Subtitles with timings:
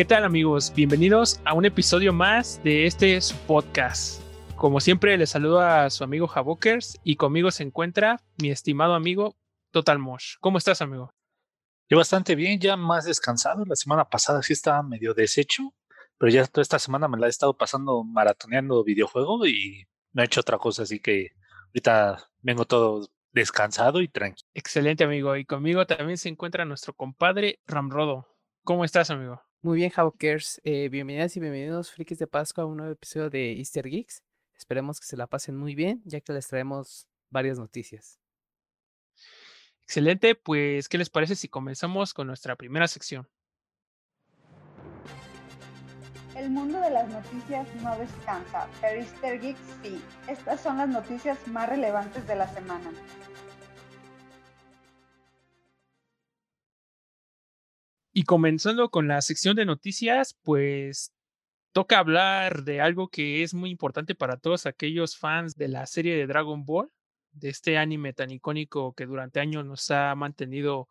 [0.00, 0.72] ¿Qué tal amigos?
[0.74, 4.22] Bienvenidos a un episodio más de este su podcast.
[4.56, 9.36] Como siempre les saludo a su amigo Javokers y conmigo se encuentra mi estimado amigo
[9.70, 10.36] Total Mosh.
[10.40, 11.12] ¿Cómo estás amigo?
[11.90, 13.66] Yo bastante bien, ya más descansado.
[13.66, 15.74] La semana pasada sí estaba medio deshecho,
[16.16, 20.24] pero ya toda esta semana me la he estado pasando maratoneando videojuego y no he
[20.24, 21.32] hecho otra cosa, así que
[21.74, 24.48] ahorita vengo todo descansado y tranquilo.
[24.54, 25.36] Excelente amigo.
[25.36, 28.28] Y conmigo también se encuentra nuestro compadre Ramrodo.
[28.64, 29.42] ¿Cómo estás amigo?
[29.62, 30.58] Muy bien, Javokers.
[30.64, 34.22] Eh, bienvenidas y bienvenidos, frikis de Pascua, a un nuevo episodio de Easter Geeks.
[34.56, 38.18] Esperemos que se la pasen muy bien, ya que les traemos varias noticias.
[39.82, 43.28] Excelente, pues, ¿qué les parece si comenzamos con nuestra primera sección?
[46.34, 50.00] El mundo de las noticias no descansa, pero Easter Geeks sí.
[50.26, 52.90] Estas son las noticias más relevantes de la semana.
[58.20, 61.14] Y comenzando con la sección de noticias, pues
[61.72, 66.14] toca hablar de algo que es muy importante para todos aquellos fans de la serie
[66.14, 66.92] de Dragon Ball,
[67.32, 70.90] de este anime tan icónico que durante años nos ha mantenido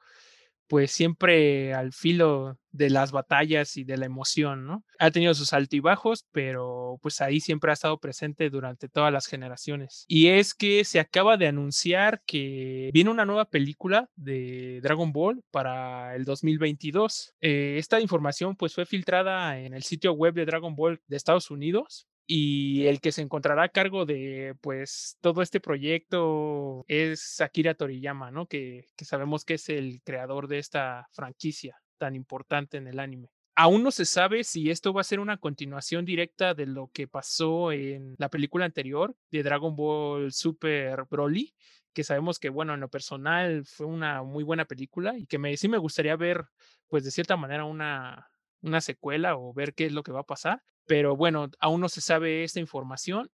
[0.70, 4.86] pues siempre al filo de las batallas y de la emoción, ¿no?
[5.00, 10.06] Ha tenido sus altibajos, pero pues ahí siempre ha estado presente durante todas las generaciones.
[10.08, 15.44] Y es que se acaba de anunciar que viene una nueva película de Dragon Ball
[15.50, 17.34] para el 2022.
[17.42, 21.50] Eh, esta información pues fue filtrada en el sitio web de Dragon Ball de Estados
[21.50, 27.74] Unidos y el que se encontrará a cargo de pues todo este proyecto es Akira
[27.74, 28.46] Toriyama, ¿no?
[28.46, 33.32] Que, que, sabemos que es el creador de esta franquicia tan importante en el anime.
[33.56, 37.08] Aún no se sabe si esto va a ser una continuación directa de lo que
[37.08, 41.56] pasó en la película anterior de Dragon Ball Super Broly,
[41.94, 45.68] que sabemos que, bueno, en lo personal fue una muy buena película y que sí
[45.68, 46.46] me gustaría ver,
[46.90, 48.30] pues de cierta manera, una,
[48.62, 50.62] una secuela o ver qué es lo que va a pasar.
[50.86, 53.30] Pero bueno, aún no se sabe esta información.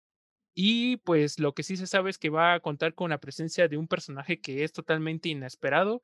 [0.54, 3.68] Y pues lo que sí se sabe es que va a contar con la presencia
[3.68, 6.02] de un personaje que es totalmente inesperado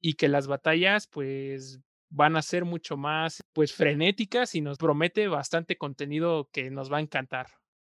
[0.00, 1.80] y que las batallas pues
[2.10, 6.98] van a ser mucho más pues frenéticas y nos promete bastante contenido que nos va
[6.98, 7.46] a encantar.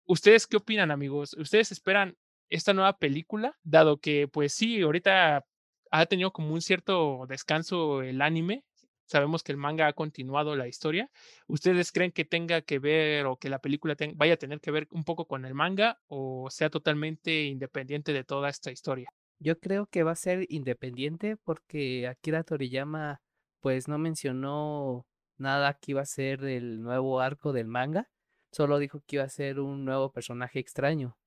[0.07, 1.35] ¿Ustedes qué opinan, amigos?
[1.35, 2.17] ¿Ustedes esperan
[2.49, 3.59] esta nueva película?
[3.65, 5.45] Dado que pues sí, ahorita
[5.91, 8.65] ha tenido como un cierto descanso el anime,
[9.07, 11.11] sabemos que el manga ha continuado la historia.
[11.47, 14.89] ¿Ustedes creen que tenga que ver o que la película vaya a tener que ver
[14.91, 19.09] un poco con el manga o sea totalmente independiente de toda esta historia?
[19.39, 23.21] Yo creo que va a ser independiente porque Akira Toriyama
[23.61, 25.07] pues no mencionó
[25.39, 28.09] nada que iba a ser el nuevo arco del manga,
[28.53, 31.19] solo dijo que iba a ser un nuevo personaje extraño.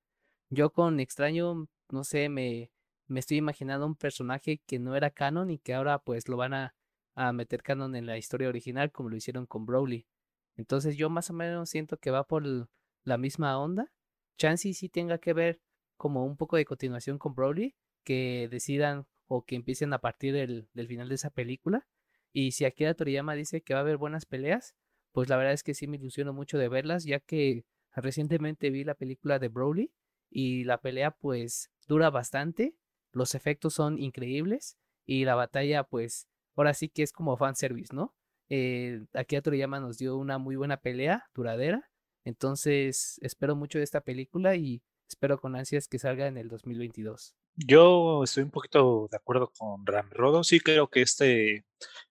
[0.50, 2.72] Yo con extraño, no sé, me,
[3.06, 6.54] me estoy imaginando un personaje que no era canon y que ahora pues lo van
[6.54, 6.74] a
[7.14, 10.06] a meter canon en la historia original como lo hicieron con Broly.
[10.56, 12.44] Entonces yo más o menos siento que va por
[13.04, 13.92] la misma onda.
[14.36, 15.60] Chansey sí tenga que ver
[15.96, 20.68] como un poco de continuación con Broly, que decidan o que empiecen a partir del,
[20.88, 21.86] final de esa película.
[22.32, 24.74] Y si Akira Toriyama dice que va a haber buenas peleas,
[25.12, 28.84] pues la verdad es que sí me ilusiono mucho de verlas, ya que recientemente vi
[28.84, 29.92] la película de Broly
[30.30, 32.74] y la pelea pues dura bastante,
[33.12, 38.14] los efectos son increíbles y la batalla pues ahora sí que es como fanservice, ¿no?
[38.48, 41.88] Eh, aquí a Toriyama nos dio una muy buena pelea, duradera.
[42.24, 47.34] Entonces, espero mucho de esta película y espero con ansias que salga en el 2022.
[47.56, 50.44] Yo estoy un poquito de acuerdo con Ram Rodo.
[50.44, 51.64] Sí, creo que este,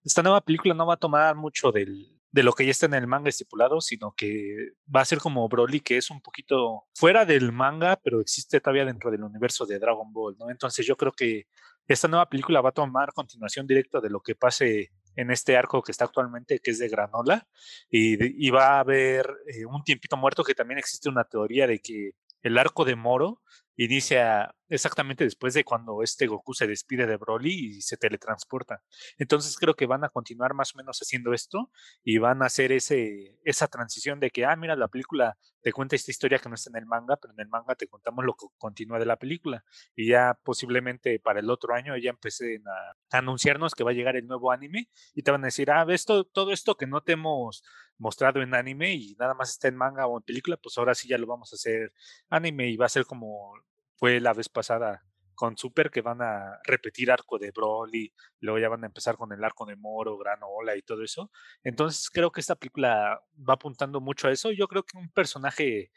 [0.04, 2.94] esta nueva película no va a tomar mucho del, de lo que ya está en
[2.94, 7.26] el manga estipulado, sino que va a ser como Broly, que es un poquito fuera
[7.26, 10.50] del manga, pero existe todavía dentro del universo de Dragon Ball, ¿no?
[10.50, 11.48] Entonces yo creo que
[11.94, 15.82] esta nueva película va a tomar continuación directa de lo que pase en este arco
[15.82, 17.48] que está actualmente, que es de Granola,
[17.90, 22.12] y, va a haber eh, un tiempito muerto que también existe una teoría de que
[22.44, 23.42] el arco de Moro
[23.76, 28.84] inicia exactamente después de cuando este Goku se despide de Broly y se teletransporta.
[29.18, 31.72] Entonces creo que van a continuar más o menos haciendo esto
[32.04, 35.96] y van a hacer ese, esa transición de que, ah, mira, la película te cuenta
[35.96, 38.34] esta historia que no está en el manga, pero en el manga te contamos lo
[38.34, 39.64] que continúa de la película.
[39.96, 44.16] Y ya posiblemente para el otro año ya empecen a, anunciarnos que va a llegar
[44.16, 47.02] el nuevo anime y te van a decir, ah, ves todo, todo esto que no
[47.02, 47.64] te hemos
[47.98, 51.08] mostrado en anime y nada más está en manga o en película, pues ahora sí
[51.08, 51.94] ya lo vamos a hacer
[52.30, 53.54] anime y va a ser como
[54.00, 55.04] fue la vez pasada
[55.36, 59.32] con Super que van a repetir arco de Broly, luego ya van a empezar con
[59.32, 61.32] el arco de Moro, Granola y todo eso.
[61.64, 64.52] Entonces creo que esta película va apuntando mucho a eso.
[64.52, 65.92] Yo creo que un personaje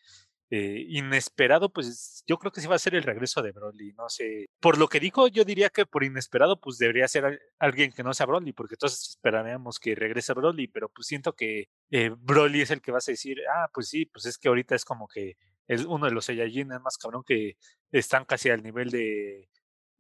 [0.51, 4.09] eh, inesperado, pues yo creo que sí va a ser el regreso de Broly, no
[4.09, 4.47] sé.
[4.61, 8.15] Por lo que dijo, yo diría que por inesperado, pues debería ser alguien que no
[8.15, 12.71] sea Broly, porque entonces esperaríamos que regrese Broly, pero pues siento que eh, Broly es
[12.71, 15.37] el que vas a decir, ah, pues sí, pues es que ahorita es como que
[15.69, 17.57] es uno de los Saiyajin más cabrón que
[17.91, 19.49] están casi al nivel de,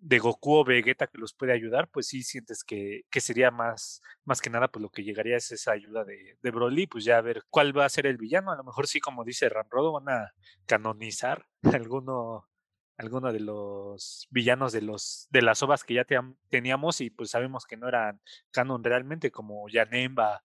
[0.02, 4.02] de Goku o Vegeta que los puede ayudar, pues sí sientes que, que, sería más,
[4.24, 7.18] más que nada, pues lo que llegaría es esa ayuda de, de Broly, pues ya
[7.18, 8.50] a ver cuál va a ser el villano.
[8.50, 10.32] A lo mejor sí, como dice Ramrodo, van a
[10.66, 11.46] canonizar
[11.86, 12.48] alguno,
[12.98, 16.06] alguno de los villanos de los de las ovas que ya
[16.48, 18.20] teníamos y pues sabemos que no eran
[18.50, 20.42] canon realmente, como Yanemba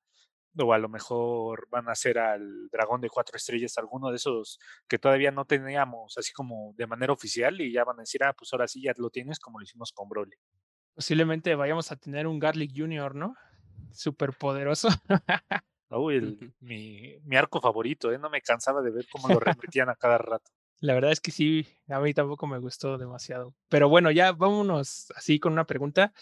[0.60, 4.60] o a lo mejor van a ser al dragón de cuatro estrellas, alguno de esos
[4.88, 8.34] que todavía no teníamos así como de manera oficial y ya van a decir, ah,
[8.34, 10.36] pues ahora sí ya lo tienes como lo hicimos con Broly.
[10.94, 13.36] Posiblemente vayamos a tener un Garlic Junior, ¿no?
[13.94, 14.90] Súper poderoso.
[15.90, 18.18] Uy, mi, mi, arco favorito, ¿eh?
[18.18, 20.52] no me cansaba de ver cómo lo repetían a cada rato.
[20.80, 23.56] La verdad es que sí, a mí tampoco me gustó demasiado.
[23.68, 26.14] Pero bueno, ya vámonos así con una pregunta.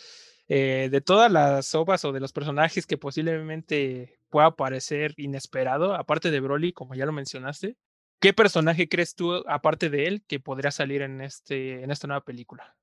[0.47, 6.29] Eh, de todas las obras o de los personajes que posiblemente pueda parecer inesperado, aparte
[6.29, 7.77] de Broly, como ya lo mencionaste,
[8.19, 12.23] ¿qué personaje crees tú, aparte de él, que podría salir en, este, en esta nueva
[12.23, 12.75] película?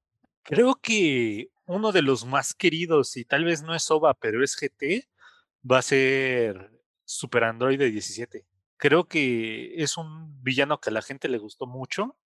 [0.42, 4.56] Creo que uno de los más queridos, y tal vez no es OVA, pero es
[4.56, 5.08] GT,
[5.70, 6.72] va a ser
[7.04, 8.44] Super Android 17.
[8.76, 12.16] Creo que es un villano que a la gente le gustó mucho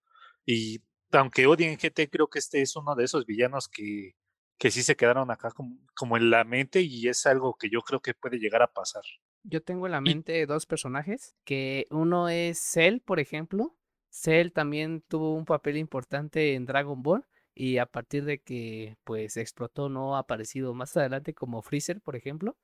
[0.46, 0.80] y
[1.12, 4.14] aunque odien GT, creo que este es uno de esos villanos que
[4.58, 8.00] que sí se quedaron acá como, en la mente y es algo que yo creo
[8.00, 9.02] que puede llegar a pasar.
[9.42, 13.76] Yo tengo en la mente dos personajes, que uno es Cell, por ejemplo.
[14.08, 19.36] Cell también tuvo un papel importante en Dragon Ball y a partir de que pues
[19.36, 22.56] explotó no ha aparecido más adelante como Freezer, por ejemplo.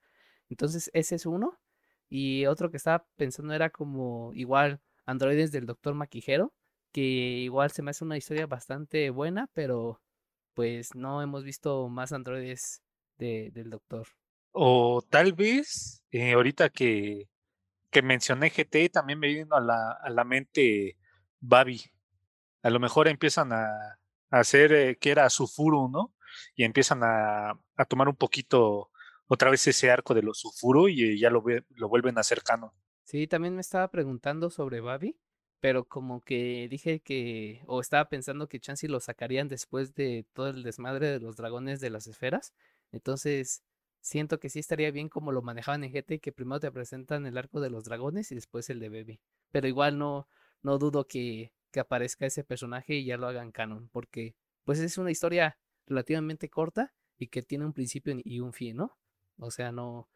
[0.48, 1.58] Entonces ese es uno.
[2.08, 6.52] Y otro que estaba pensando era como igual androides del Doctor Maquijero,
[6.92, 10.00] que igual se me hace una historia bastante buena, pero
[10.54, 12.82] pues no hemos visto más androides
[13.18, 14.08] de, del doctor.
[14.52, 17.28] O tal vez, eh, ahorita que,
[17.90, 20.96] que mencioné GT, también me vino a la, a la mente
[21.40, 21.82] Babi.
[22.62, 26.14] A lo mejor empiezan a, a hacer eh, que era Sufuru, ¿no?
[26.54, 28.90] Y empiezan a, a, tomar un poquito
[29.26, 32.74] otra vez ese arco de los Sufuru y ya lo, lo vuelven a cercano.
[33.04, 35.16] Sí, también me estaba preguntando sobre Babi
[35.62, 40.48] pero como que dije que, o estaba pensando que Chansey lo sacarían después de todo
[40.48, 42.52] el desmadre de los dragones de las esferas.
[42.90, 43.62] Entonces,
[44.00, 47.38] siento que sí estaría bien como lo manejaban en GT, que primero te presentan el
[47.38, 49.20] arco de los dragones y después el de Baby.
[49.52, 50.26] Pero igual no,
[50.62, 54.34] no dudo que, que aparezca ese personaje y ya lo hagan canon, porque
[54.64, 58.98] pues es una historia relativamente corta y que tiene un principio y un fin, ¿no?
[59.38, 60.08] O sea, no,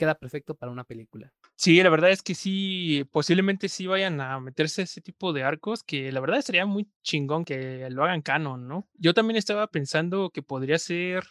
[0.00, 1.32] queda perfecto para una película.
[1.56, 5.82] Sí, la verdad es que sí, posiblemente sí vayan a meterse ese tipo de arcos,
[5.82, 8.88] que la verdad sería muy chingón que lo hagan canon, ¿no?
[8.94, 11.24] Yo también estaba pensando que podría ser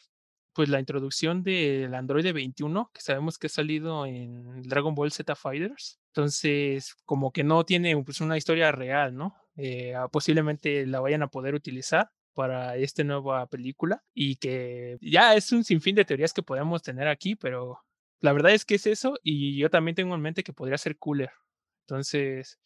[0.53, 5.35] pues la introducción del Android 21, que sabemos que ha salido en Dragon Ball Z
[5.35, 5.99] Fighters.
[6.13, 9.35] Entonces, como que no tiene pues, una historia real, ¿no?
[9.55, 15.35] Eh, ah, posiblemente la vayan a poder utilizar para esta nueva película y que ya
[15.35, 17.79] es un sinfín de teorías que podemos tener aquí, pero
[18.21, 20.97] la verdad es que es eso y yo también tengo en mente que podría ser
[20.97, 21.31] cooler.
[21.81, 22.59] Entonces,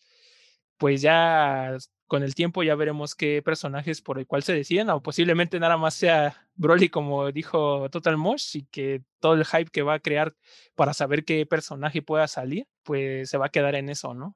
[0.77, 5.01] pues ya con el tiempo ya veremos qué personajes por el cual se deciden o
[5.01, 9.81] posiblemente nada más sea Broly como dijo Total Mosh y que todo el hype que
[9.81, 10.35] va a crear
[10.75, 14.35] para saber qué personaje pueda salir, pues se va a quedar en eso, ¿no?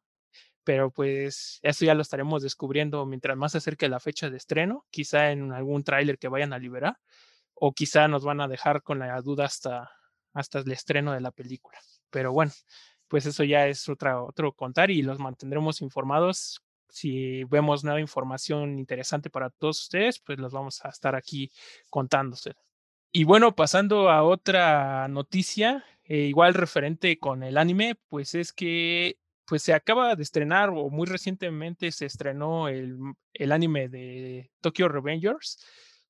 [0.64, 4.86] Pero pues eso ya lo estaremos descubriendo mientras más se acerque la fecha de estreno,
[4.90, 6.98] quizá en algún tráiler que vayan a liberar
[7.54, 9.92] o quizá nos van a dejar con la duda hasta
[10.38, 11.80] hasta el estreno de la película.
[12.10, 12.52] Pero bueno,
[13.08, 16.62] pues eso ya es otra, otro contar y los mantendremos informados.
[16.90, 21.52] Si vemos nueva información interesante para todos ustedes, pues los vamos a estar aquí
[21.90, 22.54] contándose.
[23.12, 29.18] Y bueno, pasando a otra noticia, eh, igual referente con el anime, pues es que
[29.46, 32.98] pues se acaba de estrenar o muy recientemente se estrenó el,
[33.34, 35.66] el anime de Tokyo Revengers,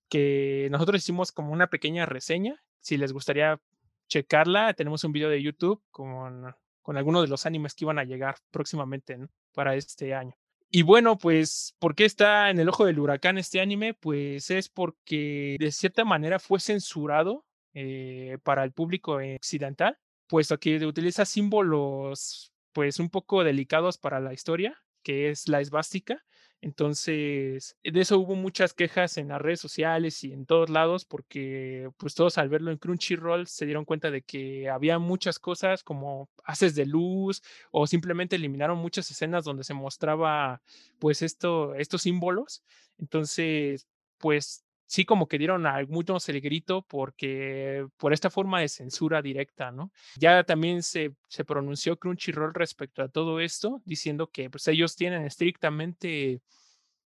[0.10, 2.64] que nosotros hicimos como una pequeña reseña.
[2.80, 3.60] Si les gustaría
[4.08, 8.04] checarla, tenemos un video de YouTube con, con algunos de los animes que iban a
[8.04, 9.18] llegar próximamente
[9.54, 10.36] para este año.
[10.70, 13.94] Y bueno, pues, ¿por qué está en el ojo del huracán este anime?
[13.94, 19.98] Pues es porque de cierta manera fue censurado eh, para el público occidental,
[20.28, 26.26] puesto que utiliza símbolos pues un poco delicados para la historia, que es la esvástica,
[26.62, 31.90] entonces, de eso hubo muchas quejas en las redes sociales y en todos lados, porque
[31.98, 36.30] pues todos al verlo en Crunchyroll se dieron cuenta de que había muchas cosas como
[36.44, 40.62] haces de luz o simplemente eliminaron muchas escenas donde se mostraba
[41.00, 42.64] pues esto, estos símbolos.
[42.98, 43.88] Entonces,
[44.18, 49.22] pues sí como que dieron a algunos el grito porque por esta forma de censura
[49.22, 49.92] directa, ¿no?
[50.16, 55.26] Ya también se, se pronunció Crunchyroll respecto a todo esto, diciendo que pues ellos tienen
[55.26, 56.42] estrictamente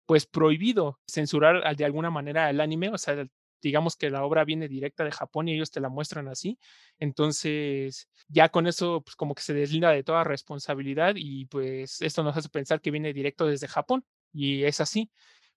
[0.06, 3.26] pues prohibido censurar de alguna manera el anime, o sea,
[3.62, 6.58] digamos que la obra viene directa de Japón y ellos te la muestran así.
[6.98, 12.24] Entonces, ya con eso, pues como que se deslinda de toda responsabilidad y pues esto
[12.24, 15.12] nos hace pensar que viene directo desde Japón y es así,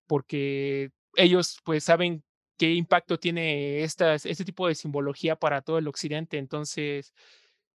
[0.07, 2.23] porque ellos pues saben
[2.57, 6.37] qué impacto tiene estas, este tipo de simbología para todo el occidente.
[6.37, 7.13] Entonces,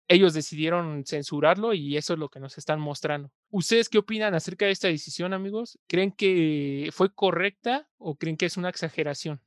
[0.08, 3.32] ellos decidieron censurarlo y eso es lo que nos están mostrando.
[3.50, 5.80] ¿Ustedes qué opinan acerca de esta decisión, amigos?
[5.88, 9.42] ¿Creen que fue correcta o creen que es una exageración?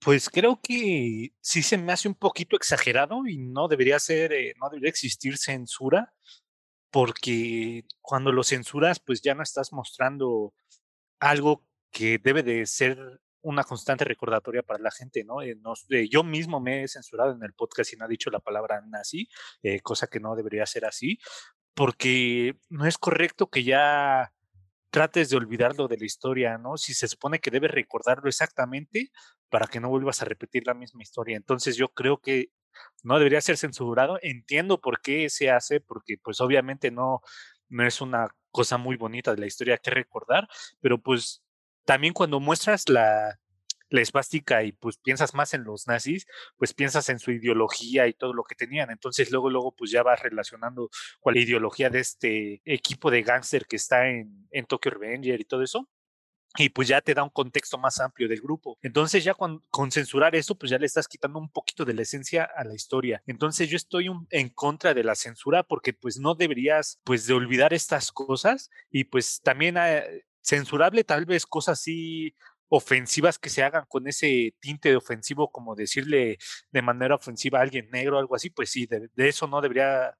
[0.00, 4.52] Pues creo que sí se me hace un poquito exagerado y no debería ser, eh,
[4.60, 6.12] no debería existir censura,
[6.90, 10.54] porque cuando lo censuras, pues ya no estás mostrando
[11.20, 15.42] algo que debe de ser una constante recordatoria para la gente, ¿no?
[15.42, 15.56] Eh,
[15.90, 18.82] eh, yo mismo me he censurado en el podcast y no he dicho la palabra
[18.86, 19.28] nazi,
[19.62, 21.18] eh, cosa que no debería ser así,
[21.74, 24.32] porque no es correcto que ya
[24.90, 26.76] trates de olvidarlo de la historia, ¿no?
[26.76, 29.10] Si se supone que debes recordarlo exactamente
[29.48, 31.36] para que no vuelvas a repetir la misma historia.
[31.36, 32.50] Entonces yo creo que
[33.02, 34.18] no debería ser censurado.
[34.22, 37.20] Entiendo por qué se hace, porque pues obviamente no,
[37.68, 40.46] no es una cosa muy bonita de la historia que recordar,
[40.80, 41.42] pero pues
[41.84, 43.38] también cuando muestras la,
[43.92, 48.14] la esvástica y pues piensas más en los nazis, pues piensas en su ideología y
[48.14, 48.90] todo lo que tenían.
[48.90, 53.66] Entonces luego, luego pues ya vas relacionando con la ideología de este equipo de gángster
[53.66, 55.88] que está en, en Tokyo Revenger y todo eso.
[56.58, 58.76] Y pues ya te da un contexto más amplio del grupo.
[58.82, 62.02] Entonces ya con, con, censurar eso, pues ya le estás quitando un poquito de la
[62.02, 63.22] esencia a la historia.
[63.26, 67.72] Entonces yo estoy en contra de la censura porque pues no deberías pues de olvidar
[67.72, 72.34] estas cosas y pues también eh, censurable tal vez cosas así
[72.68, 76.38] ofensivas que se hagan con ese tinte de ofensivo, como decirle
[76.70, 80.16] de manera ofensiva a alguien negro, algo así, pues sí, de, eso no debería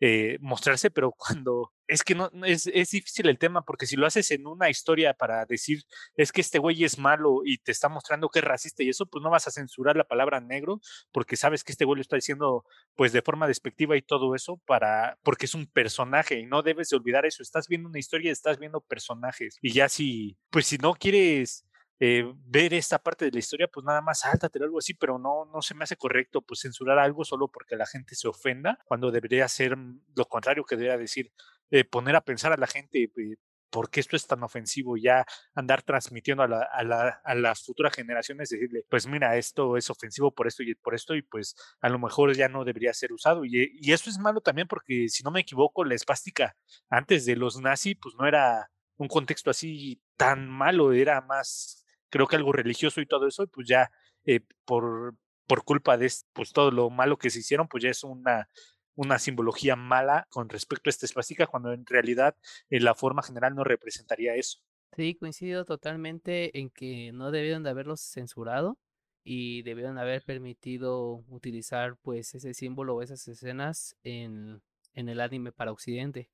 [0.00, 4.06] eh, mostrarse, pero cuando es que no es, es, difícil el tema, porque si lo
[4.06, 5.82] haces en una historia para decir
[6.16, 9.06] es que este güey es malo y te está mostrando que es racista y eso,
[9.06, 10.80] pues no vas a censurar la palabra negro,
[11.12, 14.60] porque sabes que este güey lo está diciendo pues de forma despectiva y todo eso,
[14.66, 17.42] para, porque es un personaje y no debes de olvidar eso.
[17.42, 19.58] Estás viendo una historia estás viendo personajes.
[19.60, 21.64] Y ya si, pues si no quieres
[22.00, 25.44] eh, ver esta parte de la historia, pues nada más sáltate algo así, pero no,
[25.46, 29.10] no se me hace correcto pues censurar algo solo porque la gente se ofenda, cuando
[29.10, 29.76] debería ser
[30.16, 31.32] lo contrario que debería decir,
[31.70, 33.36] eh, poner a pensar a la gente eh,
[33.70, 37.64] por qué esto es tan ofensivo, ya andar transmitiendo a, la, a, la, a, las
[37.64, 41.56] futuras generaciones, decirle, pues mira, esto es ofensivo por esto y por esto, y pues
[41.80, 43.46] a lo mejor ya no debería ser usado.
[43.46, 46.54] Y, y eso es malo también porque, si no me equivoco, la espástica
[46.90, 51.81] antes de los nazis, pues no era un contexto así tan malo, era más
[52.12, 53.90] creo que algo religioso y todo eso, pues ya
[54.26, 55.16] eh, por,
[55.46, 58.50] por culpa de pues, todo lo malo que se hicieron, pues ya es una,
[58.94, 62.36] una simbología mala con respecto a esta espástica, cuando en realidad
[62.68, 64.58] eh, la forma general no representaría eso.
[64.94, 68.76] Sí, coincido totalmente en que no debieron de haberlos censurado
[69.24, 74.60] y debieron haber permitido utilizar pues ese símbolo o esas escenas en,
[74.92, 76.28] en el anime para Occidente.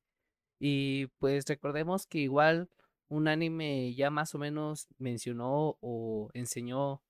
[0.59, 2.69] Y pues recordemos que igual
[3.09, 7.03] un anime ya más o menos mencionó o enseñó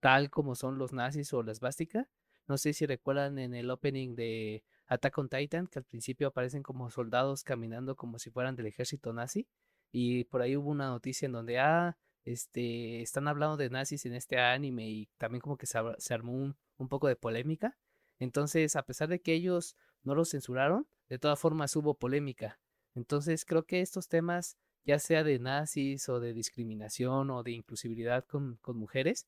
[0.00, 2.08] tal como son los nazis o las básicas.
[2.46, 6.62] No sé si recuerdan en el opening de Attack on Titan que al principio aparecen
[6.62, 9.46] como soldados caminando como si fueran del ejército nazi
[9.92, 14.14] y por ahí hubo una noticia en donde ah este están hablando de nazis en
[14.14, 15.78] este anime y también como que se,
[16.14, 17.78] armó un, un poco de polémica.
[18.18, 22.60] Entonces, a pesar de que ellos no lo censuraron, de todas formas hubo polémica.
[22.94, 24.58] Entonces, creo que estos temas
[24.88, 29.26] ya sea de nazis o de discriminación o de inclusividad con, con mujeres,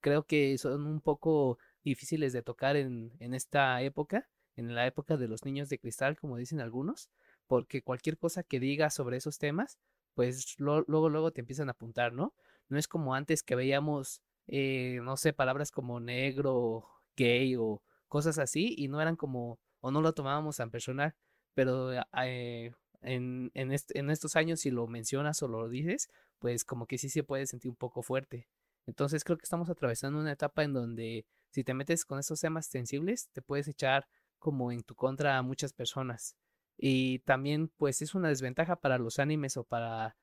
[0.00, 4.26] creo que son un poco difíciles de tocar en, en esta época,
[4.56, 7.10] en la época de los niños de cristal, como dicen algunos,
[7.46, 9.78] porque cualquier cosa que digas sobre esos temas,
[10.14, 12.32] pues luego, luego te empiezan a apuntar, ¿no?
[12.70, 18.38] No es como antes que veíamos, eh, no sé, palabras como negro, gay o cosas
[18.38, 21.14] así y no eran como, o no lo tomábamos tan personal,
[21.52, 21.92] pero
[22.24, 27.08] eh, en, en, estos años si lo mencionas o lo dices, pues como que sí
[27.08, 28.48] se puede sentir un poco fuerte.
[28.86, 32.66] Entonces creo que estamos atravesando una etapa en donde si te metes con estos temas
[32.66, 36.36] sensibles, te puedes echar como en tu contra a muchas personas.
[36.76, 40.16] Y también pues es una desventaja para los animes o para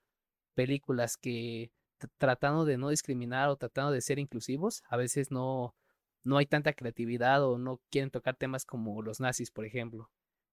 [0.56, 1.72] películas que
[2.18, 5.76] tratando de no discriminar o tratando de ser inclusivos, a veces no,
[6.24, 10.10] no hay tanta creatividad o no quieren tocar temas como los nazis, por ejemplo.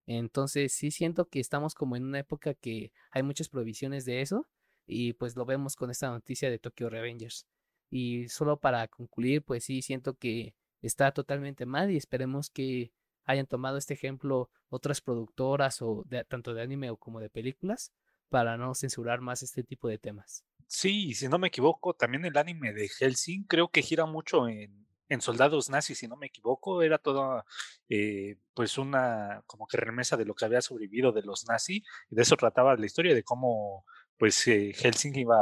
[0.06, 4.46] Entonces sí siento que estamos como en una época que hay muchas prohibiciones de eso
[4.86, 7.46] y pues lo vemos con esta noticia de Tokyo Revengers.
[7.90, 12.92] Y solo para concluir, pues sí siento que está totalmente mal y esperemos que
[13.24, 17.92] hayan tomado este ejemplo otras productoras o de, tanto de anime o como de películas
[18.28, 20.44] para no censurar más este tipo de temas.
[20.68, 24.85] Sí, si no me equivoco, también el anime de Helsing creo que gira mucho en,
[25.08, 27.44] en soldados nazis, si no me equivoco, era toda
[27.88, 32.14] eh, pues una como que remesa de lo que había sobrevivido de los nazis, y
[32.14, 33.84] de eso trataba la historia, de cómo
[34.18, 35.38] pues eh, Helsing iba,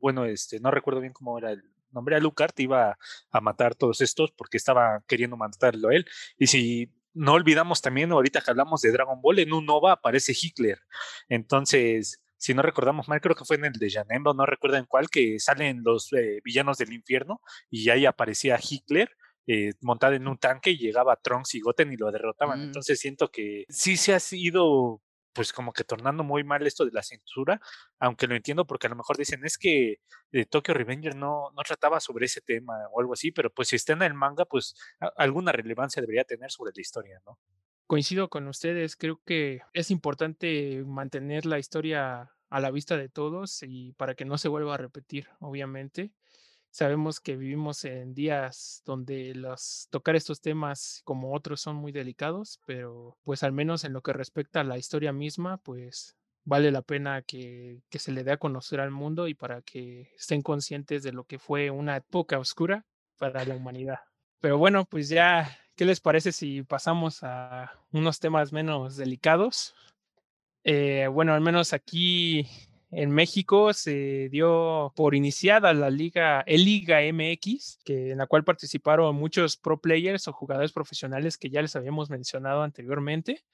[0.00, 2.98] bueno, este, no recuerdo bien cómo era el nombre, Alucard iba
[3.30, 6.06] a matar todos estos porque estaba queriendo matarlo a él,
[6.38, 10.32] y si no olvidamos también, ahorita que hablamos de Dragon Ball, en un Nova aparece
[10.40, 10.78] Hitler.
[11.28, 14.86] Entonces, si no recordamos mal, creo que fue en el de Janemba, no recuerdo en
[14.86, 19.10] cuál, que salen los eh, villanos del infierno y ahí aparecía Hitler.
[19.50, 22.60] Eh, montado en un tanque y llegaba Trunks y Goten y lo derrotaban.
[22.60, 22.64] Mm.
[22.64, 25.00] Entonces siento que sí se ha sido
[25.32, 27.60] pues como que tornando muy mal esto de la censura,
[27.98, 30.00] aunque lo entiendo porque a lo mejor dicen es que
[30.32, 33.76] eh, Tokyo Revenger no, no trataba sobre ese tema o algo así, pero pues si
[33.76, 34.74] está en el manga, pues
[35.16, 37.38] alguna relevancia debería tener sobre la historia, ¿no?
[37.88, 43.62] Coincido con ustedes, creo que es importante mantener la historia a la vista de todos
[43.62, 46.12] y para que no se vuelva a repetir, obviamente.
[46.68, 52.60] Sabemos que vivimos en días donde los tocar estos temas como otros son muy delicados,
[52.66, 56.14] pero pues al menos en lo que respecta a la historia misma, pues
[56.44, 60.12] vale la pena que, que se le dé a conocer al mundo y para que
[60.14, 62.84] estén conscientes de lo que fue una época oscura
[63.16, 64.00] para la humanidad.
[64.40, 69.76] Pero bueno, pues ya, ¿qué les parece si pasamos a unos temas menos delicados?
[70.64, 72.48] Eh, bueno, al menos aquí
[72.90, 78.42] en México se dio por iniciada la liga, el Liga MX, que, en la cual
[78.42, 83.44] participaron muchos pro players o jugadores profesionales que ya les habíamos mencionado anteriormente.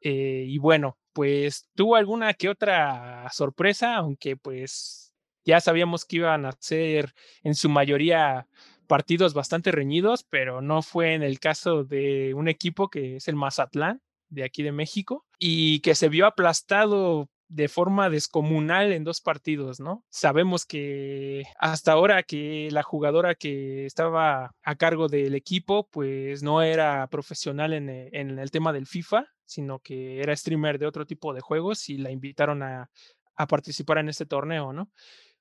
[0.00, 5.12] Eh, y bueno, pues tuvo alguna que otra sorpresa, aunque pues
[5.44, 7.12] ya sabíamos que iban a ser
[7.42, 8.46] en su mayoría
[8.86, 13.36] partidos bastante reñidos, pero no fue en el caso de un equipo que es el
[13.36, 19.20] Mazatlán de aquí de México y que se vio aplastado de forma descomunal en dos
[19.20, 20.04] partidos, ¿no?
[20.10, 26.62] Sabemos que hasta ahora que la jugadora que estaba a cargo del equipo, pues no
[26.62, 31.32] era profesional en, eh, el tema del FIFA, sino que era streamer de otro tipo
[31.32, 32.90] de juegos y la invitaron a,
[33.48, 34.90] participar en este torneo, ¿no?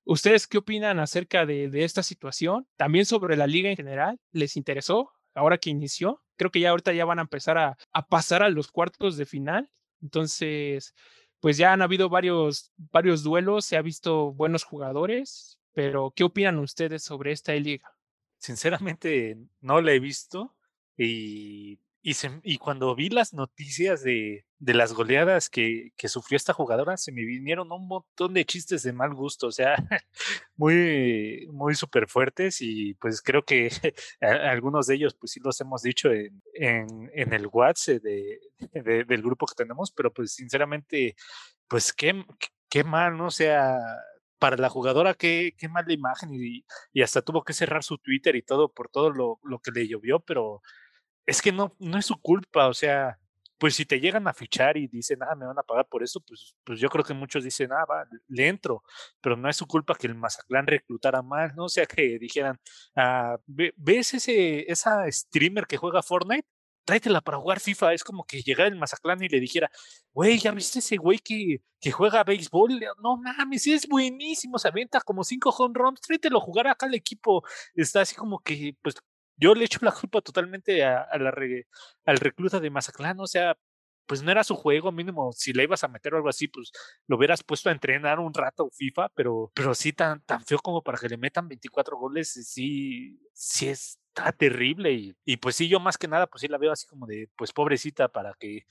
[0.06, 2.68] ¿Ustedes qué opinan acerca de, esta situación?
[2.78, 6.24] También sobre la liga en general, ¿les interesó ahora que inició?
[6.38, 9.26] Creo que ya ahorita ya van a empezar a, a pasar a los cuartos de
[9.26, 9.72] final.
[10.02, 10.94] Entonces,
[11.39, 16.60] pues ya han habido varios, varios duelos, se ha visto buenos jugadores, pero ¿qué opinan
[16.60, 17.96] ustedes sobre esta liga?
[18.38, 20.56] Sinceramente, no la he visto
[20.98, 27.26] y, y, cuando vi las noticias de, las goleadas que, sufrió esta jugadora, se me
[27.26, 29.76] vinieron un montón de chistes de mal gusto, o sea,
[30.56, 33.70] muy, muy súper fuertes y pues creo que
[34.22, 38.39] algunos de ellos pues sí los hemos dicho en, el WhatsApp de,
[38.72, 41.15] del grupo que tenemos, pero pues sinceramente,
[41.68, 42.24] pues qué,
[42.70, 43.28] qué mal, ¿no?
[43.28, 43.80] O sea,
[44.38, 48.36] para la jugadora, qué, qué mala imagen y, y, hasta tuvo que cerrar su Twitter
[48.36, 50.62] y todo por todo lo, lo que le llovió, pero
[51.26, 53.20] es que no, no es su culpa, o sea,
[53.58, 56.20] pues si te llegan a fichar y dicen, ah, me van a pagar por eso,
[56.22, 58.84] pues, pues yo creo que muchos dicen, ah, va, le entro,
[59.22, 61.66] pero no es su culpa que el Mazatlán reclutara más, ¿no?
[61.66, 62.60] O sea, que dijeran,
[62.96, 66.48] ah, ¿ves ese, esa streamer que juega Fortnite?
[66.86, 67.94] Tráetela para jugar FIFA.
[67.94, 69.72] Es como que llegara el Mazatlán y le dijera,
[70.14, 72.80] güey, ¿ya viste ese güey que, que juega béisbol?
[73.02, 76.94] No mames, es buenísimo, se avienta como cinco home runs, tráetelo a jugar acá al
[76.94, 77.44] equipo.
[77.74, 78.96] Está así como que, pues,
[79.38, 81.34] yo le echo la culpa totalmente a, la
[82.06, 83.58] al recluta de Mazatlán, o sea,
[84.06, 86.71] pues no era su juego, mínimo, si le ibas a meter o algo así, pues
[87.08, 90.84] lo hubieras puesto a entrenar un rato FIFA, pero, pero sí tan, tan feo como
[90.84, 95.80] para que le metan 24 goles, sí, sí está terrible y, y pues sí, yo
[95.80, 98.65] más que nada, pues sí la veo así como de, pues pobrecita, para que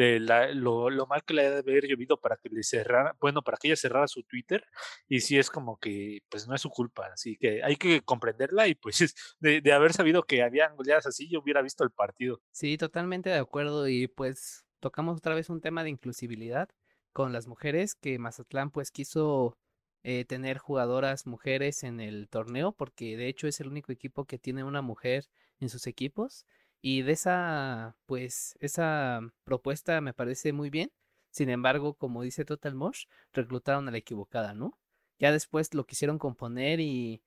[0.00, 3.42] de la, lo, mal que le ha de haber llovido para que le cerrara, bueno,
[3.42, 4.64] para que ella cerrara su Twitter,
[5.08, 8.66] y sí es como que, pues no es su culpa, así que hay que comprenderla
[8.66, 12.40] y pues de, de haber sabido que habían goleadas así, yo hubiera visto el partido.
[12.50, 16.70] Sí, totalmente de acuerdo, y pues tocamos otra vez un tema de inclusibilidad
[17.12, 19.58] con las mujeres, que Mazatlán pues quiso
[20.02, 24.38] eh, tener jugadoras mujeres en el torneo, porque de hecho es el único equipo que
[24.38, 25.26] tiene una mujer
[25.58, 26.46] en sus equipos.
[26.80, 30.90] Y de esa, pues, esa propuesta me parece muy bien.
[31.30, 34.78] Sin embargo, como dice Total Mosh, reclutaron a la equivocada, ¿no?
[35.18, 37.22] Ya después lo quisieron componer y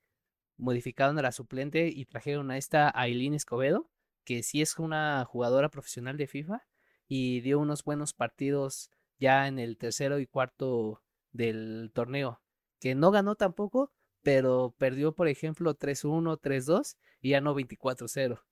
[0.58, 3.90] modificaron a la suplente y trajeron a esta Aileen Escobedo,
[4.24, 6.66] que sí es una jugadora profesional de FIFA
[7.08, 8.90] y dio unos buenos partidos
[9.20, 12.42] ya en el tercero y cuarto del torneo,
[12.80, 18.44] que no ganó tampoco, pero perdió, por ejemplo, 3-1, 3-2 y ya no 24-0.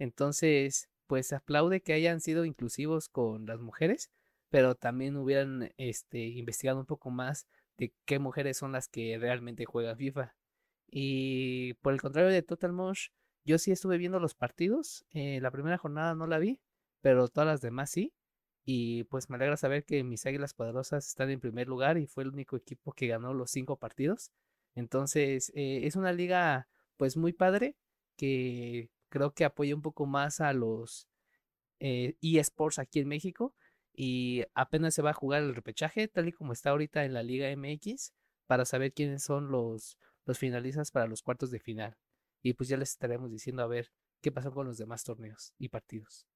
[0.00, 4.10] Entonces, pues aplaude que hayan sido inclusivos con las mujeres,
[4.48, 9.66] pero también hubieran este, investigado un poco más de qué mujeres son las que realmente
[9.66, 10.34] juegan FIFA.
[10.90, 13.08] Y por el contrario de Total Mosh,
[13.44, 15.04] yo sí estuve viendo los partidos.
[15.10, 16.60] Eh, la primera jornada no la vi,
[17.02, 18.14] pero todas las demás sí.
[18.64, 22.24] Y pues me alegra saber que mis Águilas Poderosas están en primer lugar y fue
[22.24, 24.32] el único equipo que ganó los cinco partidos.
[24.74, 27.76] Entonces, eh, es una liga pues muy padre
[28.16, 31.08] que creo que apoya un poco más a los
[31.80, 33.54] eh, eSports aquí en México
[33.92, 37.22] y apenas se va a jugar el repechaje tal y como está ahorita en la
[37.22, 38.14] Liga MX
[38.46, 41.96] para saber quiénes son los, los finalistas para los cuartos de final.
[42.42, 43.92] Y pues ya les estaremos diciendo a ver
[44.22, 46.26] qué pasó con los demás torneos y partidos.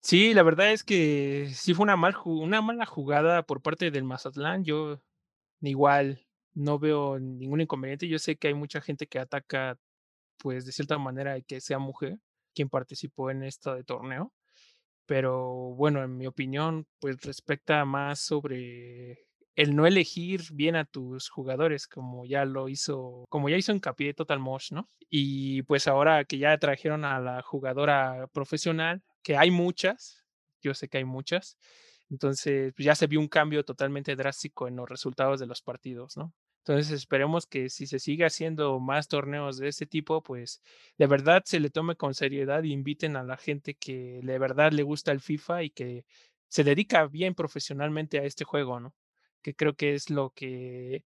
[0.00, 4.04] Sí, la verdad es que sí fue una, mal, una mala jugada por parte del
[4.04, 4.62] Mazatlán.
[4.62, 5.00] Yo
[5.60, 8.06] igual no veo ningún inconveniente.
[8.06, 9.78] Yo sé que hay mucha gente que ataca
[10.38, 12.18] pues de cierta manera que sea mujer
[12.54, 14.32] quien participó en este torneo.
[15.06, 21.28] Pero bueno, en mi opinión, pues respecta más sobre el no elegir bien a tus
[21.28, 24.88] jugadores, como ya lo hizo, como ya hizo hincapié Total Mosh, ¿no?
[25.10, 30.24] Y pues ahora que ya trajeron a la jugadora profesional, que hay muchas,
[30.62, 31.56] yo sé que hay muchas,
[32.10, 36.16] entonces pues ya se vio un cambio totalmente drástico en los resultados de los partidos,
[36.16, 36.32] ¿no?
[36.66, 40.62] Entonces esperemos que si se sigue haciendo más torneos de este tipo, pues
[40.96, 44.72] de verdad se le tome con seriedad y inviten a la gente que de verdad
[44.72, 46.06] le gusta el FIFA y que
[46.48, 48.94] se dedica bien profesionalmente a este juego, ¿no?
[49.42, 51.04] Que creo que es lo que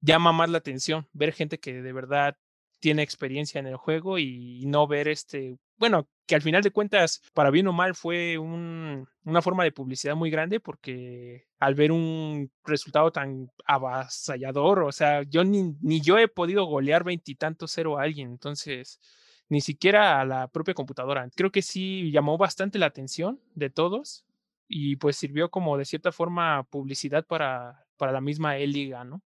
[0.00, 2.36] llama más la atención, ver gente que de verdad
[2.80, 7.22] tiene experiencia en el juego y no ver este, bueno, que al final de cuentas,
[7.32, 11.90] para bien o mal, fue un, una forma de publicidad muy grande porque al ver
[11.90, 17.98] un resultado tan avasallador, o sea, yo ni, ni yo he podido golear veintitantos cero
[17.98, 19.00] a alguien, entonces,
[19.48, 21.28] ni siquiera a la propia computadora.
[21.34, 24.26] Creo que sí llamó bastante la atención de todos
[24.68, 29.22] y pues sirvió como de cierta forma publicidad para, para la misma E-Liga, ¿no?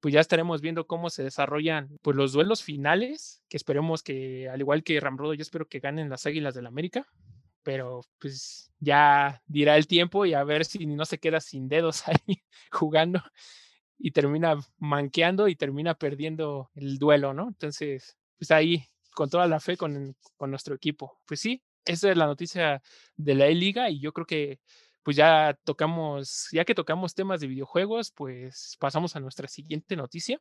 [0.00, 4.60] Pues ya estaremos viendo cómo se desarrollan pues los duelos finales, que esperemos que al
[4.60, 7.06] igual que Ramrodo, yo espero que ganen las Águilas del América,
[7.62, 12.04] pero pues ya dirá el tiempo y a ver si no se queda sin dedos
[12.08, 13.22] ahí jugando
[13.98, 17.48] y termina manqueando y termina perdiendo el duelo, ¿no?
[17.48, 21.18] Entonces, pues ahí con toda la fe con, con nuestro equipo.
[21.26, 22.82] Pues sí, esa es la noticia
[23.16, 24.60] de la E-Liga y yo creo que
[25.08, 30.38] pues ya tocamos, ya que tocamos temas de videojuegos, pues pasamos a nuestra siguiente noticia,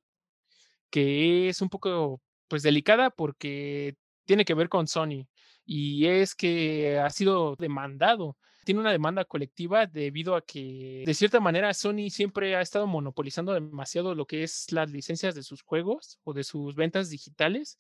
[0.90, 5.26] que es un poco, pues delicada porque tiene que ver con Sony
[5.66, 8.36] y es que ha sido demandado.
[8.66, 13.54] Tiene una demanda colectiva debido a que, de cierta manera, Sony siempre ha estado monopolizando
[13.54, 17.78] demasiado lo que es las licencias de sus juegos o de sus ventas digitales.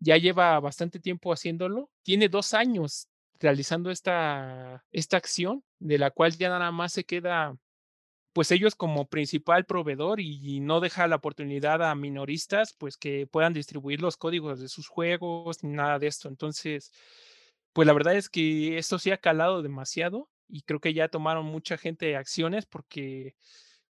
[0.00, 1.88] Ya lleva bastante tiempo haciéndolo.
[2.02, 3.08] Tiene dos años
[3.40, 7.56] realizando esta, esta acción, de la cual ya nada más se queda
[8.32, 13.54] pues ellos como principal proveedor y no deja la oportunidad a minoristas pues que puedan
[13.54, 16.28] distribuir los códigos de sus juegos ni nada de esto.
[16.28, 16.92] Entonces,
[17.72, 21.46] pues la verdad es que esto sí ha calado demasiado y creo que ya tomaron
[21.46, 23.36] mucha gente acciones porque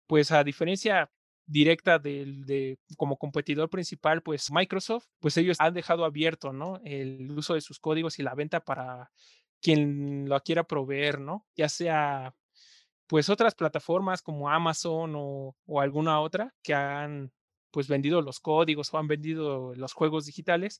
[0.05, 1.09] pues a diferencia
[1.45, 6.79] directa del de como competidor principal, pues Microsoft, pues ellos han dejado abierto, ¿no?
[6.83, 9.11] El uso de sus códigos y la venta para
[9.61, 11.45] quien lo quiera proveer, ¿no?
[11.55, 12.35] Ya sea
[13.07, 17.31] pues otras plataformas como Amazon o, o alguna otra que han
[17.71, 20.79] pues vendido los códigos o han vendido los juegos digitales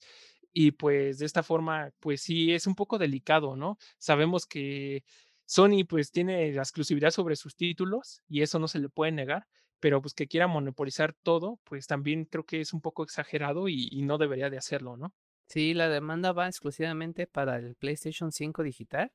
[0.54, 3.78] y pues de esta forma pues sí es un poco delicado, ¿no?
[4.00, 5.04] Sabemos que
[5.46, 9.48] Sony pues tiene la exclusividad sobre sus títulos y eso no se le puede negar,
[9.80, 14.02] pero pues que quiera monopolizar todo, pues también creo que es un poco exagerado y,
[14.04, 15.14] no debería de hacerlo, ¿no?
[15.48, 19.12] Sí, la demanda va exclusivamente para el PlayStation 5 digital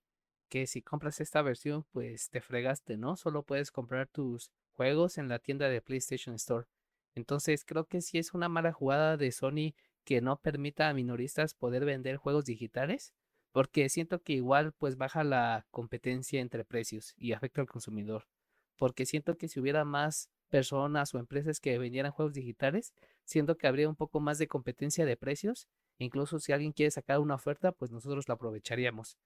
[0.48, 3.16] que si compras esta versión, pues te fregaste, ¿no?
[3.16, 6.66] Solo puedes comprar tus juegos en la tienda de PlayStation Store.
[7.14, 11.54] Entonces creo que sí es una mala jugada de Sony que no permita a minoristas
[11.54, 13.14] poder vender juegos digitales,
[13.52, 18.26] porque siento que igual pues baja la competencia entre precios y afecta al consumidor,
[18.76, 22.92] porque siento que si hubiera más personas o empresas que vendieran juegos digitales,
[23.24, 27.20] siento que habría un poco más de competencia de precios, incluso si alguien quiere sacar
[27.20, 29.16] una oferta, pues nosotros la aprovecharíamos.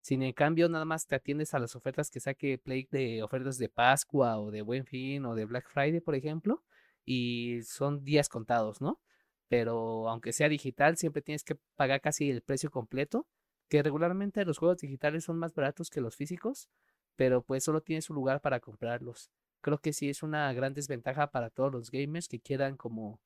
[0.00, 3.58] Sin en cambio, nada más te atiendes a las ofertas que saque Play de ofertas
[3.58, 6.62] de Pascua o de Buen Fin o de Black Friday, por ejemplo,
[7.04, 9.00] y son días contados, ¿no?
[9.48, 13.26] Pero aunque sea digital, siempre tienes que pagar casi el precio completo,
[13.68, 16.68] que regularmente los juegos digitales son más baratos que los físicos,
[17.16, 19.30] pero pues solo tienes su lugar para comprarlos.
[19.60, 23.20] Creo que sí es una gran desventaja para todos los gamers que quieran como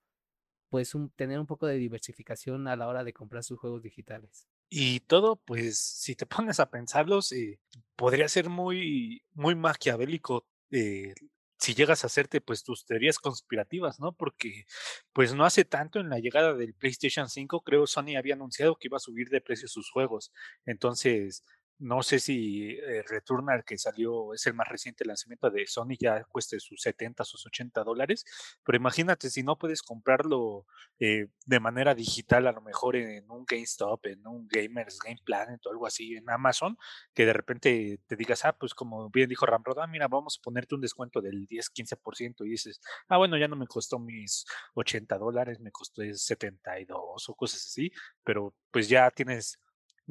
[0.71, 4.49] pues tener un poco de diversificación a la hora de comprar sus juegos digitales.
[4.71, 7.61] Y todo, pues, si te pones a pensarlos, eh,
[7.95, 11.15] podría ser muy, muy maquiavélico eh,
[11.59, 14.13] si llegas a hacerte pues tus teorías conspirativas, ¿no?
[14.13, 14.65] Porque
[15.13, 18.89] pues no hace tanto en la llegada del PlayStation 5, creo Sony había anunciado que
[18.89, 20.33] iba a subir de precio sus juegos.
[20.67, 21.45] Entonces,
[21.83, 26.23] no sé si eh, Returnal, que salió, es el más reciente lanzamiento de Sony, ya
[26.25, 28.25] cueste sus 70, sus 80 dólares.
[28.65, 30.65] Pero imagínate si no puedes comprarlo
[31.01, 35.65] eh, de manera digital, a lo mejor en un GameStop, en un Gamers Game Planet
[35.67, 36.77] o algo así, en Amazon,
[37.15, 40.43] que de repente te digas, ah, pues como bien dijo Ramrod, ah, mira, vamos a
[40.43, 44.45] ponerte un descuento del 10, 15% y dices, ah, bueno, ya no me costó mis
[44.75, 47.91] 80 dólares, me costó 72 o cosas así,
[48.23, 49.59] pero pues ya tienes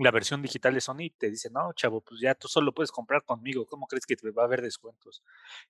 [0.04, 3.24] la versión digital de Sony te dice, no, chavo, pues ya tú solo puedes comprar
[3.24, 5.24] conmigo, ¿cómo crees que te va a haber descuentos?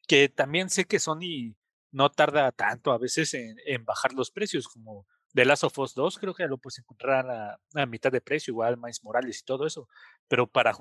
[0.08, 1.56] Que también sé que Sony
[1.92, 6.18] no tarda tanto a veces en, bajar los precios, como The Last of Us 2,
[6.18, 9.68] creo que lo puedes encontrar a, a mitad de precio, igual Miles Morales y todo
[9.68, 9.90] eso,
[10.28, 10.76] pero para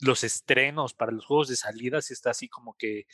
[0.00, 3.06] los estrenos, para los juegos de salida, sí está así como que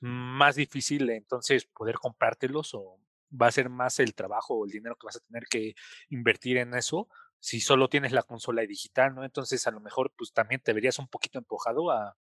[0.00, 4.96] más difícil entonces poder comprártelos o va a ser más el trabajo o el dinero
[4.96, 5.74] que vas a tener que
[6.10, 7.08] invertir en eso
[7.40, 9.24] si solo tienes la consola digital, ¿no?
[9.24, 12.16] Entonces a lo mejor pues también te verías un poquito empujado a,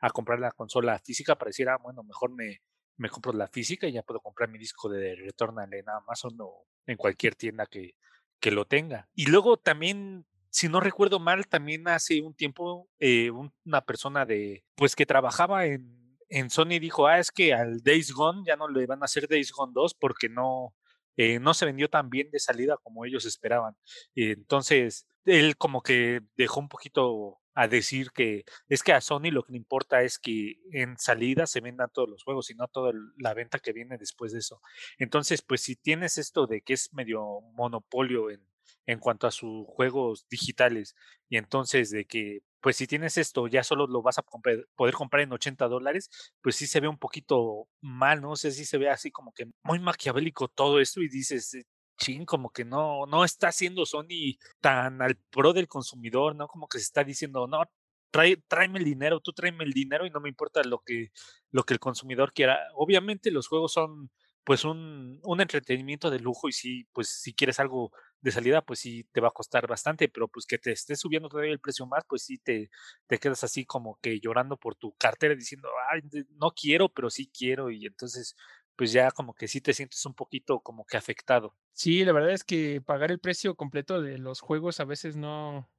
[0.00, 2.62] a comprar la consola física para decir, ah, bueno, mejor me,
[2.96, 6.66] me compro la física y ya puedo comprar mi disco de Returnal en Amazon o
[6.86, 7.94] en cualquier tienda que,
[8.40, 9.08] que lo tenga.
[9.14, 14.64] Y luego también, si no recuerdo mal, también hace un tiempo eh, una persona de,
[14.74, 18.68] pues que trabajaba en, en Sony dijo, ah, es que al Days Gone ya no
[18.68, 20.74] le van a hacer Days Gone 2 porque no,
[21.18, 23.76] eh, no se vendió tan bien de salida como ellos esperaban.
[24.14, 29.42] entonces, él como que dejó un poquito a decir que es que a Sony lo
[29.42, 32.92] que le importa es que en salida se vendan todos los juegos y no toda
[33.18, 34.60] la venta que viene después de eso.
[34.96, 38.46] Entonces, pues si tienes esto de que es medio monopolio en,
[38.86, 40.94] en cuanto a sus juegos digitales
[41.28, 45.22] y entonces de que pues si tienes esto ya solo lo vas a poder comprar
[45.22, 46.10] en 80 dólares,
[46.42, 48.32] pues sí se ve un poquito mal, ¿no?
[48.32, 51.64] O sea, sí se ve así como que muy maquiavélico todo esto y dices, eh,
[51.98, 56.48] chin, como que no, no está haciendo Sony tan al pro del consumidor, ¿no?
[56.48, 57.62] Como que se está diciendo, no,
[58.10, 61.10] trae, tráeme el dinero, tú tráeme el dinero y no me importa lo que,
[61.50, 62.58] lo que el consumidor quiera.
[62.74, 64.10] Obviamente los juegos son
[64.44, 68.80] pues un, un entretenimiento de lujo y si, pues si quieres algo de salida, pues
[68.80, 71.86] sí te va a costar bastante, pero pues que te esté subiendo todavía el precio
[71.86, 72.70] más, pues sí te,
[73.06, 76.02] te quedas así como que llorando por tu cartera diciendo, ay,
[76.36, 78.34] no quiero, pero sí quiero, y entonces
[78.76, 81.56] pues ya como que sí te sientes un poquito como que afectado.
[81.72, 85.70] Sí, la verdad es que pagar el precio completo de los juegos a veces no,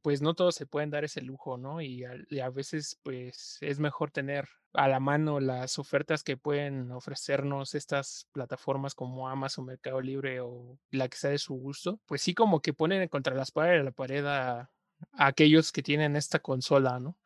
[0.00, 1.80] pues no todos se pueden dar ese lujo, ¿no?
[1.80, 7.74] Y a, veces pues es mejor tener a la mano las ofertas que pueden ofrecernos
[7.74, 12.00] estas plataformas como Amazon, Mercado Libre o la que sea de su gusto.
[12.06, 14.70] Pues sí como que ponen contra las paredes de la pared a
[15.12, 17.18] aquellos que tienen esta consola, ¿no?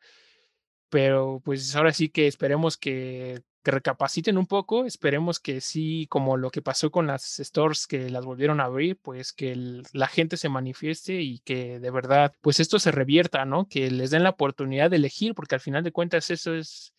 [0.89, 6.49] Pero pues ahora sí que esperemos que recapaciten un poco, esperemos que sí, como lo
[6.49, 10.49] que pasó con las stores que las volvieron a abrir, pues que la gente se
[10.49, 13.67] manifieste y que de verdad, pues esto se revierta, ¿no?
[13.67, 16.93] Que les den la oportunidad de elegir, porque al final de cuentas eso es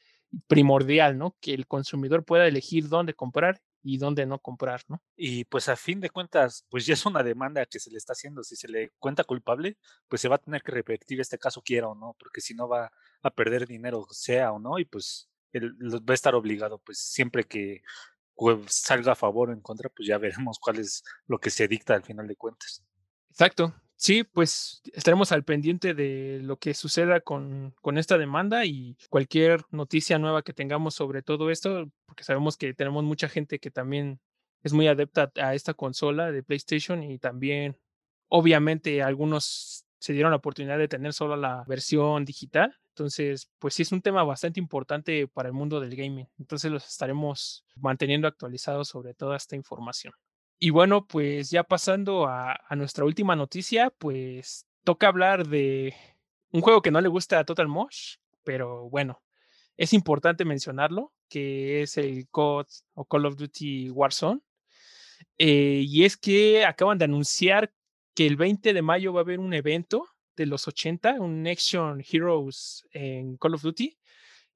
[0.47, 1.37] primordial, ¿no?
[1.41, 5.03] Que el consumidor pueda elegir dónde comprar y dónde no comprar, ¿no?
[5.17, 8.13] Y pues a fin de cuentas, pues ya es una demanda que se le está
[8.13, 8.43] haciendo.
[8.43, 11.89] Si se le cuenta culpable, pues se va a tener que repetir este caso quiera
[11.89, 12.91] o no, porque si no va
[13.23, 17.45] a perder dinero, sea o no, y pues él va a estar obligado, pues siempre
[17.45, 17.83] que
[18.35, 21.69] pues, salga a favor o en contra, pues ya veremos cuál es lo que se
[21.69, 22.85] dicta al final de cuentas.
[23.31, 23.75] Exacto.
[24.01, 29.63] Sí, pues estaremos al pendiente de lo que suceda con, con esta demanda y cualquier
[29.71, 34.21] noticia nueva que tengamos sobre todo esto, porque sabemos que tenemos mucha gente que también
[34.63, 37.77] es muy adepta a esta consola de PlayStation y también,
[38.29, 43.83] obviamente, algunos se dieron la oportunidad de tener solo la versión digital Entonces, pues sí
[43.83, 46.29] es un tema bastante importante para el mundo del gaming.
[46.39, 50.15] Entonces los estaremos manteniendo actualizados sobre toda esta información.
[50.61, 55.95] Y bueno, pues ya pasando a, nuestra última noticia, pues toca hablar de
[56.51, 59.23] un juego que no le gusta a Total Mosh, pero bueno,
[59.77, 64.41] es importante mencionarlo, que es el COD o Call of Duty Warzone.
[65.37, 67.73] Eh, y es que acaban de anunciar
[68.15, 72.03] que el 20 de mayo va a haber un evento de los 80, un Action
[72.09, 73.98] Heroes en Call of Duty,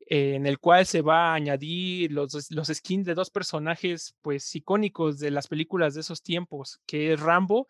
[0.07, 5.19] en el cual se va a añadir los, los skins de dos personajes pues icónicos
[5.19, 7.67] de las películas de esos tiempos, que es Rambo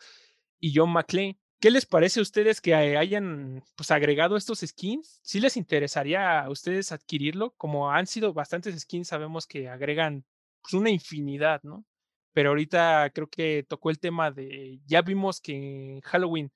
[0.58, 1.38] y John McClane.
[1.60, 5.20] ¿Qué les parece a ustedes que hayan pues, agregado estos skins?
[5.22, 7.54] ¿Sí les interesaría a ustedes adquirirlo?
[7.56, 10.24] Como han sido bastantes skins, sabemos que agregan
[10.60, 11.84] pues, una infinidad, ¿no?
[12.32, 16.50] Pero ahorita creo que tocó el tema de, ya vimos que en Halloween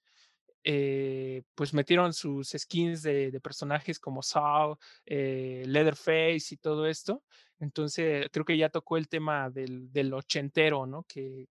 [0.64, 7.22] eh, pues metieron sus skins de, personajes como Saw, eh, Leatherface y todo esto.
[7.58, 11.04] Entonces creo que ya tocó el tema del, del ochentero, ¿no?
[11.04, 11.46] Que,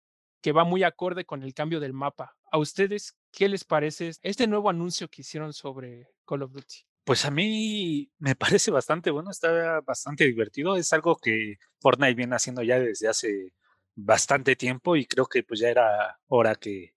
[0.41, 2.37] que va muy acorde con el cambio del mapa.
[2.51, 6.77] ¿A ustedes qué les parece este nuevo anuncio que hicieron sobre Call of Duty?
[7.05, 10.77] Pues a mí me parece bastante bueno, está bastante divertido.
[10.77, 13.53] Es algo que Fortnite viene haciendo ya desde hace
[13.95, 16.95] bastante tiempo y creo que pues ya era hora que,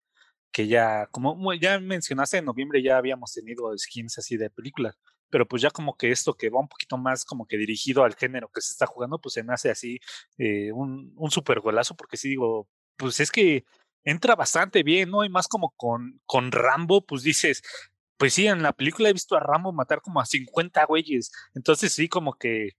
[0.53, 4.95] que ya, como ya mencionaste, en noviembre ya habíamos tenido skins así de películas,
[5.29, 8.15] pero pues ya como que esto que va un poquito más como que dirigido al
[8.15, 9.99] género que se está jugando, pues se me hace así
[10.37, 13.65] eh, un, un super golazo, porque sí digo, pues es que
[14.03, 15.25] entra bastante bien, ¿no?
[15.25, 17.63] Y más como con, con Rambo, pues dices,
[18.17, 21.93] pues sí, en la película he visto a Rambo matar como a 50 güeyes, entonces
[21.93, 22.71] sí, como que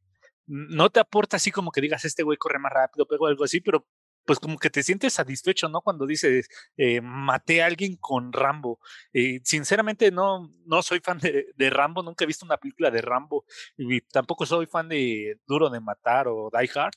[0.46, 3.60] no te aporta así como que digas, este güey corre más rápido, pego algo así,
[3.60, 3.86] pero
[4.24, 5.80] pues como que te sientes satisfecho, ¿no?
[5.82, 8.80] Cuando dices, eh, maté a alguien con Rambo.
[9.12, 13.44] Eh, sinceramente no, no soy fan de, Rambo, nunca he visto una película de Rambo
[13.76, 16.94] y tampoco soy fan de Duro de Matar o Die Hard,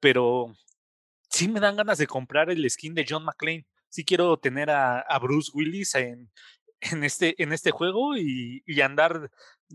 [0.00, 0.54] pero
[1.30, 3.66] sí me dan ganas de comprar el skin de John McClane.
[3.88, 6.30] Sí quiero tener a, a Bruce Willis en,
[6.80, 9.30] en, este, en este juego y, andar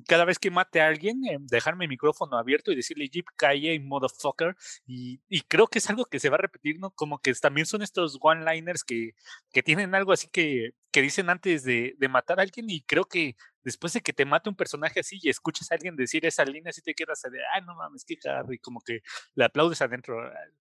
[0.07, 3.79] cada vez que mate a alguien, eh, dejarme el micrófono abierto y decirle Jeep calle
[3.79, 4.55] motherfucker.
[4.85, 6.91] Y, creo que es algo que se va a repetir, ¿no?
[6.91, 9.11] Como que también son estos one-liners que,
[9.51, 13.05] que tienen algo así que, que dicen antes de, de, matar a alguien y creo
[13.05, 16.45] que después de que te mate un personaje así y escuchas a alguien decir esa
[16.45, 18.15] línea, así te quedas de, ay, no mames, qué
[18.51, 19.01] y como que
[19.35, 20.17] le aplaudes adentro.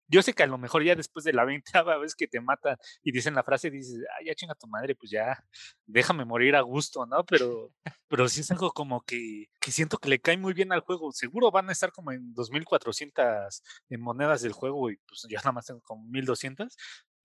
[0.08, 2.78] Yo sé que a lo mejor ya después de la veinteava vez que te mata
[3.04, 5.44] y dicen la frase, dices, ah, ya chinga tu madre, pues ya
[5.86, 7.26] déjame morir a gusto, ¿no?
[7.26, 7.74] Pero,
[8.08, 11.12] pero sí es algo como que, que siento que le cae muy bien al juego.
[11.12, 15.52] Seguro van a estar como en 2400 en monedas del juego y pues ya nada
[15.52, 16.76] más tengo como 1200.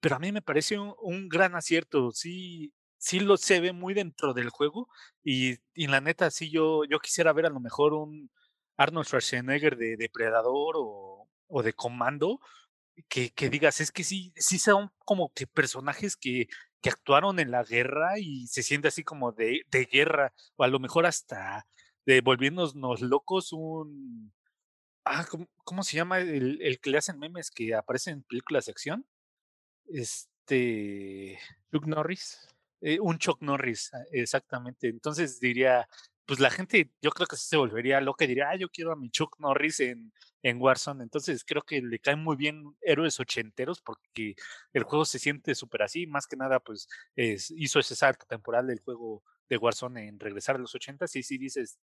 [0.00, 2.10] Pero a mí me parece un, un gran acierto.
[2.12, 4.88] Sí, sí lo se ve muy dentro del juego
[5.24, 8.30] y, y la neta sí yo, yo quisiera ver a lo mejor un
[8.76, 12.40] Arnold Schwarzenegger de Depredador o, o de Comando
[13.08, 16.48] que, que, digas, es que sí, sí son como que personajes que,
[16.80, 20.68] que actuaron en la guerra y se siente así como de, de guerra, o a
[20.68, 21.66] lo mejor hasta
[22.06, 24.32] de volviéndonos locos un...
[25.04, 28.66] Ah, ¿cómo, cómo se llama el, el, que le hacen memes que aparecen en películas
[28.66, 29.06] de acción?
[29.86, 31.38] Este...
[31.72, 32.48] Chuck Norris.
[32.80, 34.88] Eh, un Chuck Norris, ah, exactamente.
[34.88, 35.88] Entonces diría,
[36.26, 38.96] pues la gente, yo creo que se volvería loca y diría, ah, yo quiero a
[38.96, 41.02] mi Chuck Norris en, en Warzone.
[41.02, 44.34] Entonces creo que le caen muy bien héroes ochenteros porque
[44.72, 46.06] el juego se siente súper así.
[46.06, 50.56] Más que nada, pues es, hizo ese salto temporal del juego de Warzone en regresar
[50.56, 51.78] a los ochentas y si dices,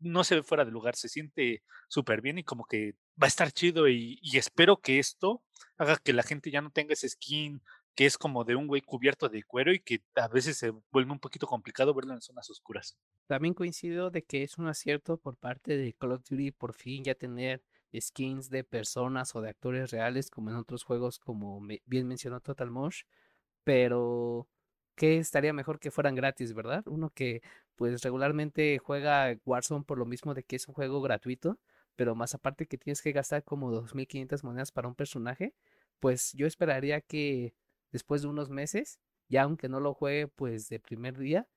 [0.00, 3.28] no se ve fuera de lugar, se siente súper bien y como que va a
[3.28, 5.42] estar chido y espero que esto
[5.76, 7.62] haga que la gente ya no tenga ese skin
[7.98, 11.10] que es como de un güey cubierto de cuero y que a veces se vuelve
[11.10, 12.96] un poquito complicado verlo en zonas oscuras.
[13.26, 17.02] También coincido de que es un acierto por parte de Call of Duty por fin
[17.02, 17.60] ya tener
[17.92, 22.70] skins de personas o de actores reales como en otros juegos como bien mencionó Total
[22.70, 23.02] Mosh,
[23.64, 24.46] pero
[24.94, 26.84] que estaría mejor que fueran gratis, ¿verdad?
[26.86, 27.42] Uno que
[27.74, 31.58] pues regularmente juega Warzone por lo mismo de que es un juego gratuito,
[31.96, 35.52] pero más aparte que tienes que gastar como 2500 monedas para un personaje,
[35.98, 37.54] pues yo esperaría que
[37.92, 38.98] después de unos meses,
[39.28, 41.48] ya aunque no lo juegue pues de primer día,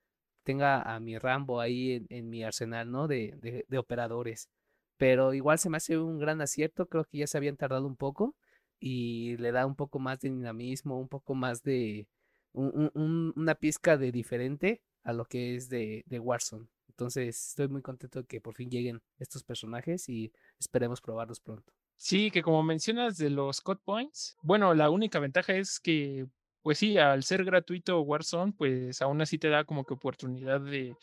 [0.44, 3.08] tenga a mi Rambo ahí en, mi arsenal, ¿no?
[3.08, 4.50] De, de, de, operadores.
[4.98, 7.95] Pero igual se me hace un gran acierto, creo que ya se habían tardado un
[7.95, 8.36] poco
[8.80, 12.08] y le da un poco más de dinamismo, un poco más de
[12.53, 16.68] un, un, una pizca de diferente a lo que es de, de Warzone.
[16.89, 21.74] Entonces estoy muy contento de que por fin lleguen estos personajes y esperemos probarlos pronto.
[22.04, 26.26] Sí, que como mencionas de los cut points, bueno, la única ventaja es que,
[26.64, 30.95] pues sí, al ser gratuito Warzone, pues aún así te da como que oportunidad de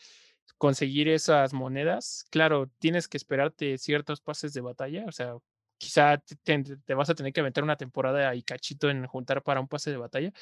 [0.57, 2.25] conseguir esas monedas.
[2.31, 5.35] Claro, tienes que esperarte ciertos pases de batalla, o sea,
[5.77, 9.61] quizá te, te vas a tener que aventar una temporada y cachito en juntar para
[9.61, 10.33] un pase de batalla,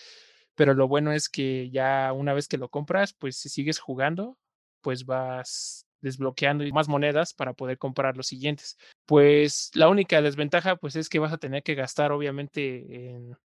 [0.56, 4.40] pero lo bueno es que ya una vez que lo compras, pues si sigues jugando,
[4.82, 8.78] pues vas desbloqueando más monedas para poder comprar los siguientes.
[9.06, 13.38] Pues la única desventaja pues es que vas a tener que gastar obviamente en,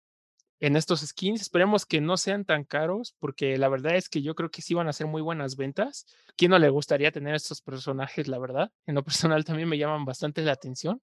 [0.61, 1.42] en estos skins.
[1.42, 4.74] Esperemos que no sean tan caros porque la verdad es que yo creo que sí
[4.74, 6.07] van a ser muy buenas ventas.
[6.36, 8.70] ¿Quién no le gustaría tener estos personajes, la verdad?
[8.86, 11.03] En lo personal también me llaman bastante la atención.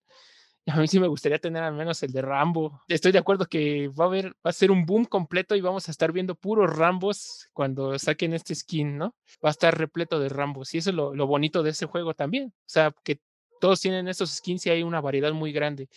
[0.68, 2.82] A mí sí me gustaría tener al menos el de Rambo.
[2.88, 5.88] Estoy de acuerdo que va a haber, va a ser un boom completo y vamos
[5.88, 9.16] a estar viendo puros Rambos cuando saquen este skin, ¿no?
[9.43, 10.74] Va a estar repleto de Rambos.
[10.76, 12.49] Y eso es lo, lo bonito de ese juego también.
[12.49, 13.20] O sea, que
[13.60, 15.89] todos tienen estos skins y hay una variedad muy grande.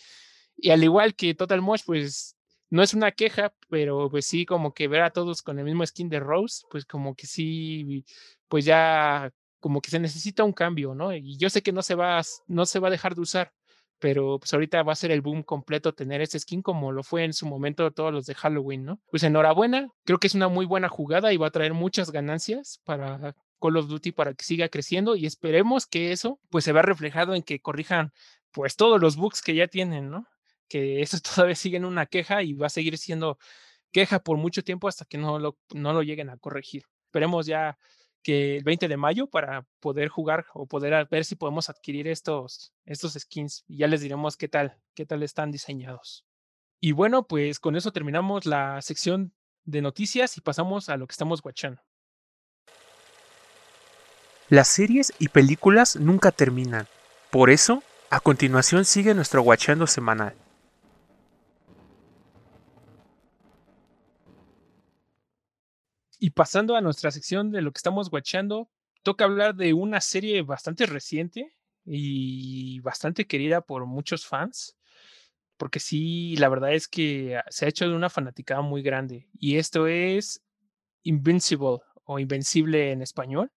[0.55, 2.35] Y al igual que Total Mosh, pues
[2.69, 5.85] no es una queja, pero pues sí, como que ver a todos con el mismo
[5.85, 8.03] skin de Rose, pues como que sí,
[8.47, 11.15] pues ya como que se necesita un cambio, ¿no?
[11.15, 13.53] Y yo sé que no se va, no se va a dejar de usar,
[14.03, 17.23] pero pues ahorita va a ser el boom completo tener ese skin como lo fue
[17.23, 18.99] en su momento todos los de Halloween, ¿no?
[19.09, 22.81] Pues enhorabuena, creo que es una muy buena jugada y va a traer muchas ganancias
[22.83, 26.81] para Call of Duty para que siga creciendo y esperemos que eso pues se vea
[26.81, 28.11] reflejado en que corrijan
[28.51, 30.27] pues todos los bugs que ya tienen, ¿no?
[30.67, 33.37] Que eso todavía sigue en una queja y va a seguir siendo
[33.93, 36.83] queja por mucho tiempo hasta que no lo, no lo lleguen a corregir.
[37.05, 37.77] Esperemos ya
[38.23, 42.73] que el 20 de mayo para poder jugar o poder ver si podemos adquirir estos,
[42.85, 46.25] estos skins y ya les diremos qué tal, qué tal están diseñados.
[46.79, 49.33] Y bueno, pues con eso terminamos la sección
[49.65, 51.81] de noticias y pasamos a lo que estamos guachando.
[54.49, 56.87] Las series y películas nunca terminan.
[57.31, 60.35] Por eso, a continuación sigue nuestro guachando semanal.
[66.23, 68.69] Y pasando a nuestra sección de lo que estamos watchando,
[69.01, 71.53] toca hablar de una serie bastante reciente
[71.83, 74.77] y bastante querida por muchos fans,
[75.57, 79.27] porque sí, la verdad es que se ha hecho de una fanaticada muy grande.
[79.37, 80.41] Y esto es
[81.01, 83.51] Invincible o Invencible en español.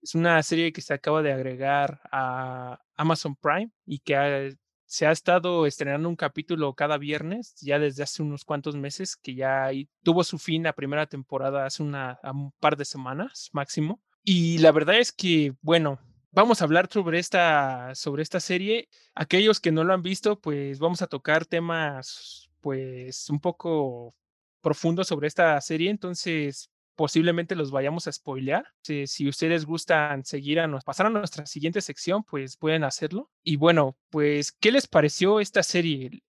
[0.00, 4.48] Es una serie que se acaba de agregar a Amazon Prime y que ha,
[4.88, 9.34] se ha estado estrenando un capítulo cada viernes, ya desde hace unos cuantos meses, que
[9.34, 9.70] ya
[10.02, 14.00] tuvo su fin la primera temporada hace una, un par de semanas máximo.
[14.24, 18.88] Y la verdad es que, bueno, vamos a hablar sobre esta, sobre esta serie.
[19.14, 24.14] Aquellos que no lo han visto, pues vamos a tocar temas, pues, un poco
[24.62, 25.90] profundos sobre esta serie.
[25.90, 28.66] Entonces, posiblemente los vayamos a spoilear.
[28.82, 33.30] Si, si ustedes gustan seguir a nos, pasar a nuestra siguiente sección, pues pueden hacerlo.
[33.44, 36.24] Y bueno, pues, ¿qué les pareció esta serie?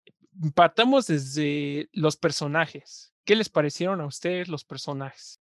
[0.55, 3.14] Partamos desde los personajes.
[3.25, 5.41] ¿Qué les parecieron a ustedes los personajes?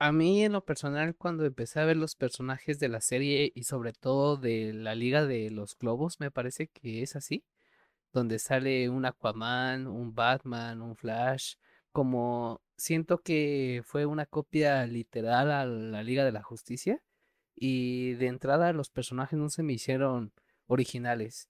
[0.00, 3.62] A mí en lo personal cuando empecé a ver los personajes de la serie y
[3.62, 7.44] sobre todo de la Liga de los Globos, me parece que es así,
[8.12, 11.54] donde sale un Aquaman, un Batman, un Flash,
[11.92, 17.02] como siento que fue una copia literal a la Liga de la Justicia
[17.54, 20.32] y de entrada los personajes no se me hicieron
[20.66, 21.48] originales.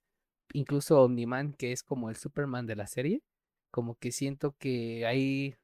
[0.52, 3.22] Incluso Omniman, que es como el Superman de la serie,
[3.70, 5.56] como que siento que hay...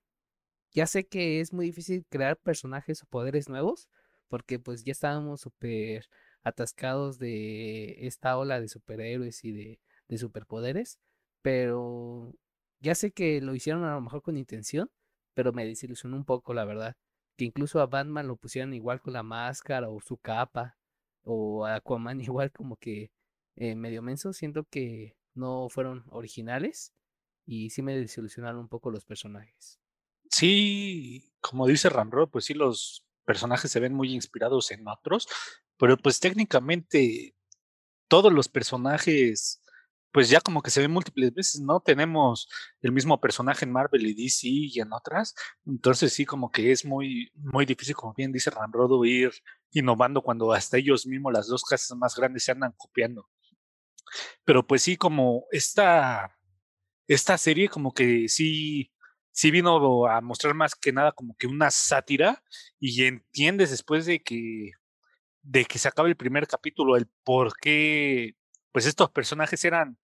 [0.72, 3.88] Ya sé que es muy difícil crear personajes o poderes nuevos,
[4.28, 6.08] porque pues ya estábamos súper
[6.42, 10.98] atascados de esta ola de superhéroes y de, de superpoderes,
[11.42, 12.32] pero
[12.80, 14.90] ya sé que lo hicieron a lo mejor con intención,
[15.34, 16.96] pero me desilusionó un poco, la verdad.
[17.36, 20.76] Que incluso a Batman lo pusieran igual con la máscara o su capa,
[21.22, 23.10] o a Aquaman igual como que
[23.56, 24.32] eh, medio menso.
[24.32, 26.92] Siento que no fueron originales
[27.46, 29.80] y sí me desilusionaron un poco los personajes.
[30.30, 35.28] Sí, como dice Ramro, pues sí, los personajes se ven muy inspirados en otros,
[35.76, 37.34] pero pues técnicamente
[38.08, 39.62] todos los personajes
[40.12, 41.80] pues ya como que se ve múltiples veces, ¿no?
[41.80, 42.48] Tenemos
[42.82, 45.34] el mismo personaje en Marvel y DC y en otras,
[45.66, 49.30] entonces sí como que es muy, muy difícil, como bien dice Ramrodo, ir
[49.72, 53.28] innovando cuando hasta ellos mismos, las dos casas más grandes, se andan copiando.
[54.44, 56.36] Pero pues sí, como esta,
[57.06, 58.92] esta serie como que sí,
[59.32, 62.42] sí vino a mostrar más que nada como que una sátira
[62.80, 64.72] y entiendes después de que
[65.42, 68.36] de que se acabe el primer capítulo el por qué
[68.72, 69.98] pues estos personajes eran,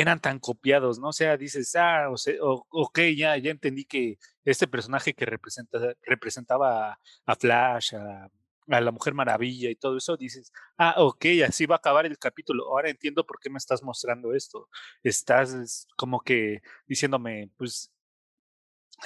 [0.00, 1.08] eran tan copiados, ¿no?
[1.08, 5.78] O sea, dices, ah, o sea, ok, ya, ya entendí que este personaje que representa,
[6.02, 8.28] representaba a Flash, a,
[8.68, 12.18] a, la Mujer Maravilla y todo eso, dices, ah, ok, así va a acabar el
[12.18, 12.64] capítulo.
[12.68, 14.68] Ahora entiendo por qué me estás mostrando esto.
[15.02, 17.92] Estás como que diciéndome, pues,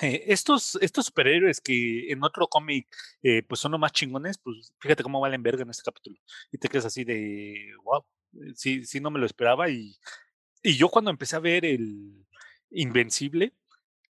[0.02, 2.88] Eh, estos, estos superhéroes que en otro cómic
[3.22, 6.16] eh, pues son los más chingones, pues fíjate cómo valen verga en este capítulo.
[6.50, 8.04] Y te quedas así de, wow,
[8.56, 9.70] sí, sí no me lo esperaba.
[9.70, 9.96] Y,
[10.64, 12.26] y yo cuando empecé a ver el
[12.70, 13.54] Invencible,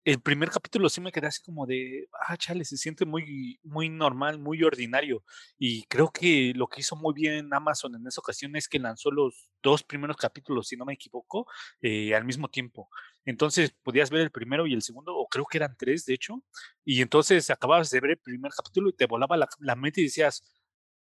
[0.04, 3.88] el primer capítulo sí me quedé así como de, ah, chale, se siente muy, muy
[3.90, 5.24] normal, muy ordinario.
[5.58, 9.10] Y creo que lo que hizo muy bien Amazon en esa ocasión es que lanzó
[9.10, 11.46] los dos primeros capítulos, si no me equivoco,
[11.82, 12.88] eh, al mismo tiempo.
[13.26, 16.42] Entonces podías ver el primero y el segundo, o creo que eran tres, de hecho.
[16.84, 20.04] Y entonces acababas de ver el primer capítulo y te volaba la, la mente y
[20.04, 20.42] decías,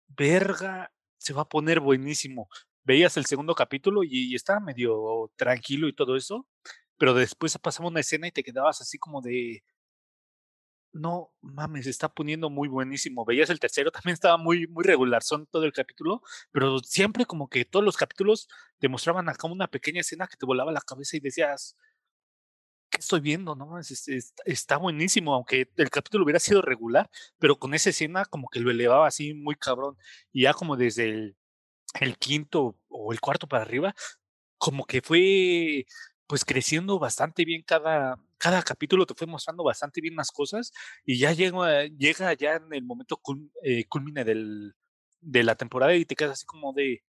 [0.08, 2.48] verga, se va a poner buenísimo.
[2.84, 6.46] Veías el segundo capítulo y estaba medio tranquilo y todo eso
[7.00, 9.64] pero después pasaba una escena y te quedabas así como de,
[10.92, 13.24] no mames, está poniendo muy buenísimo.
[13.24, 16.22] Veías el tercero, también estaba muy, muy regular, son todo el capítulo,
[16.52, 20.46] pero siempre como que todos los capítulos te mostraban acá una pequeña escena que te
[20.46, 21.74] volaba la cabeza y decías,
[22.90, 23.54] ¿qué estoy viendo?
[23.56, 23.78] No,
[24.44, 28.70] está buenísimo, aunque el capítulo hubiera sido regular, pero con esa escena como que lo
[28.70, 29.96] elevaba así muy cabrón.
[30.32, 31.36] Y ya como desde el,
[32.00, 33.94] el quinto o el cuarto para arriba,
[34.58, 35.86] como que fue
[36.26, 40.72] pues creciendo bastante bien cada, cada capítulo, te fue mostrando bastante bien las cosas
[41.04, 43.20] y ya llega, llega ya en el momento
[43.64, 44.74] eh, culmine del,
[45.20, 47.02] de la temporada y te quedas así como de,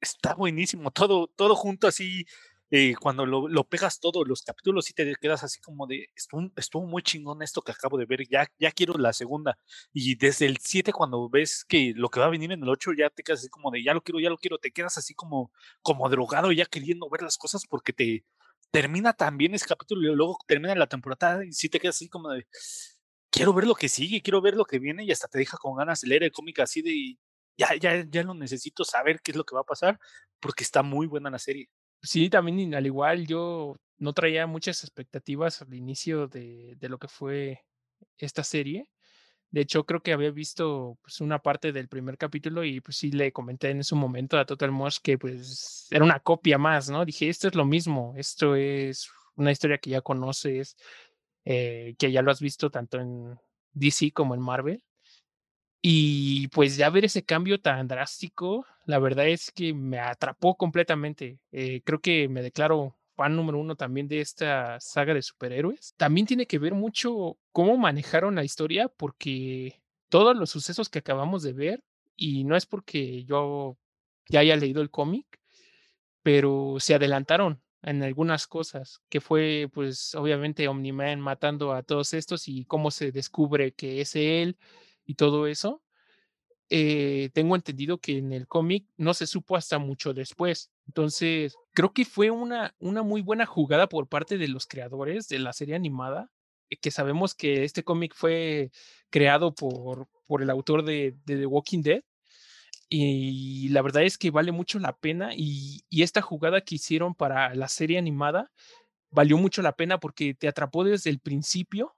[0.00, 2.26] está buenísimo, todo, todo junto así
[2.70, 6.86] eh, cuando lo, pegas todo, los capítulos, y te quedas así como de, estuvo, estuvo,
[6.86, 9.58] muy chingón esto que acabo de ver, ya, ya quiero la segunda.
[9.92, 12.92] Y desde el 7, cuando ves que lo que va a venir en el 8,
[12.98, 15.14] ya te quedas así como de, ya lo quiero, ya lo quiero, te quedas así
[15.14, 15.52] como,
[15.82, 18.24] como drogado, ya queriendo ver las cosas porque te
[18.70, 22.30] termina también ese capítulo y luego termina la temporada y sí te quedas así como
[22.30, 22.46] de,
[23.30, 25.76] quiero ver lo que sigue, quiero ver lo que viene y hasta te deja con
[25.76, 27.18] ganas de leer el cómic así de,
[27.56, 29.98] ya, ya, ya lo necesito saber qué es lo que va a pasar
[30.40, 31.68] porque está muy buena la serie.
[32.06, 37.08] Sí, también al igual yo no traía muchas expectativas al inicio de, de lo que
[37.08, 37.64] fue
[38.18, 38.88] esta serie.
[39.50, 43.10] De hecho, creo que había visto pues, una parte del primer capítulo y pues sí
[43.12, 47.04] le comenté en su momento a Total Mosh que pues era una copia más, ¿no?
[47.04, 50.76] Dije, esto es lo mismo, esto es una historia que ya conoces,
[51.44, 53.38] eh, que ya lo has visto tanto en
[53.72, 54.82] DC como en Marvel.
[55.82, 61.38] Y pues ya ver ese cambio tan drástico, la verdad es que me atrapó completamente.
[61.52, 65.94] Eh, creo que me declaro fan número uno también de esta saga de superhéroes.
[65.96, 71.42] También tiene que ver mucho cómo manejaron la historia, porque todos los sucesos que acabamos
[71.42, 73.76] de ver, y no es porque yo
[74.28, 75.26] ya haya leído el cómic,
[76.22, 82.48] pero se adelantaron en algunas cosas, que fue pues obviamente Omni-Man matando a todos estos
[82.48, 84.56] y cómo se descubre que es él
[85.06, 85.82] y todo eso,
[86.68, 90.70] eh, tengo entendido que en el cómic no se supo hasta mucho después.
[90.86, 95.38] Entonces, creo que fue una, una muy buena jugada por parte de los creadores de
[95.38, 96.30] la serie animada,
[96.70, 98.70] eh, que sabemos que este cómic fue
[99.10, 102.02] creado por, por el autor de, de, The Walking Dead.
[102.88, 107.14] Y la verdad es que vale mucho la pena y, y esta jugada que hicieron
[107.14, 108.52] para la serie animada
[109.10, 111.96] valió mucho la pena porque te atrapó desde el principio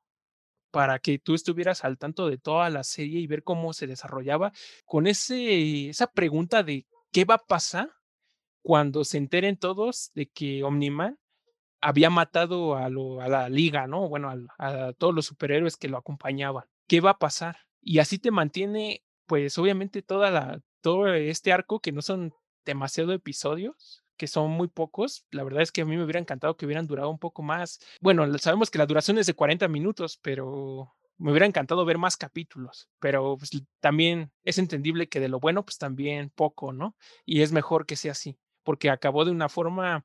[0.70, 4.52] para que tú estuvieras al tanto de toda la serie y ver cómo se desarrollaba
[4.84, 7.90] con ese, esa pregunta de qué va a pasar
[8.62, 11.18] cuando se enteren todos de que Omniman
[11.80, 14.08] había matado a, la liga, ¿no?
[14.08, 16.64] Bueno, a, a, todos los superhéroes que lo acompañaban.
[16.86, 17.56] ¿Qué va a pasar?
[17.80, 23.12] Y así te mantiene, pues obviamente toda la, todo este arco, que no son demasiado
[23.12, 25.24] episodios, que son muy pocos.
[25.30, 27.80] La verdad es que a mí me hubiera encantado que hubieran durado un poco más.
[28.02, 32.16] Bueno, sabemos que la duración es de 40 minutos, pero me hubiera encantado ver más
[32.16, 33.50] capítulos, pero pues,
[33.80, 36.96] también es entendible que de lo bueno, pues también poco, ¿no?
[37.26, 40.04] Y es mejor que sea así, porque acabó de una forma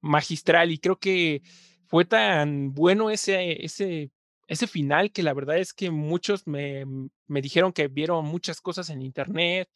[0.00, 1.42] magistral y creo que
[1.86, 4.10] fue tan bueno ese, ese,
[4.48, 6.84] ese final que la verdad es que muchos me,
[7.26, 9.68] me dijeron que vieron muchas cosas en internet,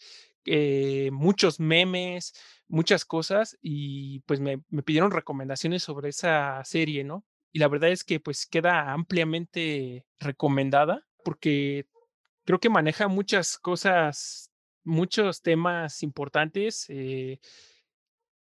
[0.45, 2.35] eh, muchos memes,
[2.69, 7.25] muchas cosas y pues me, me, pidieron recomendaciones sobre esa serie, ¿no?
[7.53, 11.87] Y la verdad es que pues queda ampliamente recomendada porque
[12.45, 14.51] creo que maneja muchas cosas,
[14.85, 16.87] muchos temas importantes.
[16.89, 17.41] Eh,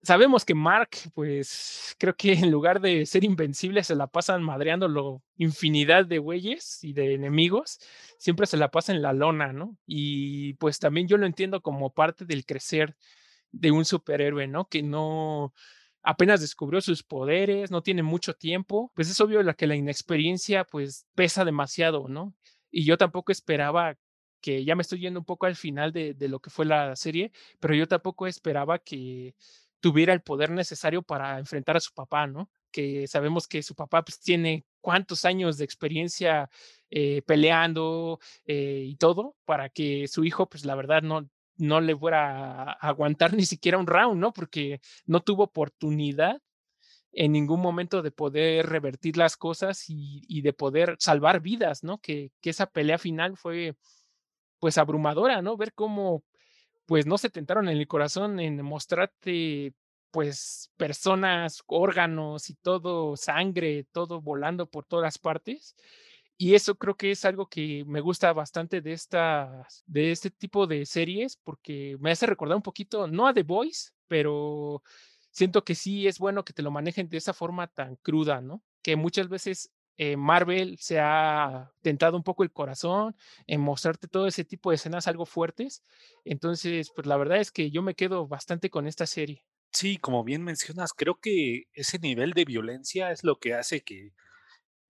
[0.03, 5.23] Sabemos que Mark, pues creo que en lugar de ser invencible se la pasan madreándolo
[5.37, 7.81] infinidad de güeyes y de enemigos,
[8.19, 9.77] siempre se la pasa en la lona, ¿no?
[9.87, 12.97] Y pues también yo lo entiendo como parte del crecer
[13.51, 14.69] de un superhéroe, ¿no?
[14.69, 15.53] Que no
[16.03, 20.65] apenas descubrió sus poderes, no tiene mucho tiempo, pues es obvio la que la inexperiencia
[20.65, 22.35] pues pesa demasiado, ¿no?
[22.71, 23.97] Y yo tampoco esperaba
[24.41, 26.95] que ya me estoy yendo un poco al final de, de lo que fue la
[26.97, 29.35] serie, pero yo tampoco esperaba que
[29.81, 32.51] tuviera el poder necesario para enfrentar a su papá, ¿no?
[32.71, 36.51] Que sabemos que su papá pues, tiene cuántos años de experiencia
[36.91, 41.97] eh, peleando eh, y todo para que su hijo, pues la verdad, no, no le
[41.97, 44.33] fuera a aguantar ni siquiera un round, ¿no?
[44.33, 46.41] Porque no tuvo oportunidad
[47.13, 51.99] en ningún momento de poder revertir las cosas y, de poder salvar vidas, ¿no?
[51.99, 53.77] Que, que, esa pelea final fue
[54.59, 55.57] pues abrumadora, ¿no?
[55.57, 56.23] Ver cómo
[56.89, 59.75] pues no se tentaron en el corazón en mostrarte
[60.11, 65.77] pues personas, órganos y todo, sangre, todo volando por todas partes.
[66.39, 70.67] Y eso creo que es algo que me gusta bastante de, estas, de este tipo
[70.67, 74.83] de series, porque me hace recordar un poquito, no a The Voice, pero
[75.31, 78.63] siento que sí es bueno que te lo manejen de esa forma tan cruda, ¿no?
[78.81, 84.27] Que muchas veces eh, Marvel se ha tentado un poco el corazón en mostrarte todo
[84.27, 85.83] ese tipo de escenas algo fuertes.
[86.25, 89.45] Entonces, pues la verdad es que yo me quedo bastante con esta serie.
[89.73, 94.13] Sí, como bien mencionas, creo que ese nivel de violencia es lo que hace que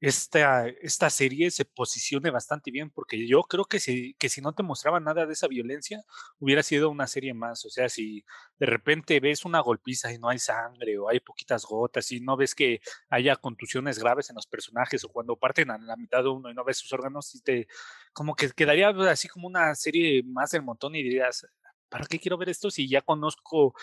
[0.01, 4.53] esta, esta serie se posicione bastante bien, porque yo creo que si, que si no
[4.53, 6.05] te mostraba nada de esa violencia,
[6.39, 7.65] hubiera sido una serie más.
[7.65, 8.25] O sea, si
[8.59, 12.37] de repente ves una golpiza y no hay sangre o hay poquitas gotas y no
[12.37, 16.29] ves que haya contusiones graves en los personajes o cuando parten a la mitad de
[16.29, 17.69] uno y no ves sus órganos, y te,
[18.13, 21.47] como que quedaría así como una serie más del montón y dirías,
[21.89, 23.75] ¿para qué quiero ver esto si ya conozco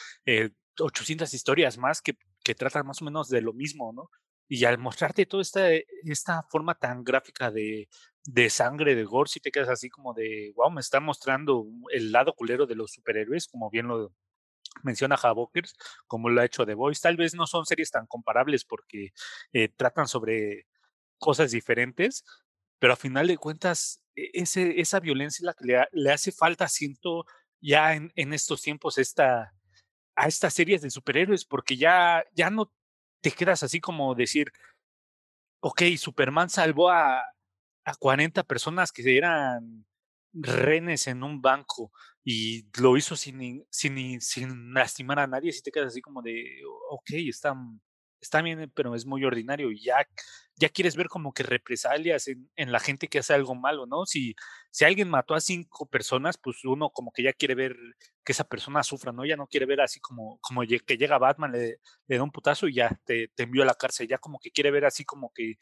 [0.80, 4.10] 800 eh, historias más que, que tratan más o menos de lo mismo, ¿no?
[4.48, 5.70] Y al mostrarte toda esta,
[6.04, 7.90] esta forma tan gráfica de,
[8.26, 12.12] de sangre, de gore, si te quedas así como de, wow, me está mostrando el
[12.12, 14.14] lado culero de los superhéroes, como bien lo
[14.84, 15.76] menciona Havokers,
[16.08, 17.02] como lo ha hecho The Voice.
[17.02, 19.10] Tal vez no son series tan comparables porque
[19.54, 20.68] eh, tratan sobre
[21.18, 22.24] cosas diferentes,
[22.80, 26.68] pero a final de cuentas, e, ese, esa violencia la que le, le hace falta,
[26.68, 27.26] siento,
[27.62, 29.54] ya en, en estos tiempos, esta,
[30.16, 32.72] a estas series de superhéroes, porque ya, ya no
[33.22, 34.52] te quedas así como decir,
[35.62, 37.20] ok, Superman salvó a,
[37.86, 39.86] a 40 personas que eran
[40.34, 41.92] renes en un banco
[42.24, 46.62] y lo hizo sin, sin, sin lastimar a nadie, si te quedas así como de,
[46.90, 47.56] ok, está,
[48.26, 50.08] está bien, pero es muy ordinario y ya,
[50.56, 54.06] ya quieres ver como que represalias en, en, la gente que hace algo malo, ¿no?
[54.06, 54.36] Si,
[54.72, 57.76] si alguien mató a cinco personas, pues uno como que ya quiere ver
[58.24, 59.26] que esa persona sufra, ¿no?
[59.26, 62.68] Ya no quiere ver así como, como que llega Batman, le, le da un putazo
[62.68, 65.32] y ya te, te envió a la cárcel, ya como que quiere ver así como
[65.34, 65.56] que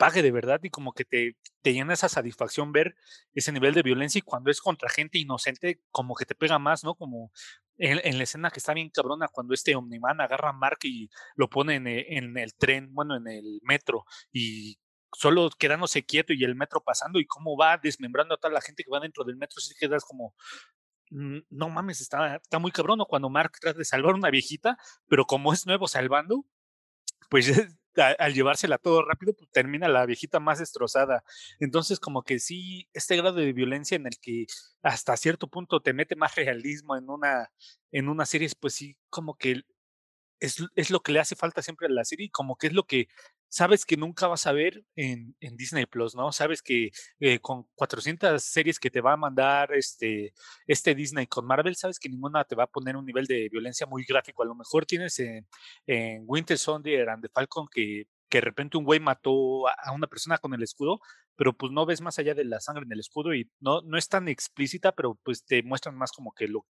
[0.00, 2.96] pague de verdad y como que te, te llena esa satisfacción ver
[3.34, 6.84] ese nivel de violencia y cuando es contra gente inocente como que te pega más,
[6.84, 6.94] ¿no?
[6.94, 7.30] Como
[7.76, 11.10] en, en la escena que está bien cabrona cuando este Omniman agarra a Mark y
[11.36, 14.78] lo pone en, e, en el tren, bueno, en el metro y
[15.12, 18.82] solo quedándose quieto y el metro pasando y cómo va desmembrando a toda la gente
[18.82, 20.34] que va dentro del metro, si quedas como,
[21.10, 24.78] mm, no mames, está, está muy cabrón, Cuando Mark trata de salvar a una viejita,
[25.08, 26.46] pero como es nuevo salvando,
[27.28, 27.48] pues
[27.96, 31.24] al llevársela todo rápido, pues termina la viejita más destrozada.
[31.58, 34.46] Entonces, como que sí, este grado de violencia en el que
[34.82, 37.50] hasta cierto punto te mete más realismo en una,
[37.92, 39.62] en una serie, pues sí, como que
[40.40, 42.84] es, es lo que le hace falta siempre a la serie, como que es lo
[42.84, 43.08] que
[43.50, 46.32] sabes que nunca vas a ver en, Disney Plus, ¿no?
[46.32, 50.32] Sabes que eh, con 400 series que te va a mandar este,
[50.66, 53.86] este Disney con Marvel, sabes que ninguna te va a poner un nivel de violencia
[53.86, 54.42] muy gráfico.
[54.42, 55.46] A lo mejor tienes en,
[55.86, 60.06] en Winter Soldier and the Falcon que, que de repente un güey mató a, una
[60.06, 61.00] persona con el escudo,
[61.36, 63.98] pero pues no ves más allá de la sangre en el escudo y no, no
[63.98, 66.66] es tan explícita, pero pues te muestran más como que lo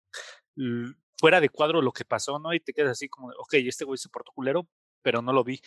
[1.19, 2.55] fuera de cuadro lo que pasó, ¿no?
[2.55, 4.69] Y te quedas así como, ok, este güey se portó culero,
[5.03, 5.61] pero no lo vi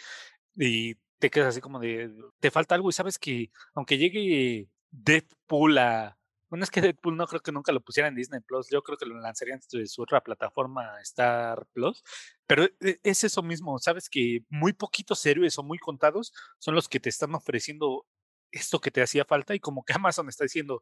[0.55, 5.77] y te quedas así como de, te falta algo y sabes que aunque llegue Deadpool
[5.77, 6.17] a...
[6.49, 8.97] Bueno, es que Deadpool no creo que nunca lo pusiera en Disney Plus, yo creo
[8.97, 12.03] que lo lanzarían de su otra plataforma Star Plus,
[12.45, 16.89] pero e, es eso mismo, sabes que muy poquitos héroes o muy contados son los
[16.89, 18.05] que te están ofreciendo
[18.51, 20.81] esto que te hacía falta y como que Amazon está diciendo,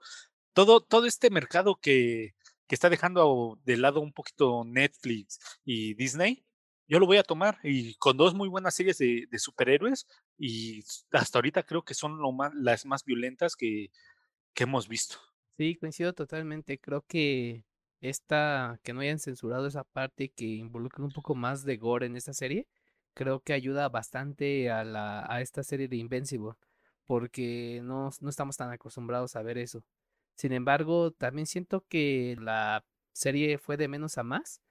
[0.53, 2.33] todo, todo este mercado que,
[2.67, 6.45] que está dejando de lado un poquito Netflix y Disney,
[6.89, 11.37] yo lo voy a tomar y con dos muy buenas series de, superhéroes y hasta
[11.37, 13.91] ahorita creo que son lo más, las más violentas que,
[14.55, 15.15] hemos visto.
[15.55, 16.79] Sí, coincido totalmente.
[16.79, 17.63] Creo que
[18.01, 22.17] esta, que no hayan censurado esa parte que involucre un poco más de gore en
[22.17, 22.67] esta serie,
[23.13, 26.55] creo que ayuda bastante a, la, esta serie de Invincible,
[27.05, 29.85] porque no estamos tan acostumbrados a ver eso.
[30.35, 32.83] Sin embargo, también siento que la
[33.13, 34.61] serie fue de menos a más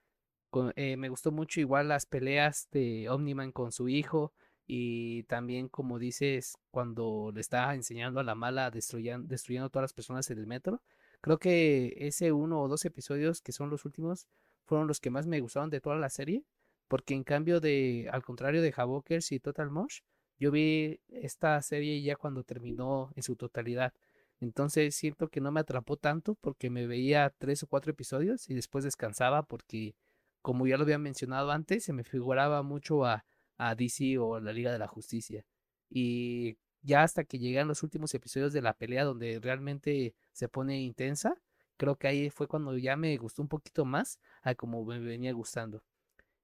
[0.76, 4.32] eh, me gustó mucho igual las peleas de Omniman con su hijo
[4.66, 9.92] y también como dices cuando le está enseñando a la mala destruyendo, destruyendo todas las
[9.92, 10.82] personas en el metro.
[11.20, 14.28] Creo que ese uno o dos episodios que son los últimos
[14.64, 16.44] fueron los que más me gustaron de toda la serie
[16.88, 20.00] Porque en cambio de, al contrario de Havokers y Total Mosh,
[20.38, 23.92] yo vi esta serie ya cuando terminó en su totalidad.
[24.40, 28.54] Entonces siento que no me atrapó tanto porque me veía tres o cuatro episodios y
[28.54, 29.94] después descansaba porque,
[30.42, 33.24] como ya lo había mencionado antes, se me figuraba mucho a,
[33.56, 35.44] a DC o a la Liga de la Justicia.
[35.90, 40.80] Y ya hasta que llegan los últimos episodios de la pelea donde realmente se pone
[40.80, 41.36] intensa,
[41.76, 45.32] creo que ahí fue cuando ya me gustó un poquito más a como me venía
[45.32, 45.82] gustando.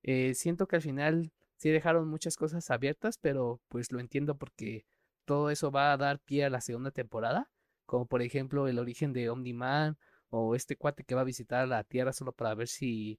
[0.02, 4.86] Eh, siento que al final sí dejaron muchas cosas abiertas, pero pues lo entiendo porque
[5.24, 7.50] todo eso va a dar pie a la segunda temporada,
[7.86, 9.98] como por ejemplo el origen de Omni-Man
[10.30, 13.18] o este cuate que va a visitar la Tierra solo para ver si,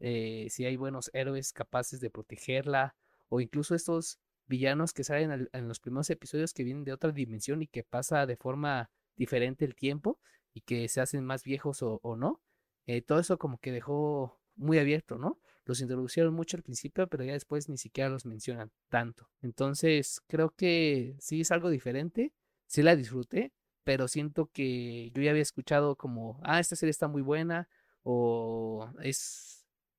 [0.00, 2.94] eh, si hay buenos héroes capaces de protegerla,
[3.28, 7.62] o incluso estos villanos que salen en los primeros episodios que vienen de otra dimensión
[7.62, 10.18] y que pasa de forma diferente el tiempo
[10.54, 12.40] y que se hacen más viejos o, no.
[12.86, 15.38] Eh, todo eso como que dejó muy abierto, ¿no?
[15.64, 19.28] Los introducieron mucho al principio, pero ya después ni siquiera los mencionan tanto.
[19.42, 22.32] Entonces, creo que sí es algo diferente,
[22.66, 27.08] sí la disfruté, pero siento que yo ya había escuchado como, ah, esta serie está
[27.08, 27.68] muy buena,
[28.02, 29.55] o es,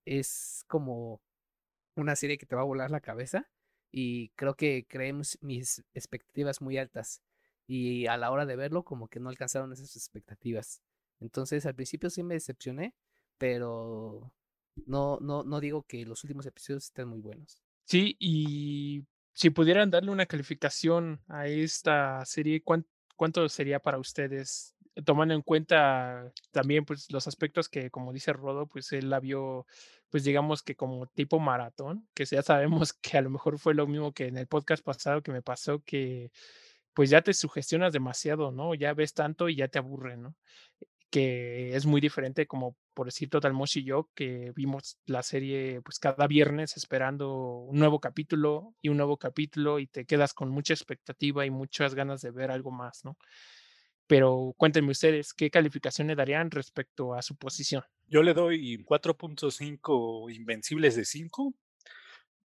[0.07, 1.21] es como
[1.95, 3.49] una serie que te va a volar la cabeza,
[3.91, 7.21] y creo que creemos mis expectativas muy altas
[7.67, 10.81] y a la hora de verlo como que no alcanzaron esas expectativas.
[11.19, 12.95] Entonces al principio sí me decepcioné,
[13.37, 14.33] pero
[14.85, 17.61] no, no, no digo que los últimos episodios estén muy buenos.
[17.85, 24.75] Sí, y si pudieran darle una calificación a esta serie, ¿cuánto, sería para ustedes?
[25.05, 29.65] Tomando en cuenta también pues los aspectos que, como dice Rodo, pues él la vio
[30.09, 33.87] pues digamos que como tipo maratón, que ya sabemos que a lo mejor fue lo
[33.87, 36.31] mismo que en el podcast pasado que me pasó, que
[36.93, 38.73] pues ya te sugestionas demasiado, ¿no?
[38.75, 40.35] Ya ves tanto y ya te aburre, ¿no?
[41.11, 45.81] Que es muy diferente como por decir Total Mosh y yo, que vimos la serie
[45.83, 47.33] pues cada viernes esperando
[47.69, 51.95] un nuevo capítulo y un nuevo capítulo y te quedas con mucha expectativa y muchas
[51.95, 53.17] ganas de ver algo más, ¿no?
[54.07, 57.83] Pero cuéntenme ustedes, ¿qué calificación le darían respecto a su posición?
[58.07, 61.53] Yo le doy 4.5 invencibles de 5,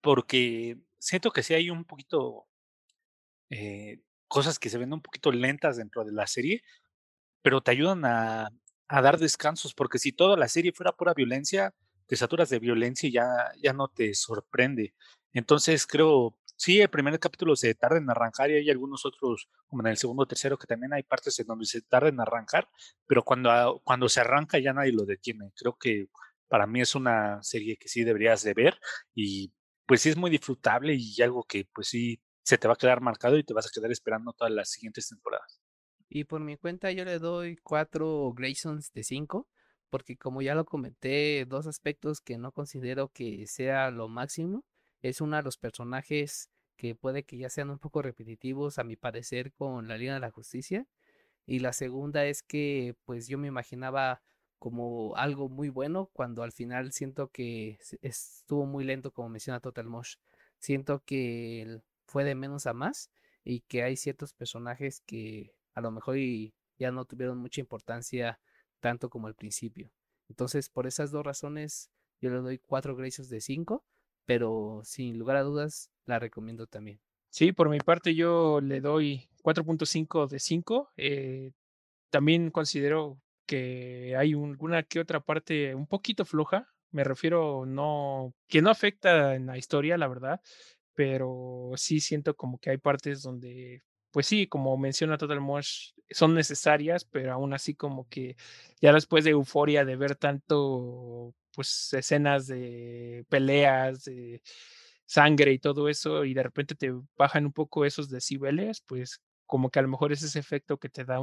[0.00, 2.46] porque siento que sí hay un poquito
[3.50, 6.62] eh, cosas que se ven un poquito lentas dentro de la serie,
[7.42, 8.48] pero te ayudan a,
[8.88, 11.72] a, dar descansos, porque si toda la serie fuera pura violencia,
[12.06, 14.94] te saturas de violencia y ya, ya no te sorprende.
[15.32, 19.82] Entonces creo Sí, el primer capítulo se tarda en arrancar y hay algunos otros, como
[19.82, 22.68] en el segundo o tercero, que también hay partes en donde se tarda en arrancar,
[23.04, 25.50] pero cuando, cuando se arranca ya nadie lo detiene.
[25.56, 26.06] Creo que
[26.46, 28.78] para mí es una serie que sí deberías de ver
[29.12, 29.52] y
[29.86, 33.00] pues sí es muy disfrutable y algo que pues sí se te va a quedar
[33.00, 35.60] marcado y te vas a quedar esperando todas las siguientes temporadas.
[36.08, 39.48] Y por mi cuenta yo le doy cuatro Graysons de cinco,
[39.90, 44.64] porque como ya lo comenté, dos aspectos que no considero que sea lo máximo
[45.00, 46.51] es uno de los personajes
[46.82, 50.20] que puede que ya sean un poco repetitivos a mi parecer con la Liga de
[50.20, 50.88] la Justicia.
[51.46, 54.20] Y la segunda es que pues yo me imaginaba
[54.58, 59.86] como algo muy bueno cuando al final siento que estuvo muy lento como menciona Total
[59.86, 60.16] Mosh.
[60.58, 63.12] Siento que fue de menos a más
[63.44, 66.16] y que hay ciertos personajes que a lo mejor
[66.78, 68.40] ya no tuvieron mucha importancia
[68.80, 69.92] tanto como al principio.
[70.28, 73.84] Entonces por esas dos razones yo le doy cuatro gracias de cinco
[74.24, 77.00] pero sin lugar a dudas la recomiendo también.
[77.30, 80.90] Sí, por mi parte yo le doy 4.5 de 5.
[80.96, 81.52] Eh,
[82.10, 86.68] también considero que hay alguna que otra parte un poquito floja.
[86.90, 90.40] Me refiero no que no afecta en la historia, la verdad,
[90.94, 96.34] pero sí siento como que hay partes donde, pues sí, como menciona Total Mosh, son
[96.34, 98.36] necesarias, pero aún así como que
[98.80, 104.42] ya después de euforia de ver tanto pues escenas de peleas, de
[105.06, 109.70] sangre y todo eso, y de repente te bajan un poco esos decibeles, pues como
[109.70, 111.20] que a lo mejor es ese efecto que te da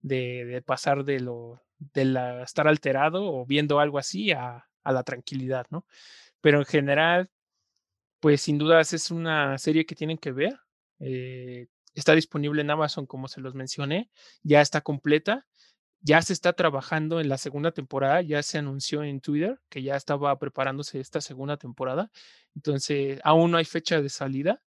[0.00, 5.66] de, pasar de lo de la, estar alterado o viendo algo así a, la tranquilidad,
[5.70, 5.86] ¿no?
[6.40, 7.30] Pero en general,
[8.20, 10.60] pues sin dudas es una serie que tienen que ver.
[11.00, 14.10] Eh, está disponible en Amazon, como se los mencioné,
[14.42, 15.46] ya está completa
[16.04, 19.96] ya se está trabajando en la segunda temporada, ya se anunció en Twitter que ya
[19.96, 22.10] estaba preparándose esta segunda temporada,
[22.54, 24.62] entonces aún no hay fecha de salida,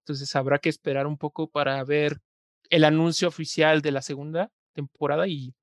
[0.00, 2.22] entonces habrá que esperar un poco para ver
[2.70, 5.54] el anuncio oficial de la segunda temporada y,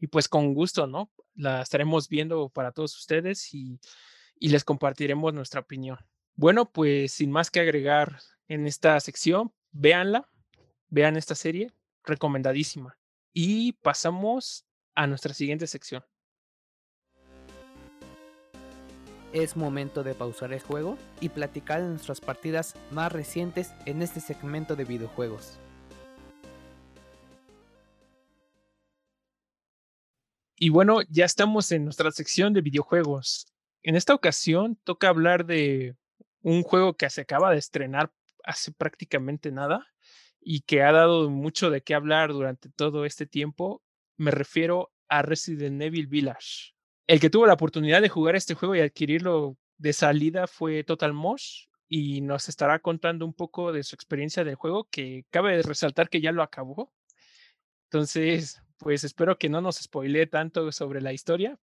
[0.00, 1.10] y pues con gusto, ¿no?
[1.34, 3.80] La estaremos viendo para todos ustedes y,
[4.38, 5.98] y les compartiremos nuestra opinión.
[6.36, 10.28] Bueno, pues sin más que agregar en esta sección, véanla,
[10.90, 11.72] vean esta serie,
[12.04, 12.97] recomendadísima.
[13.32, 16.04] Y pasamos a nuestra siguiente sección.
[19.32, 24.20] es momento de pausar el juego y platicar de nuestras partidas más recientes en este
[24.20, 25.58] segmento de videojuegos.
[30.56, 33.46] Y bueno, ya estamos en nuestra sección de videojuegos.
[33.82, 35.96] En esta ocasión toca hablar de
[36.42, 38.12] un juego que se acaba de estrenar
[38.42, 39.86] hace prácticamente nada
[40.40, 43.82] y que ha dado mucho de qué hablar durante todo este tiempo.
[44.16, 46.74] Me refiero a Resident Evil Village.
[47.06, 51.12] El que tuvo la oportunidad de jugar este juego y adquirirlo de salida fue Total
[51.12, 56.10] Mosh y nos estará contando un poco de su experiencia del juego, que cabe resaltar
[56.10, 56.92] que ya lo acabó.
[57.84, 61.58] Entonces, pues espero que no nos spoilee tanto sobre la historia,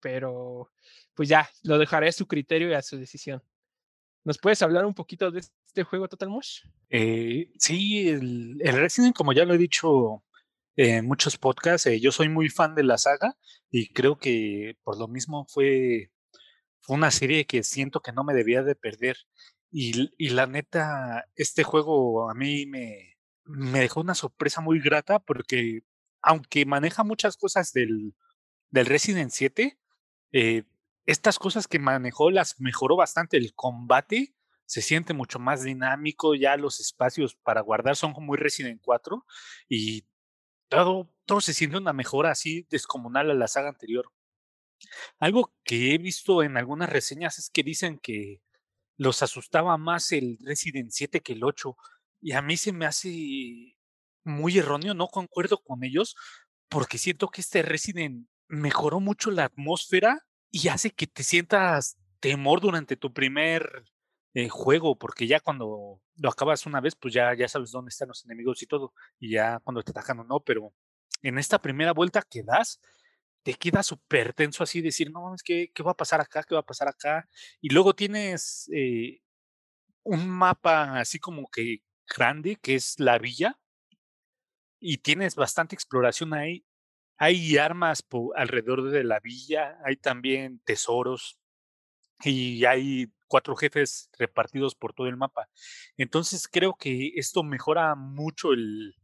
[0.00, 0.70] pero
[1.14, 3.42] pues ya, lo dejaré a su criterio y a su decisión.
[4.28, 6.60] ¿Nos puedes hablar un poquito de este juego Total Mosh?
[6.90, 10.22] Eh, sí, el, el, Resident, como ya lo he dicho
[10.76, 13.38] en muchos podcasts, eh, yo soy muy fan de la saga
[13.70, 16.10] y creo que por lo mismo fue,
[16.88, 19.16] una serie que siento que no me debía de perder.
[19.70, 25.80] Y, la neta, este juego a mí me, me dejó una sorpresa muy grata porque
[26.20, 28.14] aunque maneja muchas cosas del,
[28.70, 29.78] del Resident 7,
[30.32, 30.64] eh,
[31.08, 33.38] estas cosas que manejó las mejoró bastante.
[33.38, 34.34] El combate
[34.66, 39.24] se siente mucho más dinámico, ya los espacios para guardar son muy Resident 4
[39.70, 40.04] y
[40.68, 44.12] todo, todo se siente una mejora así descomunal a la saga anterior.
[45.18, 48.42] Algo que he visto en algunas reseñas es que dicen que
[48.98, 51.74] los asustaba más el Resident 7 que el 8
[52.20, 53.78] y a mí se me hace
[54.24, 56.16] muy erróneo, no concuerdo con ellos
[56.68, 62.60] porque siento que este Resident mejoró mucho la atmósfera y hace que te sientas temor
[62.60, 63.84] durante tu primer
[64.34, 68.08] eh, juego, porque ya cuando lo acabas una vez, pues ya, ya sabes dónde están
[68.08, 70.72] los enemigos y todo, y ya cuando te atacan o no, pero
[71.22, 72.80] en esta primera vuelta que das,
[73.42, 76.42] te queda súper tenso así, decir, no, es que, ¿qué va a pasar acá?
[76.44, 77.28] ¿Qué va a pasar acá?
[77.60, 79.20] Y luego tienes eh,
[80.04, 81.82] un mapa así como que
[82.16, 83.58] grande, que es la villa,
[84.80, 86.64] y tienes bastante exploración ahí.
[87.18, 88.04] Hay armas
[88.36, 91.38] alrededor de la villa, hay también tesoros
[92.22, 95.48] y hay cuatro jefes repartidos por todo el mapa.
[95.96, 98.94] Entonces creo que esto mejora mucho el,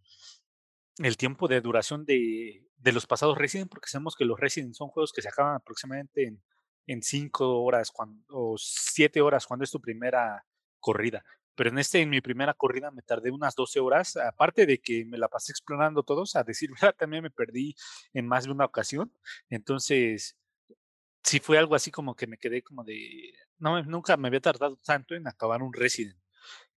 [0.98, 4.88] el tiempo de duración de, de, los pasados Resident, porque sabemos que los Resident son
[4.88, 6.42] juegos que se acaban aproximadamente en,
[6.86, 10.44] en cinco horas cuando, o siete horas cuando es tu primera
[10.80, 11.24] corrida.
[11.54, 14.16] Pero en este, en mi primera corrida, me tardé unas 12 horas.
[14.16, 17.74] Aparte de que me la pasé explorando todos, a decir verdad, también me perdí
[18.12, 19.12] en más de una ocasión.
[19.50, 20.36] Entonces,
[21.22, 23.34] sí fue algo así como que me quedé como de.
[23.58, 26.18] No, nunca me había tardado tanto en acabar un Resident.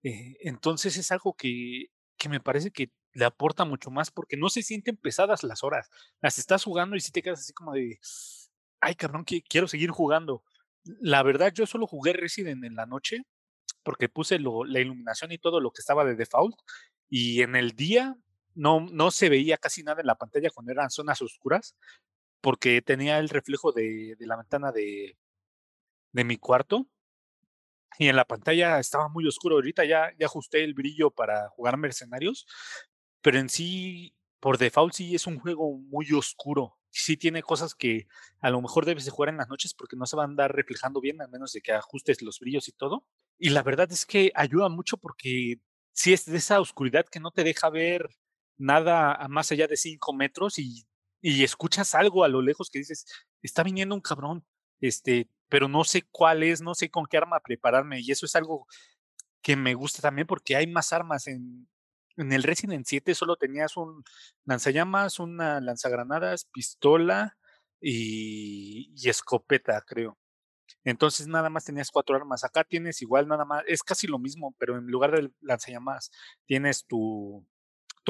[0.04, 4.50] Eh, entonces, es algo que, que me parece que le aporta mucho más porque no
[4.50, 5.90] se sienten pesadas las horas.
[6.22, 8.00] Las estás jugando y si te quedas así como de.
[8.82, 10.44] Ay, cabrón, que quiero seguir jugando.
[10.84, 13.26] La verdad, yo solo jugué Resident en la noche
[13.86, 16.58] porque puse la iluminación y todo lo que estaba de default
[17.10, 18.18] y en el día
[18.56, 21.76] no, no se veía casi nada en la pantalla cuando eran zonas oscuras
[22.42, 25.18] porque tenía el reflejo de, de la ventana de,
[26.12, 26.88] de mi cuarto
[27.98, 29.56] y en la pantalla estaba muy oscuro.
[29.56, 32.46] Ahorita ya, ya ajusté el brillo para jugar mercenarios,
[33.22, 36.78] pero en sí, por default, sí es un juego muy oscuro.
[36.90, 38.08] Sí tiene cosas que
[38.40, 40.56] a lo mejor debes de jugar en las noches porque no se van a andar
[40.56, 43.06] reflejando bien, a menos de que ajustes los brillos y todo.
[43.38, 45.56] Y la verdad es que ayuda mucho porque
[45.94, 48.10] si es de esa oscuridad que no te deja ver
[48.58, 50.86] nada más allá de cinco metros y,
[51.22, 53.06] y escuchas algo a lo lejos que dices,
[53.42, 54.46] está viniendo un cabrón,
[54.82, 58.00] este, pero no sé cuál es, no sé con qué arma prepararme.
[58.02, 58.68] Y eso es algo
[59.42, 61.28] que me gusta también porque hay más armas.
[61.28, 61.70] En,
[62.18, 64.04] en el Resident 7 solo tenías un
[64.46, 67.38] lanzallamas, una lanzagranadas, pistola
[67.82, 70.18] y escopeta, creo.
[70.86, 72.44] Entonces nada más tenías cuatro armas.
[72.44, 76.12] Acá tienes igual nada más, es casi lo mismo, pero en lugar de lanzallamas
[76.46, 77.46] tienes tu,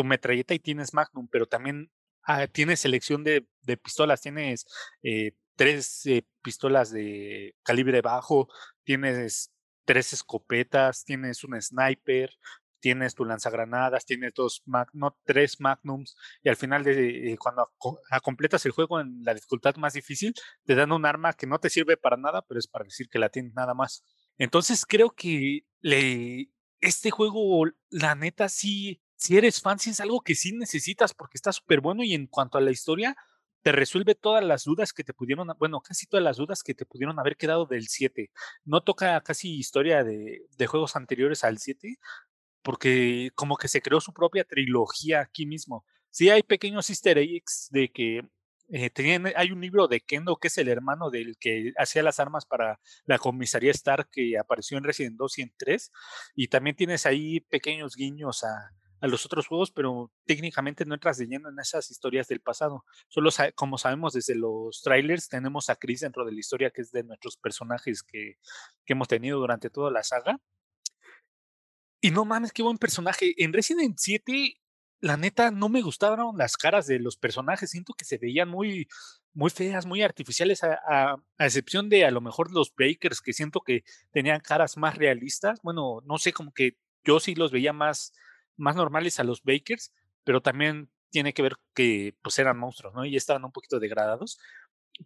[0.04, 1.90] metralleta y tienes Magnum, pero también
[2.24, 4.66] ah, tienes selección de, de pistolas, tienes
[5.04, 8.50] eh, tres eh, pistolas de calibre bajo,
[8.84, 9.54] tienes
[9.86, 12.32] tres escopetas, tienes un sniper,
[12.86, 14.62] tienes tu lanzagranadas, tienes dos,
[14.94, 17.74] no, tres magnums, y al final de eh, cuando
[18.22, 21.72] completas el juego en la dificultad más difícil, te dan un arma que no te
[21.72, 24.04] sirve para nada, pero es para decir que la tienes nada más.
[24.38, 30.22] Entonces creo que le, este juego, la neta, sí, si eres fan, sí es algo
[30.22, 33.16] que sí necesitas porque está súper bueno y en cuanto a la historia,
[33.64, 36.86] te resuelve todas las dudas que te pudieron, bueno, casi todas las dudas que te
[36.86, 38.30] pudieron haber quedado del 7.
[38.64, 41.98] No toca casi historia de, de juegos anteriores al 7,
[42.66, 45.86] porque como que se creó su propia trilogía aquí mismo.
[46.10, 48.28] Sí hay pequeños easter eggs de que
[48.70, 48.92] eh,
[49.36, 52.80] hay un libro de Kendo que es el hermano del que hacía las armas para
[53.06, 55.92] la comisaría Stark que apareció en Resident 2 y en 3.
[56.34, 61.20] Y también tienes ahí pequeños guiños a, a los otros juegos, pero técnicamente no entras
[61.20, 62.84] de lleno en esas historias del pasado.
[63.10, 66.92] Solo como sabemos desde los trailers, tenemos a Chris dentro de la historia que es
[66.92, 68.38] de nuestros personajes que,
[68.86, 70.40] que hemos tenido durante toda la saga.
[72.06, 73.34] Y no mames, qué buen personaje.
[73.44, 74.62] En Resident 7
[75.00, 77.72] la neta, no me gustaron las caras de los personajes.
[77.72, 78.88] Siento que se veían muy,
[79.34, 83.84] muy feas, muy artificiales, a, excepción de a lo mejor los Breakers, que siento que
[84.12, 85.60] tenían caras más realistas.
[85.64, 88.14] Bueno, no sé, como que yo sí los veía más,
[88.56, 89.92] más normales a los Bakers,
[90.24, 93.04] pero también tiene que ver que pues eran monstruos, ¿no?
[93.04, 94.38] Y estaban un poquito degradados.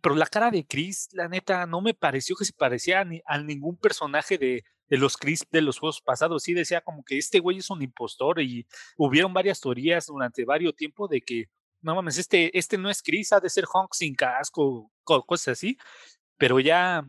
[0.02, 3.78] Pero la cara de Chris, la neta, no me pareció que se parecía a, ningún
[3.78, 6.44] personaje de, de los Chris de los juegos pasados.
[6.44, 8.68] Sí decía como que este güey es un impostor y
[8.98, 11.46] hubieron varias teorías durante varios tiempo de que,
[11.82, 15.78] no mames, este, este no es Chris, ha de ser Honk sin casco, cosas así.
[16.38, 17.06] Pero ya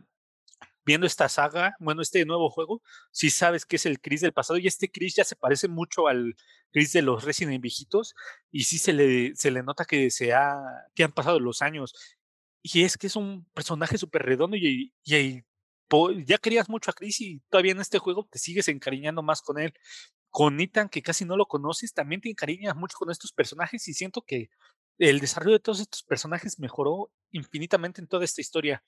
[0.84, 4.58] viendo esta saga, bueno, este nuevo juego, sí sabes que es el Chris del pasado
[4.58, 6.34] y este Chris ya se parece mucho al
[6.72, 8.14] Chris de los Resident viejitos
[8.50, 10.58] y sí se le, se le nota que, se ha,
[10.94, 11.94] que han pasado los años.
[12.62, 15.42] Y es que es un personaje súper redondo y, y,
[16.24, 19.58] ya querías mucho a Chris y todavía en este juego te sigues encariñando más con
[19.58, 19.72] él.
[20.30, 23.94] Con Ethan, que casi no lo conoces, también te encariñas mucho con estos personajes y
[23.94, 24.50] siento que
[24.98, 28.84] el desarrollo de todos estos personajes mejoró infinitamente en toda esta historia.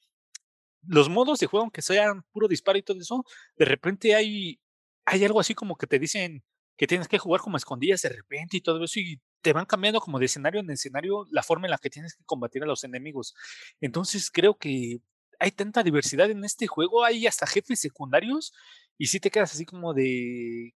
[0.87, 3.25] Los modos de juego, aunque sean puro disparo y todo eso,
[3.57, 4.61] de repente hay,
[5.05, 6.45] hay algo así como que te dicen
[6.77, 10.01] que tienes que jugar como escondidas de repente y todo eso y te van cambiando
[10.01, 12.85] como de escenario en escenario la forma en la que tienes que combatir a los
[12.85, 13.35] enemigos.
[13.81, 15.01] Entonces creo que
[15.43, 18.53] hay tanta diversidad en este juego, hay hasta jefes secundarios
[18.97, 20.75] y si te quedas así como de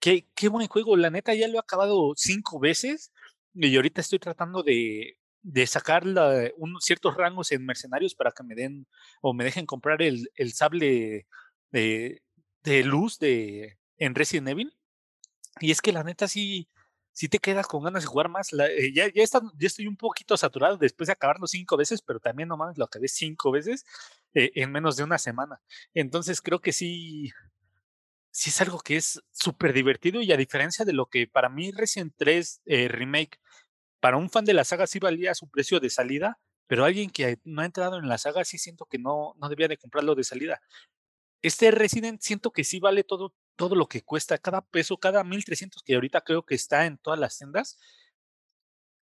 [0.00, 3.12] qué, qué buen juego, la neta ya lo he acabado cinco veces
[3.54, 6.04] y ahorita estoy tratando de, de sacar
[6.56, 8.86] unos ciertos rangos en mercenarios para que me den
[9.20, 11.26] o me dejen comprar el, el sable
[11.70, 12.22] de,
[12.62, 14.72] de luz de en Resident Evil.
[15.60, 16.70] Y es que la neta sí,
[17.12, 18.52] si te quedas con ganas de jugar más.
[18.52, 22.56] Eh, ya, ya, estoy un poquito saturado después de acabarlo cinco veces, pero también no
[22.56, 23.84] mames, lo acabé cinco veces
[24.34, 25.60] eh, en menos de una semana.
[25.94, 27.30] Entonces creo que sí,
[28.30, 31.72] sí es algo que es súper divertido y a diferencia de lo que para mí
[31.72, 33.38] Resident 3 eh, Remake,
[34.00, 37.38] para un fan de la saga sí valía su precio de salida, pero alguien que
[37.44, 40.24] no ha entrado en la saga sí siento que no, no debía de comprarlo de
[40.24, 40.60] salida.
[41.42, 45.82] Este Resident siento que sí vale todo, todo lo que cuesta, cada peso, cada 1300
[45.82, 47.78] que ahorita creo que está en todas las tiendas,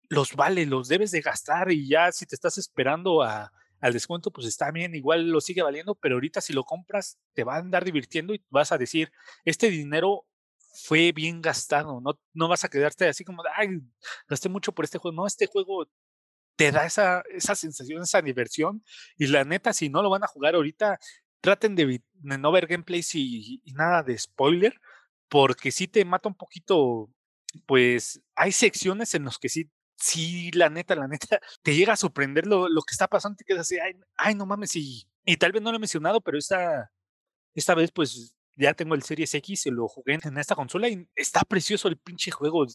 [0.10, 4.32] los vale, los debes de gastar y ya si te estás esperando a, al descuento,
[4.32, 7.60] pues está bien, igual lo sigue valiendo, pero ahorita si lo compras te va a
[7.60, 9.12] andar divirtiendo y vas a decir,
[9.46, 10.26] este dinero
[10.74, 13.80] fue bien gastado, no, no vas a quedarte así como, ay,
[14.28, 15.88] gasté mucho por este juego, no, este juego
[16.56, 18.84] te da esa, esa sensación, esa diversión
[19.20, 21.00] y la neta, si no lo van a jugar ahorita,
[21.42, 24.80] traten de, no ver gameplays y, nada de spoiler,
[25.30, 27.10] porque sí te mata un poquito,
[27.66, 31.98] pues hay secciones en las que sí, sí, la neta, la neta, te llega a
[31.98, 35.38] sorprender lo, lo que está pasando, te quedas así, ay, ay no mames, y, y
[35.38, 36.92] tal vez no lo he mencionado, pero esta,
[37.56, 41.08] esta vez pues ya tengo el Series X y lo jugué en esta consola y
[41.16, 42.66] está precioso el pinche juego.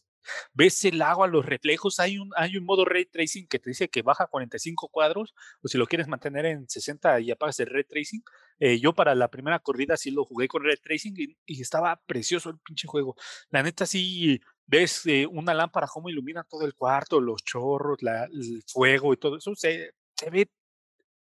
[0.54, 3.88] Ves el agua, los reflejos, hay un, hay un modo ray tracing que te dice
[3.88, 7.84] que baja 45 cuadros, o si lo quieres mantener en 60 y apagas el ray
[7.84, 8.22] tracing.
[8.60, 12.50] Eh, yo para la primera corrida sí lo jugué con ray tracing y, estaba precioso
[12.50, 13.16] el pinche juego.
[13.50, 18.62] La neta sí ves eh, una lámpara cómo ilumina todo el cuarto, los chorros, el
[18.66, 19.54] fuego y todo eso.
[19.56, 20.48] Se, se ve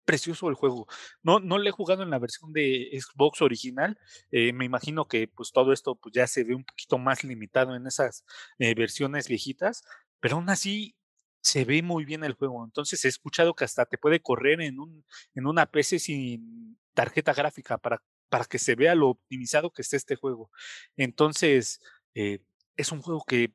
[0.05, 0.87] precioso el juego.
[1.23, 3.99] No, no le he jugado en la versión de Xbox original.
[4.31, 7.75] Eh, me imagino que pues todo esto pues, ya se ve un poquito más limitado
[7.75, 8.25] en esas
[8.59, 9.83] eh, versiones viejitas,
[10.21, 10.97] pero aún así
[11.41, 12.65] se ve muy bien el juego.
[12.65, 17.35] Entonces he escuchado que hasta te puede correr en, un, en una PC sin tarjeta
[17.35, 20.51] gráfica para, para que se vea lo optimizado que esté este juego.
[20.97, 21.81] Entonces
[22.15, 22.41] eh,
[22.77, 23.55] es un juego que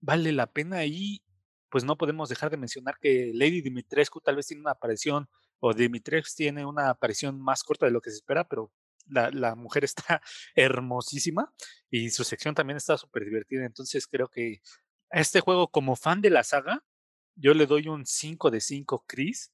[0.00, 1.22] vale la pena y
[1.70, 5.28] pues no podemos dejar de mencionar que Lady Dimitrescu tal vez tiene una aparición
[5.64, 8.72] o Dimitrescu tiene una aparición más corta de lo que se espera, pero
[9.06, 10.20] la, mujer está
[10.56, 11.54] hermosísima
[11.88, 13.64] y su sección también está súper divertida.
[13.64, 14.60] Entonces creo que
[15.10, 16.82] este juego, como fan de la saga,
[17.36, 19.52] yo le doy un 5 de 5 Chris,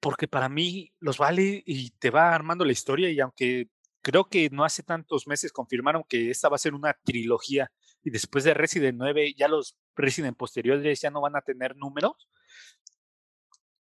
[0.00, 3.70] porque para mí los vale y te va armando la historia y aunque
[4.02, 7.70] creo que no hace tantos meses confirmaron que esta va a ser una trilogía
[8.02, 12.28] y después de Resident 9 ya los Resident posteriores ya no van a tener números,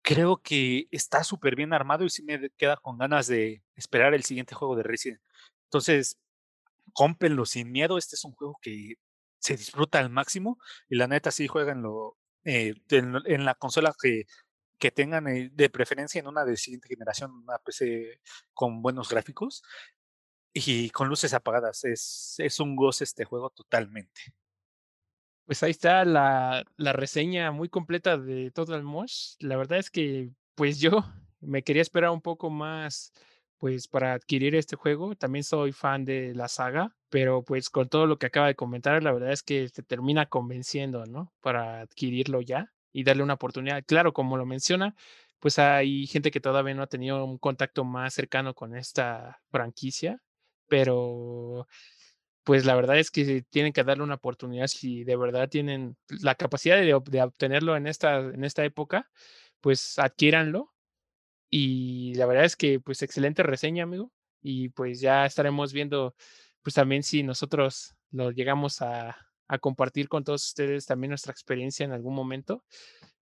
[0.04, 4.24] creo que está súper bien armado y sí me queda con ganas de esperar el
[4.24, 5.22] siguiente juego de Resident.
[5.66, 6.20] Entonces,
[6.94, 7.98] cómpenlo sin miedo.
[7.98, 8.96] Este es un juego que
[9.40, 11.84] se disfruta al máximo y la neta sí juegan
[12.46, 14.26] eh, en, en, la consola que
[14.84, 18.20] que tengan eh, de preferencia en una de siguiente generación una PC
[18.54, 19.64] con buenos gráficos
[20.52, 21.86] y con luces apagadas.
[21.86, 24.34] Es, es un goce este juego totalmente.
[25.46, 29.36] Pues ahí está la, reseña muy completa de Total Mosh.
[29.40, 31.04] La verdad es que, pues yo
[31.42, 33.12] me quería esperar un poco más,
[33.58, 35.16] pues para adquirir este juego.
[35.16, 39.04] También soy fan de la saga, pero pues con todo lo que acaba de comentar,
[39.04, 41.34] la verdad es que te termina convenciendo, ¿no?
[41.42, 43.84] Para adquirirlo ya y darle una oportunidad.
[43.86, 44.96] Claro, como lo menciona,
[45.40, 50.22] pues hay gente que todavía no ha tenido un contacto más cercano con esta franquicia,
[50.68, 51.68] pero
[52.44, 56.36] pues la verdad es que tienen que darle una oportunidad si de verdad tienen la
[56.36, 59.10] capacidad de, obtenerlo en esta, en esta época,
[59.62, 60.74] pues adquiéranlo.
[61.50, 64.12] Y la verdad es que pues excelente reseña, amigo.
[64.42, 66.16] Y pues ya estaremos viendo
[66.64, 69.18] pues también si nosotros lo llegamos a,
[69.48, 72.66] a compartir con todos ustedes también nuestra experiencia en algún momento.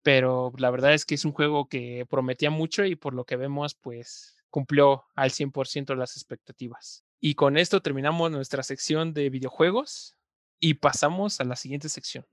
[0.04, 3.38] Pero la verdad es que es un juego que prometía mucho y por lo que
[3.38, 7.04] vemos pues cumplió al 100% las expectativas.
[7.26, 10.18] Y con esto terminamos nuestra sección de videojuegos
[10.60, 12.26] y pasamos a la siguiente sección.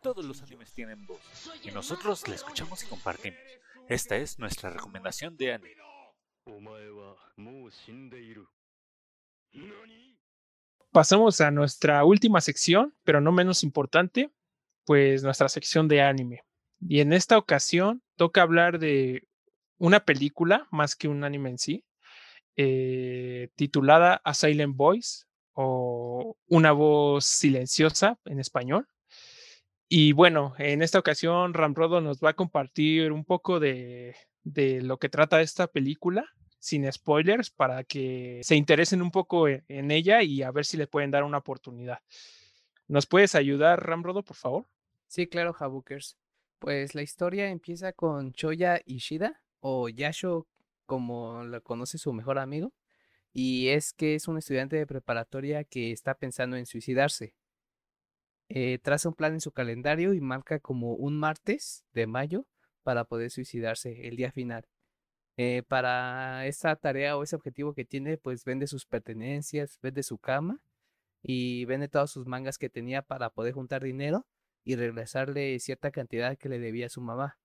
[0.00, 1.20] Todos los animes tienen voz
[1.64, 3.40] y nosotros la escuchamos y compartimos.
[3.88, 5.74] Esta es nuestra recomendación de anime.
[10.92, 14.30] Pasamos a nuestra última sección, pero no menos importante,
[14.84, 16.44] pues nuestra sección de anime.
[16.78, 19.26] Y en esta ocasión toca hablar de
[19.78, 21.84] una película más que un anime en sí,
[22.58, 28.88] eh, titulada A Silent Voice o Una voz silenciosa en español.
[29.88, 34.98] Y bueno, en esta ocasión Ramrodo nos va a compartir un poco de, de lo
[34.98, 36.26] que trata esta película,
[36.58, 40.76] sin spoilers, para que se interesen un poco e, en, ella y a ver si
[40.76, 42.00] le pueden dar una oportunidad.
[42.88, 44.66] ¿Nos puedes ayudar, Ramrodo, por favor?
[45.06, 46.18] Sí, claro, Habukers.
[46.58, 50.46] Pues la historia empieza con Choya Ishida, o Yasho
[50.88, 52.72] como lo conoce su mejor amigo,
[53.32, 57.34] y es que es un estudiante de preparatoria que está pensando en suicidarse.
[58.48, 62.46] Eh, traza un plan en su calendario y marca como un martes de mayo
[62.82, 64.66] para poder suicidarse el día final.
[65.36, 70.18] Eh, para esa tarea o ese objetivo que tiene, pues vende sus pertenencias, vende su
[70.18, 70.62] cama
[71.22, 74.26] y vende todos sus mangas que tenía para poder juntar dinero
[74.64, 77.38] y regresarle cierta cantidad que le debía a su mamá.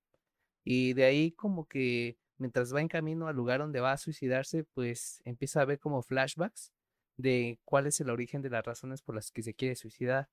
[0.63, 4.63] Y de ahí como que mientras va en camino al lugar donde va a suicidarse,
[4.73, 6.71] pues empieza a ver como flashbacks
[7.17, 10.29] de cuál es el origen de las razones por las que se quiere suicidar.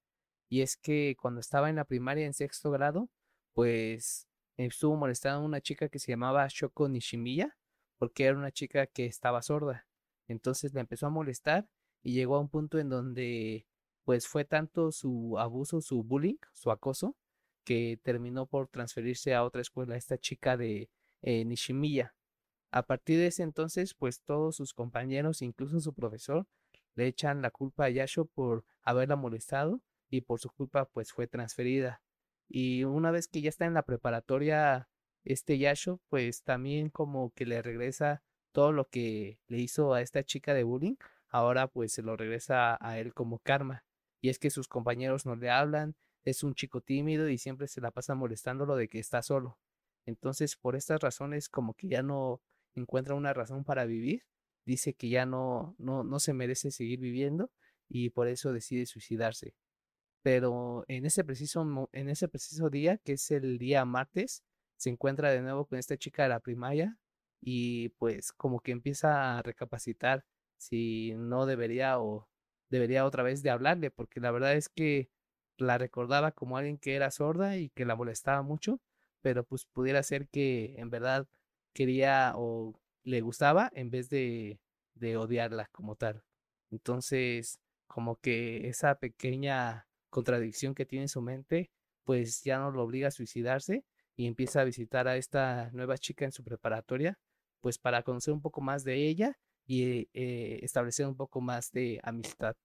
[0.49, 3.09] Y es que cuando estaba en la primaria en sexto grado,
[3.53, 4.27] pues
[4.57, 7.57] estuvo molestando a una chica que se llamaba Shoko Nishimiya,
[7.99, 9.87] porque era una chica que estaba sorda.
[10.29, 11.69] Entonces la empezó a molestar
[12.03, 13.67] y llegó a un punto en donde
[14.05, 17.17] pues fue tanto su abuso, su bullying, su acoso,
[17.65, 20.91] que terminó por transferirse a otra escuela esta chica de
[21.23, 22.15] eh, Nishimiya.
[22.71, 26.47] A partir de ese entonces, pues todos sus compañeros, incluso su profesor,
[26.95, 31.27] le echan la culpa a Yasho por haberla molestado y por su culpa pues fue
[31.27, 32.03] transferida.
[32.49, 34.89] Y una vez que ya está en la preparatoria,
[35.25, 40.25] este Yasho pues también como que le regresa todo lo que le hizo a esta
[40.25, 40.97] chica de bullying,
[41.29, 43.85] ahora pues se lo regresa a él como karma.
[44.21, 45.95] Y es que sus compañeros no le hablan,
[46.25, 49.59] es un chico tímido y siempre se la pasa molestándolo de que está solo.
[50.11, 52.41] Entonces, por estas razones, como que ya no
[52.75, 54.25] encuentra una razón para vivir,
[54.67, 57.51] dice que ya no, no, no se merece seguir viviendo
[57.89, 59.55] y por eso decide suicidarse.
[60.23, 64.45] Pero en ese, preciso, en ese preciso día, que es el día martes,
[64.77, 66.99] se encuentra de nuevo con esta chica de la primaria
[67.41, 70.25] y pues como que empieza a recapacitar
[70.59, 72.29] si no debería o
[72.71, 75.11] debería otra vez de hablarle, porque la verdad es que
[75.59, 78.81] la recordaba como alguien que era sorda y que la molestaba mucho
[79.23, 81.29] pero pues pudiera ser que en verdad
[81.73, 82.75] quería o
[83.05, 84.61] le gustaba en vez de,
[84.95, 86.25] de odiarla como tal.
[86.71, 91.71] Entonces, como que esa pequeña contradicción que tiene en su mente,
[92.05, 93.85] pues ya no lo obliga a suicidarse
[94.17, 97.19] y empieza a visitar a esta nueva chica en su preparatoria,
[97.61, 102.01] pues para conocer un poco más de ella y eh, establecer un poco más de
[102.03, 102.57] amistad.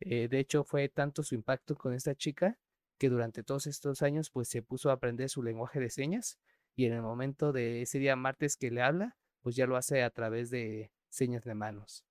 [0.00, 2.58] Eh, de hecho, fue tanto su impacto con esta chica
[2.98, 6.38] que durante todos estos años pues se puso a aprender su lenguaje de señas
[6.76, 10.02] y en el momento de ese día martes que le habla, pues ya lo hace
[10.02, 12.04] a través de señas de manos.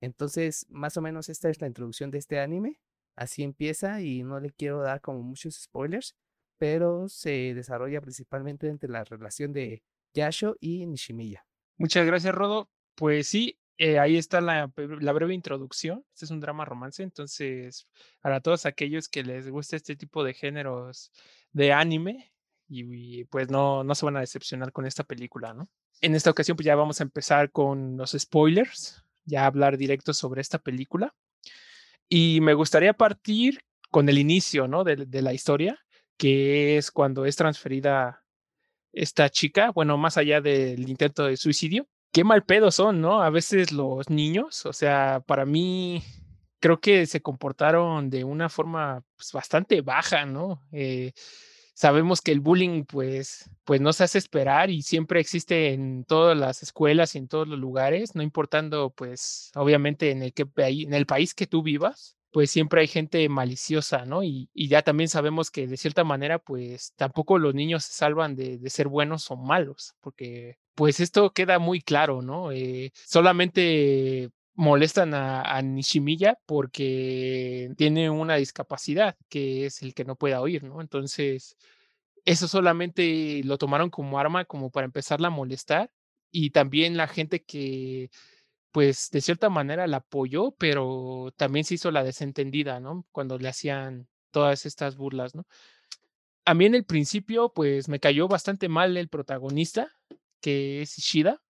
[0.00, 2.80] Entonces, más o menos esta es la introducción de este anime.
[3.16, 6.16] Así empieza y no le quiero dar como muchos spoilers,
[6.56, 9.82] pero se desarrolla principalmente entre la relación de
[10.14, 11.46] Yasho y Nishimiya.
[11.76, 12.70] Muchas gracias, Rodo.
[12.94, 16.04] Pues sí, eh, ahí está la, breve introducción.
[16.12, 17.88] Este es un drama romance, entonces
[18.20, 21.12] para todos aquellos que les gusta este tipo de géneros
[21.52, 22.32] de anime,
[22.68, 25.70] y, pues no, no se van a decepcionar con esta película, ¿no?
[26.02, 30.42] En esta ocasión pues ya vamos a empezar con los spoilers, ya hablar directo sobre
[30.42, 31.14] esta película.
[32.08, 33.60] Y me gustaría partir
[33.90, 34.84] con el inicio, ¿no?
[34.84, 35.78] De, de la historia,
[36.18, 38.24] que es cuando es transferida
[38.92, 41.88] esta chica, bueno, más allá del intento de suicidio,
[42.18, 43.22] qué mal pedo son, ¿no?
[43.22, 46.02] A veces los niños, o sea, para mí
[46.58, 50.60] creo que se comportaron de una forma pues, bastante baja, ¿no?
[50.72, 51.12] Eh,
[51.74, 56.36] sabemos que el bullying, pues, pues no se hace esperar y siempre existe en todas
[56.36, 60.94] las escuelas y en todos los lugares, no importando, pues, obviamente en el, que, en
[60.94, 64.22] el país que tú vivas pues siempre hay gente maliciosa, ¿no?
[64.22, 68.60] Y, ya también sabemos que de cierta manera, pues tampoco los niños se salvan de,
[68.70, 72.52] ser buenos o malos, porque pues esto queda muy claro, ¿no?
[72.52, 75.62] Eh, solamente molestan a, a,
[76.46, 80.80] porque tiene una discapacidad, que es el que no puede oír, ¿no?
[80.80, 81.56] Entonces,
[82.24, 85.90] eso solamente lo tomaron como arma, como para empezarla a molestar.
[86.30, 88.10] Y también la gente que
[88.78, 93.08] pues de cierta manera la apoyó, pero también se hizo la desentendida, ¿no?
[93.10, 95.48] Cuando le hacían todas estas burlas, ¿no?
[96.44, 99.90] A mí en el principio, pues me cayó bastante mal el protagonista,
[100.40, 101.42] que es Ishida,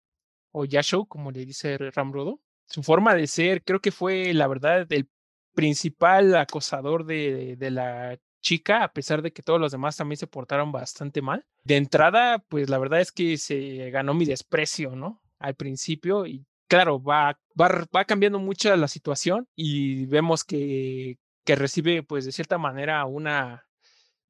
[0.53, 2.41] o Yasho, como le dice Ramrodo.
[2.65, 5.11] Su forma de ser, creo que fue, la verdad, el
[5.53, 10.29] principal acosador de, de la chica, a pesar de que todos los demás también se
[10.29, 11.45] portaron bastante mal.
[11.63, 15.21] De entrada, pues la verdad es que se ganó mi desprecio, ¿no?
[15.39, 22.03] Al principio, y claro, va, va, cambiando mucho la situación y vemos que, que recibe,
[22.03, 23.67] pues, de cierta manera una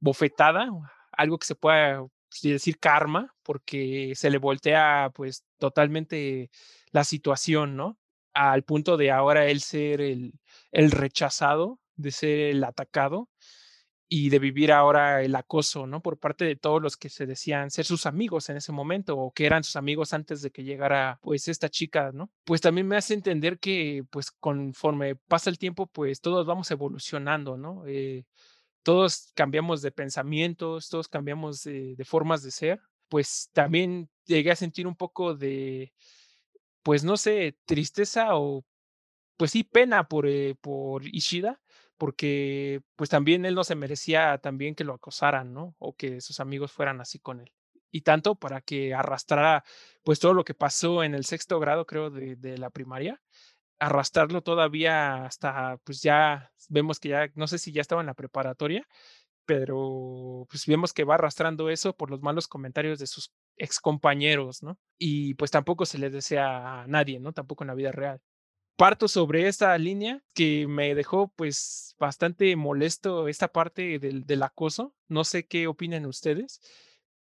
[0.00, 0.68] bofetada,
[1.12, 2.04] algo que se pueda
[2.42, 6.50] decir karma, porque se le voltea, pues, totalmente
[6.92, 7.98] la situación, ¿no?
[8.34, 10.32] Al punto de ahora él ser el,
[10.72, 13.28] el rechazado, de ser el atacado
[14.08, 16.00] y de vivir ahora el acoso, ¿no?
[16.00, 19.32] Por parte de todos los que se decían ser sus amigos en ese momento o
[19.32, 22.30] que eran sus amigos antes de que llegara pues esta chica, ¿no?
[22.44, 27.58] Pues también me hace entender que pues conforme pasa el tiempo pues todos vamos evolucionando,
[27.58, 27.84] ¿no?
[27.86, 28.24] Eh,
[28.82, 34.86] todos cambiamos de pensamientos, todos cambiamos de, formas de ser, pues también llegué a sentir
[34.86, 35.92] un poco de,
[36.82, 38.64] pues no sé, tristeza o
[39.36, 41.60] pues sí, pena por, eh, por Ishida,
[41.98, 45.74] porque pues también él no se merecía también que lo acosaran, ¿no?
[45.78, 47.52] O que sus amigos fueran así con él.
[47.90, 49.64] Y tanto para que arrastrara
[50.04, 53.20] pues todo lo que pasó en el sexto grado, creo, de, la primaria,
[53.80, 58.14] arrastrarlo todavía hasta, pues ya vemos que ya, no sé si ya estaba en la
[58.14, 58.86] preparatoria,
[59.46, 64.62] pero pues vemos que va arrastrando eso por los malos comentarios de sus ex compañeros,
[64.62, 64.78] ¿no?
[64.98, 67.32] Y pues tampoco se les desea a nadie, ¿no?
[67.32, 68.20] Tampoco en la vida real
[68.78, 74.94] parto sobre esta línea que me dejó pues bastante molesto esta parte del, del acoso.
[75.08, 76.60] No sé qué opinan ustedes,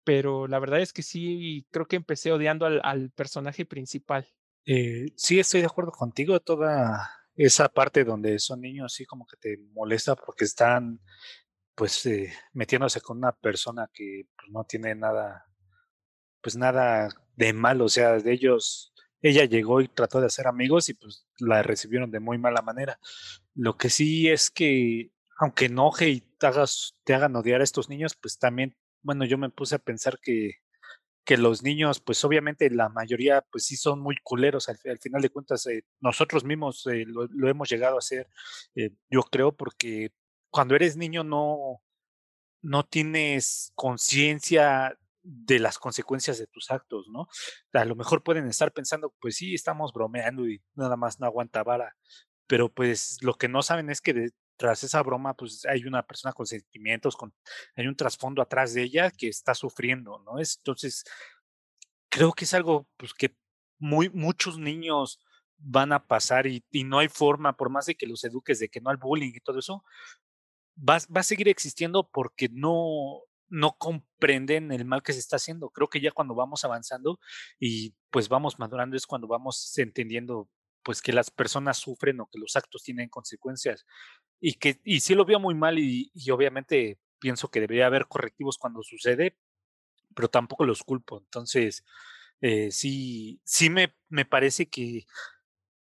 [0.04, 4.28] pero la verdad es que sí, creo que empecé odiando al, al personaje principal.
[4.68, 6.40] Eh, sí, estoy de acuerdo contigo.
[6.40, 11.02] Toda esa parte donde son niños, sí, como que te molesta porque están,
[11.74, 15.48] pues, eh, metiéndose con una persona que pues, no tiene nada,
[16.40, 17.86] pues, nada de malo.
[17.86, 22.12] O sea, de ellos ella llegó y trató de hacer amigos y pues la recibieron
[22.12, 23.00] de muy mala manera.
[23.56, 27.90] Lo que sí es que, aunque enoje y te, hagas, te hagan odiar a estos
[27.90, 30.56] niños, pues también, bueno, yo me puse a pensar que,
[31.28, 34.70] que los niños, pues obviamente la mayoría, pues sí son muy culeros.
[34.70, 38.30] Al, final de cuentas, eh, nosotros mismos eh, lo, hemos llegado a hacer,
[38.76, 40.12] eh, yo creo, porque
[40.50, 41.82] cuando eres niño no,
[42.62, 44.98] no tienes conciencia
[45.30, 47.28] de las consecuencias de tus actos, ¿no?
[47.74, 51.64] A lo mejor pueden estar pensando, pues sí, estamos bromeando y nada más no aguanta
[51.64, 51.96] vara,
[52.48, 56.34] pero pues lo que no saben es que tras esa broma, pues hay una persona
[56.34, 57.34] con sentimientos, con,
[57.76, 60.40] hay un trasfondo atrás de ella que está sufriendo, ¿no?
[60.40, 61.04] Es, entonces,
[62.10, 63.36] creo que es algo pues, que
[63.80, 65.20] muy, muchos niños
[65.58, 68.70] van a pasar y, y, no hay forma, por más de que los eduques, de
[68.70, 69.84] que no al bullying y todo eso,
[70.78, 75.70] va, va a seguir existiendo porque no, no comprenden el mal que se está haciendo.
[75.70, 77.20] Creo que ya cuando vamos avanzando
[77.60, 80.50] y pues vamos madurando es cuando vamos entendiendo
[80.84, 83.86] pues que las personas sufren o que los actos tienen consecuencias
[84.40, 88.58] y que y sí lo veo muy mal y, obviamente pienso que debería haber correctivos
[88.58, 89.38] cuando sucede,
[90.16, 91.20] pero tampoco los culpo.
[91.20, 91.84] Entonces,
[92.42, 95.06] eh, sí, sí me, me parece que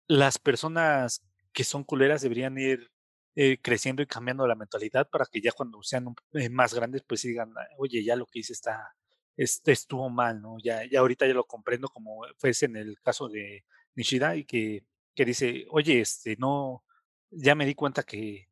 [0.08, 1.22] las personas
[1.52, 2.90] que son culeras deberían ir
[3.36, 7.22] eh, creciendo y cambiando la mentalidad para que ya cuando sean eh, más grandes, pues
[7.22, 8.94] digan, oye, ya lo que hice está,
[9.36, 10.56] este, estuvo mal, ¿no?
[10.62, 13.64] Ya, ya ahorita ya lo comprendo como fue en el caso de
[13.94, 14.84] Nishida y que,
[15.14, 16.84] que dice, oye, este, no,
[17.30, 18.48] ya me di cuenta que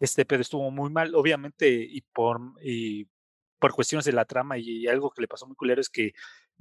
[0.00, 3.08] este pedo estuvo muy mal, obviamente, y por, y
[3.58, 6.12] por cuestiones de la trama y, algo que le pasó muy culero es que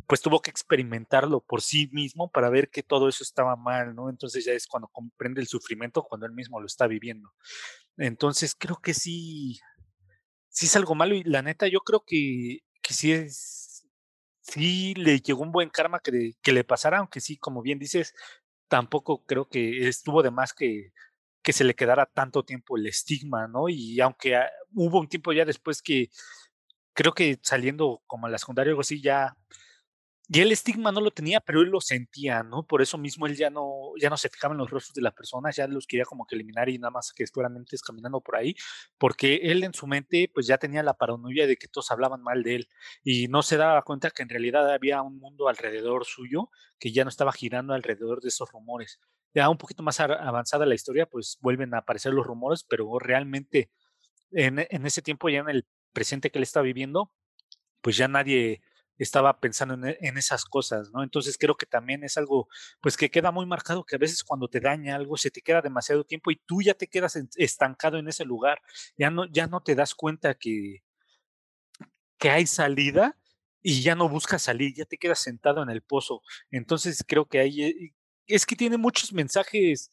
[0.07, 4.09] pues tuvo que experimentarlo por sí mismo para ver que todo eso estaba mal, ¿no?
[4.09, 7.33] Entonces ya es cuando comprende el sufrimiento cuando él mismo lo está viviendo.
[7.97, 9.59] Entonces creo que sí,
[10.49, 13.87] sí es algo malo y la neta yo creo que, que sí es,
[14.41, 18.13] sí le llegó un buen karma que, que le pasara, aunque sí, como bien dices,
[18.67, 20.91] tampoco creo que estuvo de más que,
[21.43, 23.69] que se le quedara tanto tiempo el estigma, ¿no?
[23.69, 26.09] Y aunque ah, hubo un tiempo ya después que
[26.93, 29.35] creo que saliendo como a la secundaria o algo así ya
[30.29, 32.65] y el estigma no lo tenía, pero él lo sentía, ¿no?
[32.65, 35.13] Por eso mismo él ya no, ya no se fijaba en los rostros de las
[35.13, 38.37] personas, ya los quería como que eliminar y nada más que fueran mentes caminando por
[38.37, 38.55] ahí,
[38.97, 42.41] porque él en su mente pues ya tenía la paranoia de que todos hablaban mal
[42.41, 42.69] de él
[43.03, 47.03] y no se daba cuenta que en realidad había un mundo alrededor suyo que ya
[47.03, 48.99] no estaba girando alrededor de esos rumores.
[49.33, 53.71] Ya un poquito más avanzada la historia, pues vuelven a aparecer los rumores, pero realmente
[54.31, 57.11] en, en ese tiempo ya en el presente que él está viviendo,
[57.81, 58.61] pues ya nadie
[58.97, 61.03] estaba pensando en, en, esas cosas, ¿no?
[61.03, 62.47] Entonces creo que también es algo,
[62.81, 65.61] pues que queda muy marcado que a veces cuando te daña algo se te queda
[65.61, 68.61] demasiado tiempo y tú ya te quedas estancado en ese lugar,
[68.97, 70.83] ya no, ya no te das cuenta que,
[72.17, 73.17] que hay salida
[73.61, 76.21] y ya no buscas salir, ya te quedas sentado en el pozo.
[76.51, 77.93] Entonces creo que ahí eh,
[78.27, 79.89] es que tiene muchos mensajes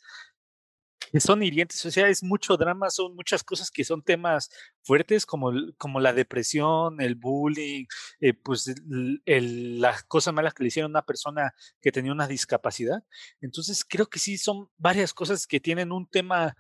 [1.18, 4.51] son hirientes, o sea, es mucho drama, son muchas cosas que son temas
[4.82, 7.86] fuertes como, como la depresión, el bullying,
[8.20, 13.02] eh, pues las cosas malas que le hicieron a una persona que tenía una discapacidad.
[13.40, 16.56] Entonces, creo que sí son varias cosas que tienen un tema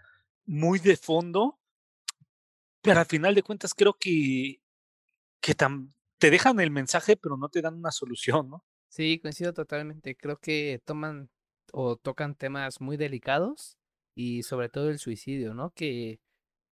[0.46, 1.58] muy de fondo,
[2.82, 4.60] pero al final de cuentas creo que,
[5.40, 5.54] que
[6.18, 8.64] te dejan el mensaje, pero no te dan una solución, ¿no?
[8.88, 10.16] Sí, coincido totalmente.
[10.16, 11.30] Creo que toman
[11.72, 13.79] o tocan temas muy delicados
[14.14, 15.70] y sobre todo el suicidio, ¿no?
[15.70, 16.20] Que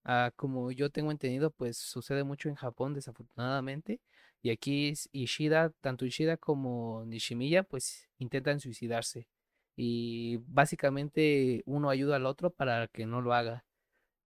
[0.04, 4.00] ah, como yo tengo entendido, pues sucede mucho en Japón desafortunadamente.
[4.42, 9.28] Y aquí Ishida, tanto Ishida como Nishimiya, pues intentan suicidarse.
[9.76, 13.64] Y básicamente uno ayuda al otro para que no lo haga.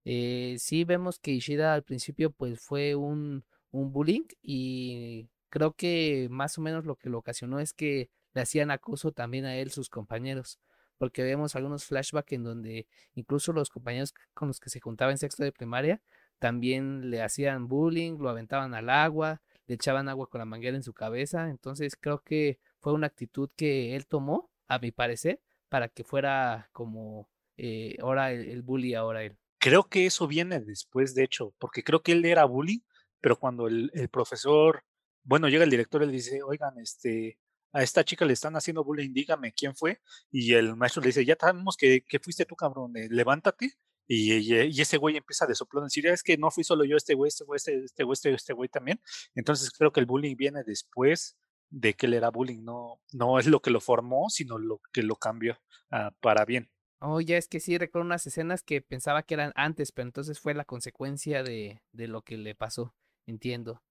[0.05, 6.29] Eh, sí vemos que Ishida al principio pues fue un, un bullying y creo que
[6.31, 9.71] más o menos lo que lo ocasionó es que le hacían acoso también a él
[9.71, 10.59] sus compañeros
[11.03, 15.19] porque vemos algunos flashbacks en donde incluso los compañeros con los que se juntaba en
[15.19, 16.01] sexto de primaria
[16.39, 20.85] también le hacían bullying, lo aventaban al agua, le echaban agua con la manguera en
[20.85, 25.89] su cabeza, entonces creo que fue una actitud que él tomó, a mi parecer, para
[25.89, 29.37] que fuera como eh, ahora el, bully, ahora él.
[29.59, 32.85] Creo que eso viene después, de hecho, porque creo que él era bully,
[33.21, 34.85] pero cuando el, el profesor,
[35.25, 37.39] bueno, llega el director, él dice, oigan, este,
[37.73, 40.01] a esta chica le están haciendo bullying, dígame quién fue.
[40.31, 43.73] Y el maestro le dice, ya sabemos que, que fuiste tú, cabrón, eh, levántate.
[44.07, 46.97] Y, y, ese güey empieza de soplón a decir, es que no fui solo yo,
[46.97, 49.01] este güey, este güey, este, este güey, este, este güey también.
[49.35, 51.39] Entonces creo que el bullying viene después
[51.71, 55.03] de que él era bullying, no, no es lo que lo formó, sino lo que
[55.03, 55.59] lo cambió
[55.91, 56.71] uh, para bien.
[57.01, 60.39] Oh, ya es que sí, recuerdo unas escenas que pensaba que eran antes, pero entonces
[60.39, 62.95] fue la consecuencia de, de lo que le pasó,
[63.27, 63.83] entiendo.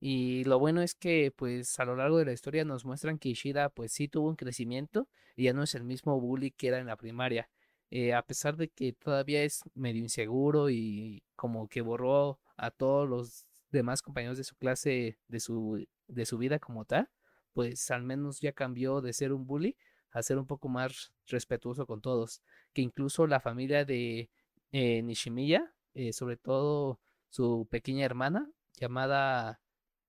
[0.00, 3.30] Y lo bueno es que pues a lo largo de la historia nos muestran que
[3.30, 6.78] Ishida pues sí tuvo un crecimiento y ya no es el mismo bully que era
[6.78, 7.50] en la primaria.
[7.90, 13.08] Eh, a pesar de que todavía es medio inseguro y como que borró a todos
[13.08, 17.08] los demás compañeros de su clase de su, de su vida como tal,
[17.52, 19.76] pues al menos ya cambió de ser un bully
[20.10, 22.42] a ser un poco más respetuoso con todos.
[22.72, 24.30] Que incluso la familia de
[24.72, 27.00] eh, Nishimiya, eh, sobre todo
[27.30, 29.60] su pequeña hermana llamada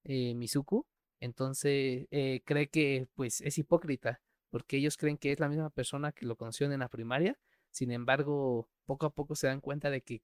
[0.03, 0.85] eh, Mizuku,
[1.19, 6.11] entonces eh, cree que pues es hipócrita, porque ellos creen que es la misma persona
[6.11, 7.37] que lo conoció en la primaria,
[7.71, 10.23] sin embargo, poco a poco se dan cuenta de que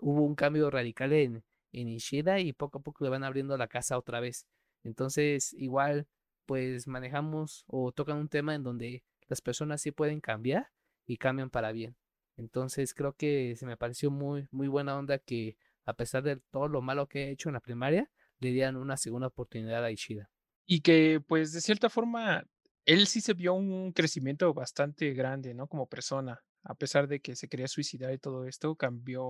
[0.00, 3.68] hubo un cambio radical en, en Ishida y poco a poco le van abriendo la
[3.68, 4.46] casa otra vez.
[4.84, 6.06] Entonces, igual,
[6.46, 10.70] pues manejamos o tocan un tema en donde las personas sí pueden cambiar
[11.06, 11.96] y cambian para bien.
[12.36, 16.68] Entonces, creo que se me pareció muy, muy buena onda que a pesar de todo
[16.68, 18.10] lo malo que he hecho en la primaria,
[18.40, 20.30] le dieran una segunda oportunidad a Ishida.
[20.66, 22.44] Y que, pues, de cierta forma,
[22.84, 25.66] él sí se vio un crecimiento bastante grande, ¿no?
[25.68, 26.42] Como persona.
[26.64, 29.24] A pesar de que se quería suicidar y todo esto, cambió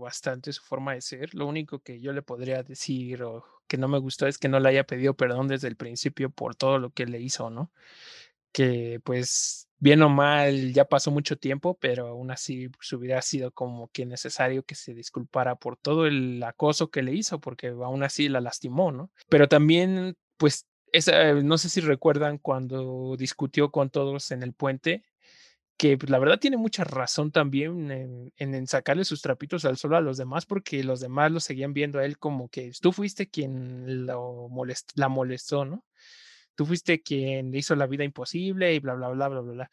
[0.00, 1.34] bastante su forma de ser.
[1.34, 4.58] Lo único que yo le podría decir o que no me gustó es que no
[4.60, 7.72] le haya pedido perdón desde el principio por todo lo que le hizo, ¿no?
[8.52, 13.50] Que pues bien o mal ya pasó mucho tiempo, pero aún así pues, hubiera sido
[13.50, 18.02] como que necesario que se disculpara por todo el acoso que le hizo, porque aún
[18.02, 19.10] así la lastimó, ¿no?
[19.28, 25.02] Pero también, pues, esa, no sé si recuerdan cuando discutió con todos en el puente,
[25.78, 29.94] que pues, la verdad tiene mucha razón también en, en, sacarle sus trapitos al sol
[29.94, 33.30] a los demás, porque los demás lo seguían viendo a él como que tú fuiste
[33.30, 35.86] quien lo molest, la molestó, ¿no?
[36.56, 39.70] Tú fuiste quien le hizo la vida imposible y bla, bla, bla, bla, bla, bla.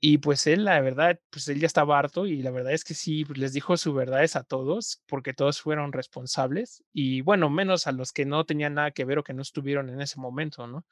[0.00, 2.94] Y pues él, la verdad, pues él ya estaba harto y la verdad es que
[2.94, 7.86] sí, pues, les dijo sus verdades a todos, porque todos fueron responsables y bueno, menos
[7.86, 10.66] a los que no tenían nada que ver o que no estuvieron en ese momento,
[10.66, 10.86] ¿no?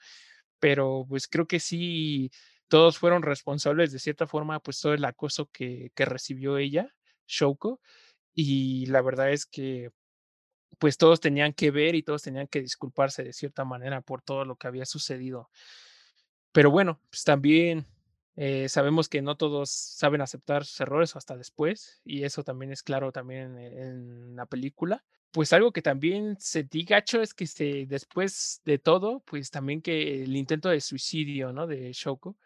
[0.61, 2.31] Pero pues creo que sí,
[2.69, 6.95] todos fueron responsables de cierta forma, pues todo el acoso que, que recibió ella,
[7.27, 7.81] Shoko,
[8.35, 9.91] y la verdad es que
[10.81, 14.47] pues todos tenían que ver y todos tenían que disculparse de cierta manera por todo
[14.47, 15.51] lo que había sucedido.
[16.53, 17.87] Pero bueno, pues también
[18.35, 22.83] eh, sabemos que no todos saben aceptar sus errores hasta después, y eso también es
[22.83, 25.05] claro también en, la película.
[25.33, 30.23] Pues algo que también sentí gacho es que se, después de todo, pues también que
[30.23, 31.67] el intento de suicidio, ¿no?
[31.67, 32.39] De Shoko,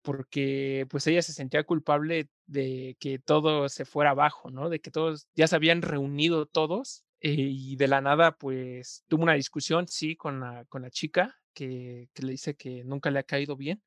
[0.00, 4.70] porque pues ella se sentía culpable de que todo se fuera abajo, ¿no?
[4.70, 9.34] De que todos ya se habían reunido todos y de la nada pues tuvo una
[9.34, 13.24] discusión, sí, con la, con la chica que, que le dice que nunca le ha
[13.24, 13.82] caído bien,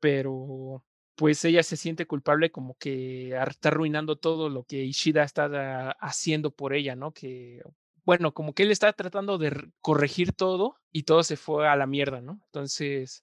[0.00, 0.84] pero
[1.20, 6.50] pues ella se siente culpable como que está arruinando todo lo que Ishida está haciendo
[6.50, 7.12] por ella, ¿no?
[7.12, 7.62] Que,
[8.04, 11.86] bueno, como que él está tratando de corregir todo y todo se fue a la
[11.86, 12.40] mierda, ¿no?
[12.46, 13.22] Entonces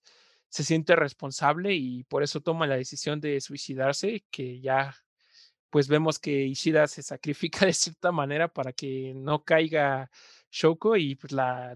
[0.50, 4.96] se siente responsable y por eso toma la decisión de suicidarse, que ya
[5.70, 10.10] pues vemos que Ishida se sacrifica de cierta manera para que no caiga
[10.52, 11.74] Shoko y pues la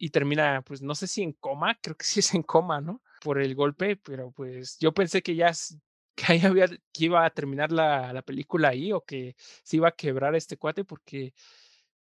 [0.00, 3.02] y termina pues no sé si en coma, creo que sí es en coma, ¿no?
[3.20, 5.52] por el golpe, pero pues yo pensé que ya
[6.16, 9.88] que ahí había, que iba a terminar la, la, película ahí o que se iba
[9.88, 11.32] a quebrar este cuate porque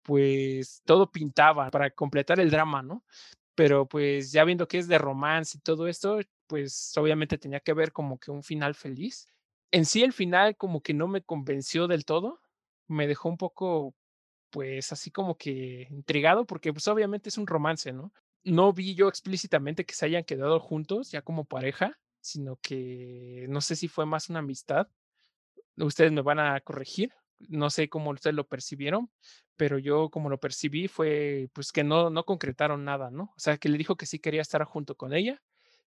[0.02, 3.04] pues todo pintaba para completar el drama, ¿no?
[3.54, 7.74] Pero pues ya viendo que es de romance y todo esto, pues obviamente tenía que
[7.74, 9.28] ver como que un final feliz.
[9.76, 12.40] En sí el final como que no me convenció del todo,
[12.88, 13.94] me dejó un poco
[14.50, 18.10] pues así como que intrigado porque pues obviamente es un romance, ¿no?
[18.46, 23.60] no vi yo explícitamente que se hayan quedado juntos ya como pareja, sino que no
[23.60, 24.88] sé si fue más una amistad.
[25.76, 29.10] Ustedes me van a corregir, no sé cómo ustedes lo percibieron,
[29.56, 33.24] pero yo como lo percibí fue pues que no, no concretaron nada, ¿no?
[33.24, 35.42] O sea, que le dijo que sí quería estar junto con ella,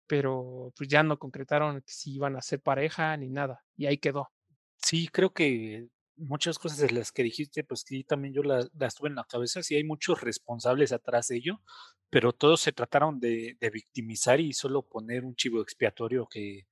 [0.07, 4.29] pero pues ya no concretaron si iban a ser pareja ni nada, y ahí quedó.
[4.77, 8.95] Sí, creo que muchas cosas de las que dijiste, pues sí, también yo las, las
[8.95, 11.61] tuve en la cabeza, sí hay muchos responsables atrás de ello,
[12.09, 16.67] pero todos se trataron de, de victimizar y solo poner un chivo expiatorio que,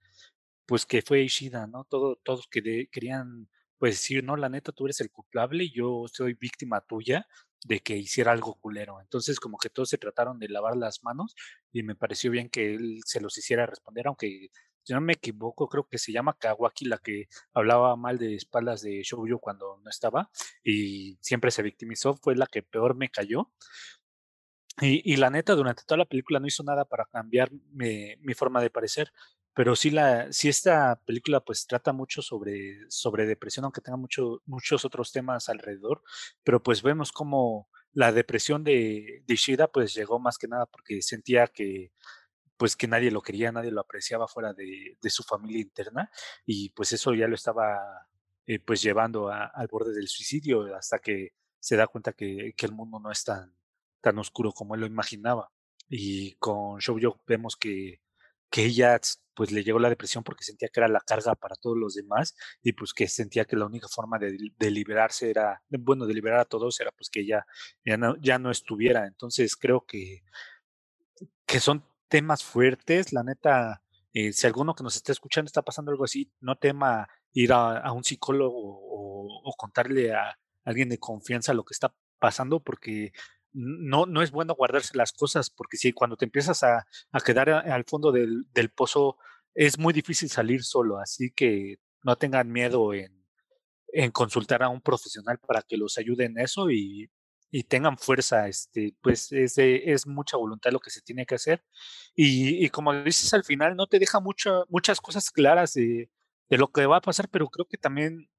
[0.66, 1.86] pues que fue Ishida, ¿no?
[1.86, 6.34] Todo, todos que querían, pues decir, no, la neta, tú eres el culpable yo soy
[6.36, 7.28] víctima tuya
[7.64, 9.00] de que hiciera algo culero.
[9.02, 11.36] Entonces, como que todos se trataron de lavar las manos
[11.72, 14.50] y me pareció bien que él se los hiciera responder, aunque
[14.86, 18.84] si no me equivoco, creo que se llama Kawaki la que hablaba mal de espaldas
[18.84, 20.30] de Shoujo cuando no estaba
[20.64, 23.52] y siempre se victimizó, fue la que peor me cayó.
[24.82, 28.62] Y, la neta, durante toda la película no hizo nada para cambiar mi, mi forma
[28.62, 29.10] de parecer,
[29.56, 34.42] pero sí, la, sí esta película pues trata mucho sobre, sobre depresión, aunque tenga mucho,
[34.46, 36.04] muchos otros temas alrededor,
[36.44, 41.48] pero pues vemos como la depresión de, de pues llegó más que nada porque sentía
[41.48, 41.94] que
[42.58, 46.10] pues que nadie lo quería, nadie lo apreciaba fuera de, de su familia interna
[46.46, 47.80] y pues eso ya lo estaba
[48.46, 52.74] eh, pues llevando al borde del suicidio hasta que se da cuenta que, que, el
[52.74, 53.56] mundo no es tan,
[54.02, 55.52] tan oscuro como él lo imaginaba.
[55.90, 58.02] Y con Shoujo vemos que,
[58.56, 58.98] que ella
[59.34, 62.38] pues le llegó la depresión porque sentía que era la carga para todos los demás
[62.64, 66.40] y pues que sentía que la única forma de, de liberarse era, bueno, de liberar
[66.40, 67.46] a todos era pues que ella
[67.84, 69.08] ya no, ya no estuviera.
[69.08, 70.24] Entonces creo que,
[71.46, 73.84] que son temas fuertes, la neta,
[74.14, 77.92] eh, si alguno que nos esté escuchando está pasando algo así, no tema ir a,
[77.92, 83.12] un psicólogo o, contarle a alguien de confianza lo que está pasando, porque
[83.56, 86.86] no, no es bueno guardarse las cosas, porque si cuando te empiezas a,
[87.26, 89.18] quedar al fondo del, del, pozo,
[89.54, 93.26] es muy difícil salir solo, así que no tengan miedo en,
[93.88, 97.10] en consultar a un profesional para que los ayude en eso y
[97.58, 101.64] y tengan fuerza, este, pues es, es mucha voluntad lo que se tiene que hacer.
[102.14, 106.10] Y, y como dices al final, no te deja mucho, muchas cosas claras de,
[106.50, 108.30] de, lo que va a pasar, pero creo que también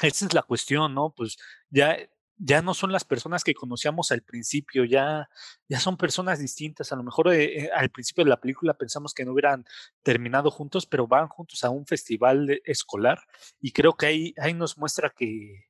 [0.00, 1.12] esa es la cuestión, ¿no?
[1.12, 1.38] Pues
[1.70, 1.96] ya,
[2.44, 5.28] ya no son las personas que conocíamos al principio, ya,
[5.68, 6.92] ya son personas distintas.
[6.92, 9.64] A lo mejor eh, eh, al principio de la película pensamos que no hubieran
[10.02, 13.20] terminado juntos, pero van juntos a un festival escolar
[13.60, 15.66] y creo que ahí, ahí nos muestra que,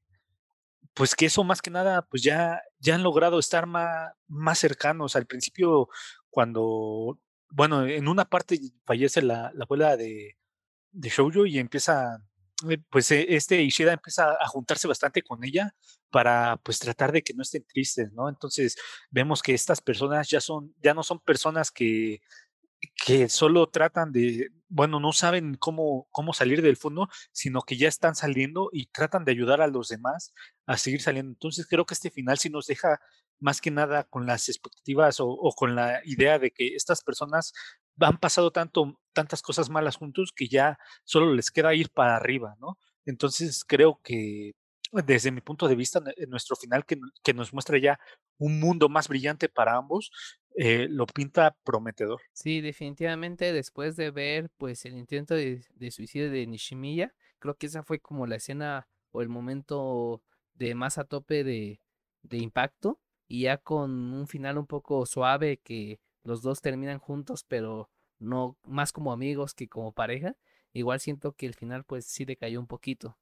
[0.94, 5.14] pues que eso más que nada, pues ya, ya han logrado estar más, más cercanos.
[5.14, 5.88] Al principio,
[6.30, 7.18] cuando,
[7.50, 10.38] bueno, en una parte fallece la, la abuela de,
[10.92, 12.24] de shoujo y empieza,
[12.90, 15.74] pues eh, este Ishida empieza a juntarse bastante con ella
[16.10, 18.28] para pues tratar de que no estén tristes, ¿no?
[18.28, 18.76] Entonces
[19.10, 22.20] vemos que estas personas ya son, ya no son personas que
[23.04, 27.88] que solo tratan de, bueno, no saben cómo, cómo salir del fondo, sino que ya
[27.88, 30.34] están saliendo y tratan de ayudar a los demás
[30.66, 31.30] a seguir saliendo.
[31.32, 33.00] Entonces creo que este final sí nos deja
[33.40, 37.52] más que nada con las expectativas o, o con la idea de que estas personas
[38.00, 42.56] han pasado tanto, tantas cosas malas juntos que ya solo les queda ir para arriba,
[42.60, 42.78] ¿no?
[43.04, 44.52] Entonces creo que
[44.92, 47.98] desde mi punto de vista, nuestro final que, que nos muestra ya
[48.38, 50.10] un mundo más brillante para ambos,
[50.54, 52.20] eh, lo pinta prometedor.
[52.32, 57.82] Sí, definitivamente después de ver pues el intento de, suicidio de Nishimiya, creo que esa
[57.82, 60.22] fue como la escena o el momento
[60.54, 61.80] de más a tope de,
[62.22, 67.44] de impacto y ya con un final un poco suave que los dos terminan juntos
[67.48, 70.36] pero no más como amigos que como pareja,
[70.72, 73.18] igual siento que el final pues sí decayó un poquito.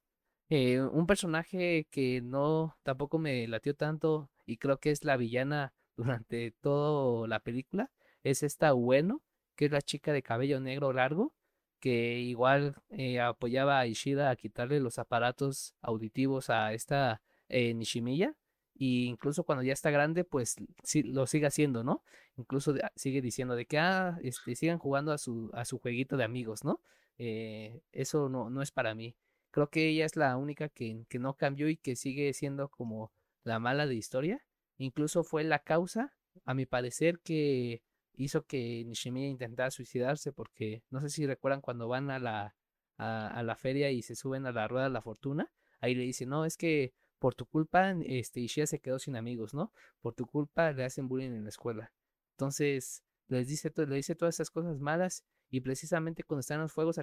[0.49, 5.73] Eh, un personaje que no tampoco me latió tanto y creo que es la villana
[5.95, 7.89] durante toda la película
[8.23, 9.21] es esta Bueno,
[9.55, 11.33] que es la chica de cabello negro largo,
[11.79, 18.35] que igual eh, apoyaba a Ishida a quitarle los aparatos auditivos a esta eh, Nishimiya.
[18.83, 22.03] Y incluso cuando ya está grande, pues sí, lo sigue haciendo, ¿no?
[22.35, 26.23] Incluso sigue diciendo de que, ah, este, sigan jugando a su, a su jueguito de
[26.23, 26.81] amigos, ¿no?
[27.19, 29.15] eso no, no es para mí.
[29.51, 33.11] Creo que ella es la única que, que no cambió y que sigue siendo como
[33.43, 34.41] la mala de historia.
[34.79, 37.83] Incluso fue la causa, a mi parecer, que
[38.15, 42.55] hizo que Nishimiya intentara suicidarse porque no sé si recuerdan cuando van a la,
[42.97, 45.51] a, la feria y se suben a la rueda de la fortuna,
[45.81, 49.53] ahí le dice, no, es que por tu culpa este, Ishida se quedó sin amigos,
[49.53, 49.71] ¿no?
[50.01, 51.93] Por tu culpa le hacen bullying en la escuela.
[52.31, 56.99] Entonces, les dice, le dice todas esas cosas malas y precisamente cuando están los fuegos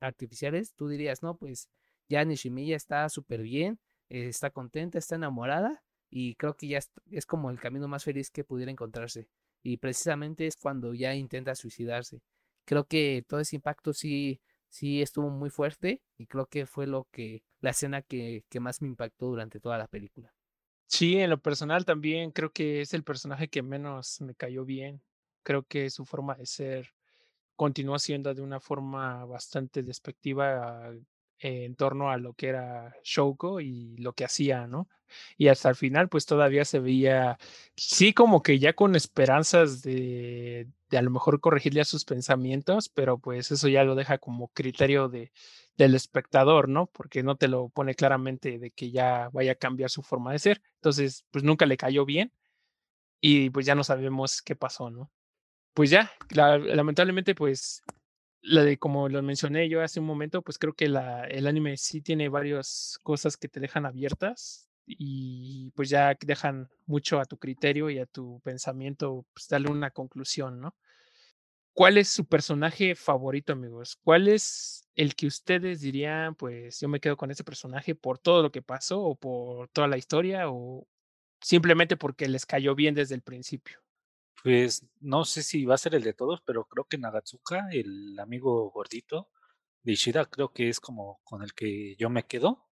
[0.00, 1.68] artificiales, tú dirías, no, pues
[2.08, 3.78] ya Nishimiya está súper bien,
[4.08, 6.80] eh, está contenta, está enamorada y creo que ya
[7.12, 9.28] es, como el camino más feliz que pudiera encontrarse.
[9.62, 12.20] Y precisamente es cuando ya intenta suicidarse.
[12.64, 17.06] Creo que todo ese impacto sí, sí estuvo muy fuerte y creo que fue lo
[17.12, 20.34] que, la escena que, que más me impactó durante toda la película.
[20.86, 25.00] Sí, en lo personal también creo que es el personaje que menos me cayó bien.
[25.42, 26.92] Creo que su forma de ser
[27.56, 30.92] continuó siendo de una forma bastante despectiva
[31.38, 34.88] en torno a lo que era Shouko y lo que hacía, ¿no?
[35.36, 37.38] Y hasta el final, pues todavía se veía,
[37.76, 42.88] sí, como que ya con esperanzas de, de a lo mejor corregirle a sus pensamientos,
[42.88, 45.32] pero pues eso ya lo deja como criterio de,
[45.76, 46.86] del espectador, ¿no?
[46.86, 50.38] Porque no te lo pone claramente de que ya vaya a cambiar su forma de
[50.38, 50.62] ser.
[50.76, 52.32] Entonces, pues nunca le cayó bien
[53.20, 55.10] y pues ya no sabemos qué pasó, ¿no?
[55.74, 57.82] pues ya, lamentablemente, pues,
[58.42, 62.02] la de, como lo mencioné yo hace un momento, pues creo que el anime sí
[62.02, 67.88] tiene varias cosas que te dejan abiertas y pues ya dejan mucho a tu criterio
[67.88, 70.74] y a tu pensamiento, pues darle una conclusión, ¿no?
[71.74, 73.96] ¿Cuál es su personaje favorito, amigos?
[74.04, 78.42] ¿Cuál es el que ustedes dirían, pues yo me quedo con ese personaje por todo
[78.42, 80.86] lo que pasó o por toda la historia o
[81.40, 83.80] simplemente porque les cayó bien desde el principio?
[84.42, 88.18] Pues no sé si va a ser el de todos, pero creo que Nagatsuka, el
[88.18, 89.30] amigo gordito
[89.82, 92.66] de Ishida, creo que es como con el que yo me quedo,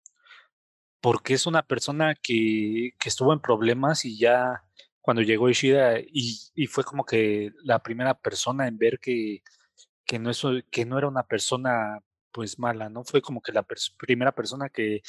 [1.00, 4.64] porque es una persona que, que estuvo en problemas y ya
[5.10, 9.42] cuando llegó Ishida y, fue como que la primera persona en ver que,
[10.06, 11.98] que, no, es, que no era una persona
[12.30, 13.02] pues mala, ¿no?
[13.02, 13.66] Fue como que la
[13.98, 15.02] primera persona que,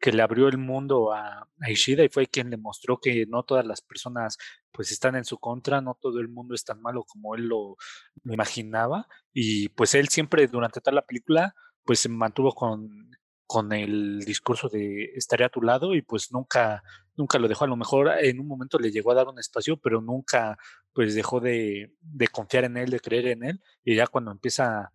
[0.00, 3.64] que le abrió el mundo a, Ishida y fue quien le mostró que no todas
[3.64, 4.38] las personas
[4.72, 7.76] pues están en su contra, no todo el mundo es tan malo como él lo,
[8.24, 11.54] imaginaba y pues él siempre durante toda la película
[11.84, 13.08] pues se mantuvo con,
[13.54, 16.82] con el discurso de estaré a tu lado y pues nunca,
[17.14, 17.64] nunca lo dejó.
[17.64, 20.58] A lo mejor en un momento le llegó a dar un espacio, pero nunca
[20.92, 21.92] pues dejó de,
[22.32, 23.62] confiar en él, de creer en él.
[23.84, 24.90] Y ya cuando empieza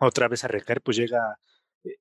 [0.00, 1.38] otra vez a recaer, pues llega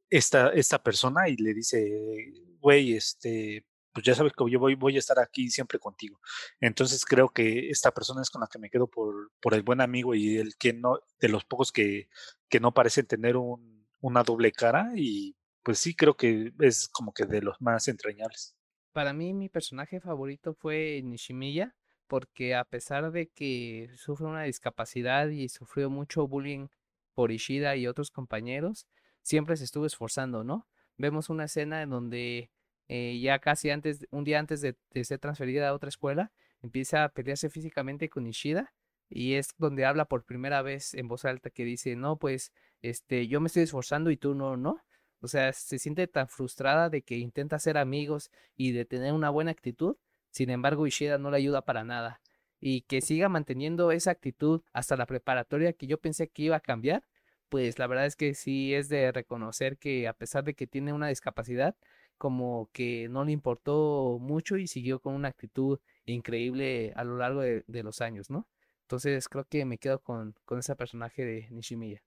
[0.09, 3.63] esta, esta persona y le dice, güey, este,
[3.93, 6.19] pues ya sabes que yo voy, voy a estar aquí siempre contigo.
[6.59, 9.81] Entonces creo que esta persona es con la que me quedo por, por el buen
[9.81, 12.09] amigo y el que no, de los pocos que,
[12.49, 15.34] que no parecen tener un, una doble cara y
[15.65, 18.55] pues sí creo que es como que de los más entrañables.
[18.93, 21.75] Para mí mi personaje favorito fue Nishimiya
[22.07, 26.67] porque a pesar de que sufre una discapacidad y sufrió mucho bullying
[27.15, 28.85] por Ishida y otros compañeros,
[29.23, 30.67] siempre se estuvo esforzando, ¿no?
[30.97, 32.51] Vemos una escena en donde
[32.87, 36.31] eh, ya casi antes, un día antes de, ser transferida a otra escuela,
[36.61, 38.71] empieza a pelearse físicamente con Ishida
[39.09, 42.51] y es donde habla por primera vez en voz alta que dice, no, pues,
[42.83, 44.84] este, yo me estoy esforzando y tú no, ¿no?
[45.21, 49.29] O sea, se siente tan frustrada de que intenta ser amigos y de tener una
[49.29, 49.97] buena actitud,
[50.31, 52.21] sin embargo, Ishida no le ayuda para nada.
[52.59, 56.59] Y que siga manteniendo esa actitud hasta la preparatoria que yo pensé que iba a
[56.59, 57.03] cambiar,
[57.49, 60.93] pues la verdad es que sí es de reconocer que a pesar de que tiene
[60.93, 61.75] una discapacidad,
[62.17, 67.41] como que no le importó mucho y siguió con una actitud increíble a lo largo
[67.41, 68.47] de, de los años, ¿no?
[68.81, 72.03] Entonces creo que me quedo con, con ese personaje de Nishimiya.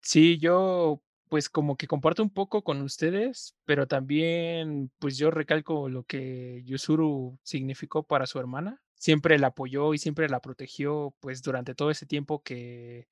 [0.00, 5.88] Sí, yo pues como que comparto un poco con ustedes, pero también pues yo recalco
[5.88, 8.82] lo que Yusuru significó para su hermana.
[8.94, 13.08] Siempre la apoyó y siempre la protegió pues durante todo ese tiempo que,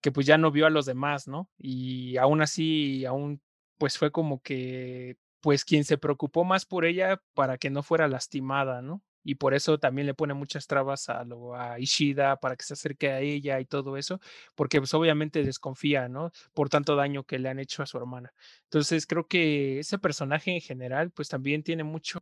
[0.00, 1.48] que pues ya no vio a los demás, ¿no?
[1.58, 3.40] Y aún así, aún
[3.78, 8.08] pues fue como que pues quien se preocupó más por ella para que no fuera
[8.08, 9.02] lastimada, ¿no?
[9.28, 12.72] Y por eso también le pone muchas trabas a, lo, a Ishida para que se
[12.72, 14.20] acerque a ella y todo eso,
[14.54, 16.32] porque pues obviamente desconfía, ¿no?
[16.54, 18.32] Por tanto daño que le han hecho a su hermana.
[18.64, 22.20] Entonces creo que ese personaje en general pues también tiene mucho,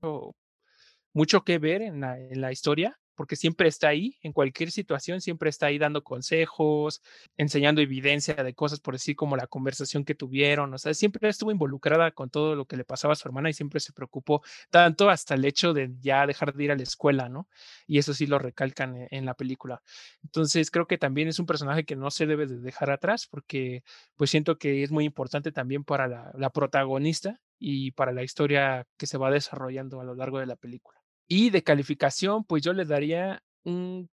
[1.13, 5.21] mucho que ver en la, en la historia porque siempre está ahí, en cualquier situación,
[5.21, 7.03] siempre está ahí dando consejos,
[7.37, 11.51] enseñando evidencia de cosas, por decir, como la conversación que tuvieron, o sea, siempre estuvo
[11.51, 15.11] involucrada con todo lo que le pasaba a su hermana y siempre se preocupó tanto
[15.11, 17.49] hasta el hecho de ya dejar de ir a la escuela, ¿no?
[17.87, 19.83] Y eso sí lo recalcan e, en, la película.
[20.23, 23.83] Entonces, creo que también es un personaje que no se debe de dejar atrás porque
[24.17, 28.87] pues siento que es muy importante también para la, la protagonista y para la historia
[28.97, 30.96] que se va desarrollando a lo largo de la película.
[31.29, 34.09] Y de calificación, pues yo le daría un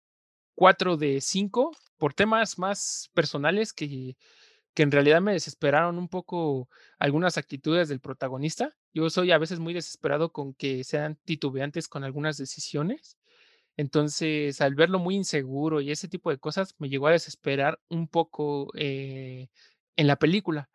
[0.55, 4.17] 4 de 5 por temas más personales que,
[4.75, 6.69] que en realidad me desesperaron un poco
[6.99, 8.77] algunas actitudes del protagonista.
[8.95, 13.19] Yo soy a veces muy desesperado con que sean titubeantes con algunas decisiones.
[13.77, 18.09] Entonces, al verlo muy inseguro y ese tipo de cosas, me llegó a desesperar un
[18.09, 19.49] poco eh,
[19.97, 20.69] en la película.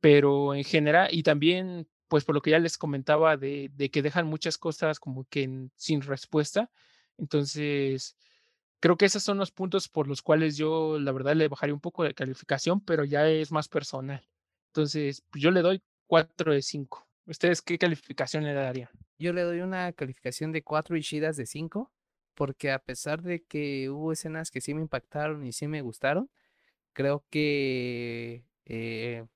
[0.00, 4.26] Pero en general, y también pues por lo que ya les comentaba de, que dejan
[4.26, 6.70] muchas cosas como que sin respuesta.
[7.18, 8.16] Entonces,
[8.80, 11.80] creo que esos son los puntos por los cuales yo la verdad le bajaría un
[11.80, 14.26] poco de calificación, pero ya es más personal.
[14.68, 17.06] Entonces, pues, yo le doy 4 de 5.
[17.26, 18.90] ¿Ustedes qué calificación le darían?
[19.18, 21.90] Yo le doy una calificación de 4 Ishidas de 5,
[22.34, 26.30] porque a pesar de que hubo escenas que sí me impactaron y sí me gustaron,
[26.92, 29.26] creo que eh,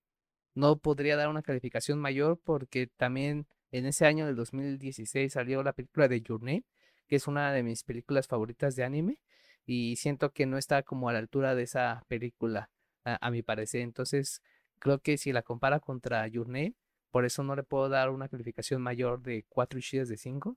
[0.54, 5.72] no podría dar una calificación mayor porque también en ese año del 2016 salió la
[5.72, 6.64] película de Your Name,
[7.06, 9.20] que es una de mis películas favoritas de anime
[9.66, 12.70] y siento que no está como a la altura de esa película
[13.04, 13.82] a, mi parecer.
[13.82, 14.42] Entonces
[14.78, 16.74] creo que si la compara contra Your Name,
[17.10, 20.56] por eso no le puedo dar una calificación mayor de 4 ishidas de 5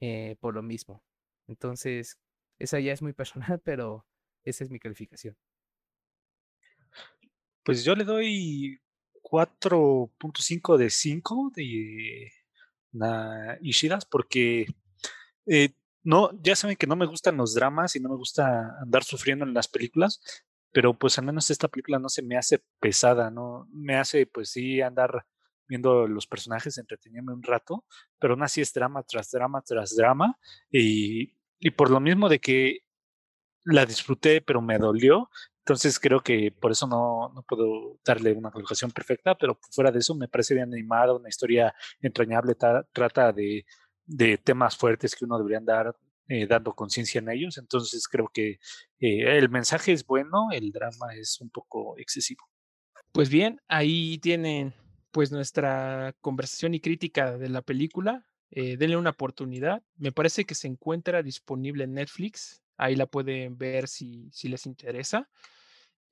[0.00, 1.02] eh, por lo mismo.
[1.46, 2.18] Entonces,
[2.58, 4.06] esa ya es muy personal, pero
[4.44, 5.36] esa es mi calificación.
[7.64, 8.80] Pues yo le doy
[9.22, 12.32] 4.5 de 5 de
[13.60, 14.66] Ishidas porque
[15.46, 15.70] eh,
[16.02, 19.44] no, ya saben que no me gustan los dramas y no me gusta andar sufriendo
[19.44, 20.20] en las películas,
[20.72, 23.68] pero pues al menos esta película no se me hace pesada, ¿no?
[23.72, 25.26] Me hace pues sí andar
[25.68, 27.84] viendo los personajes, entreteniéndome un rato,
[28.18, 30.36] pero aún así es drama tras drama tras drama
[30.70, 32.80] y, y por lo mismo de que
[33.64, 35.30] la disfruté pero me dolió,
[35.70, 40.00] entonces creo que por eso no, no puedo darle una colocación perfecta, pero fuera de
[40.00, 42.56] eso me parece bien animada, una historia entrañable,
[42.92, 43.64] trata de,
[44.04, 45.94] de, temas fuertes que uno debería andar
[46.26, 47.56] eh, dando conciencia en ellos.
[47.56, 48.58] Entonces creo que
[48.98, 52.44] eh, el mensaje es bueno, el drama es un poco excesivo.
[53.12, 54.74] Pues bien, ahí tienen
[55.12, 58.26] pues nuestra conversación y crítica de la película.
[58.50, 59.84] Eh, denle una oportunidad.
[59.96, 62.60] Me parece que se encuentra disponible en Netflix.
[62.76, 65.28] Ahí la pueden ver si, si les interesa.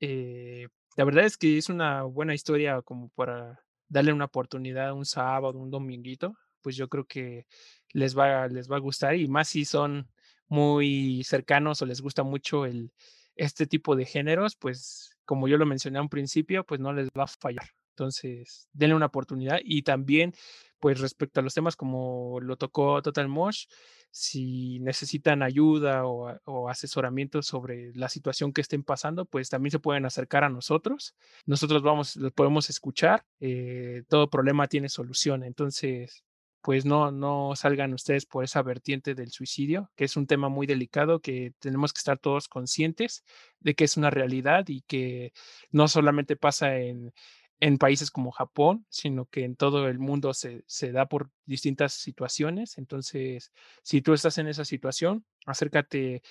[0.01, 5.07] Eh, la verdad es que es una buena historia como para darle una oportunidad un
[5.07, 7.47] sábado, un dominguito, pues yo creo que
[7.93, 10.09] les va, les va a gustar y más si son
[10.49, 12.93] muy cercanos o les gusta mucho el,
[13.37, 17.09] este tipo de géneros, pues como yo lo mencioné a un principio, pues no les
[17.09, 17.71] va a fallar.
[17.91, 20.33] Entonces, denle una oportunidad y también,
[20.81, 23.67] pues respecto a los temas como lo tocó Total Mosh,
[24.11, 30.07] si necesitan ayuda o, asesoramiento sobre la situación que estén pasando, pues también se pueden
[30.07, 31.15] acercar a nosotros.
[31.47, 33.25] Nosotros vamos, los podemos escuchar.
[33.41, 35.45] Eh, todo problema tiene solución.
[35.45, 36.25] Entonces,
[36.63, 40.67] pues no, no salgan ustedes por esa vertiente del suicidio, que es un tema muy
[40.67, 43.25] delicado que tenemos que estar todos conscientes
[43.61, 45.33] de que es una realidad y que
[45.71, 47.13] no solamente pasa en,
[47.61, 51.93] en países como Japón, sino que en todo el mundo se, se, da por distintas
[51.95, 52.79] situaciones.
[52.79, 53.53] Entonces,
[53.83, 56.23] si tú estás en esa situación, acércate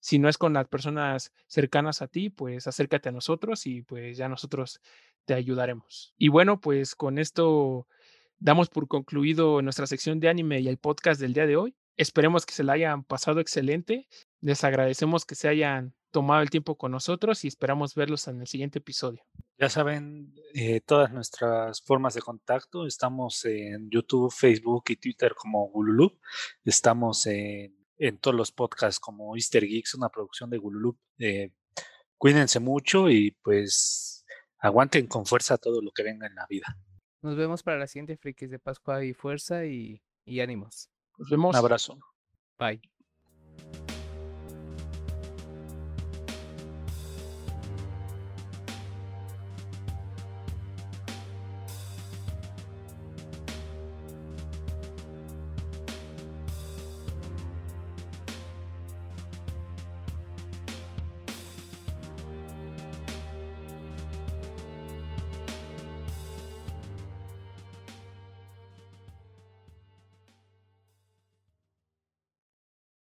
[0.00, 4.18] Si no es con las personas cercanas a ti, pues acércate a nosotros y pues
[4.18, 4.80] ya nosotros
[5.24, 6.14] te ayudaremos.
[6.18, 7.88] Y bueno, pues con esto
[8.38, 11.74] damos por concluido nuestra sección de anime y el podcast del día de hoy.
[11.96, 14.08] Esperemos que se la hayan pasado excelente.
[14.40, 18.46] Les agradecemos que se hayan tomado el tiempo con nosotros y esperamos verlos en el
[18.46, 19.24] siguiente episodio.
[19.56, 22.86] Ya saben, eh, todas nuestras formas de contacto.
[22.86, 26.20] Estamos en YouTube, Facebook y Twitter como Gululup.
[26.64, 30.98] Estamos en, en todos los podcasts como Easter Geeks, una producción de Gululup.
[31.18, 31.52] Eh,
[32.18, 34.24] cuídense mucho y pues
[34.58, 36.76] aguanten con fuerza todo lo que venga en la vida.
[37.22, 40.90] Nos vemos para la siguiente Frikis de Pascua y fuerza y, y ánimos.
[41.16, 41.54] Nos vemos.
[41.54, 41.98] Un abrazo.
[42.58, 42.82] Bye.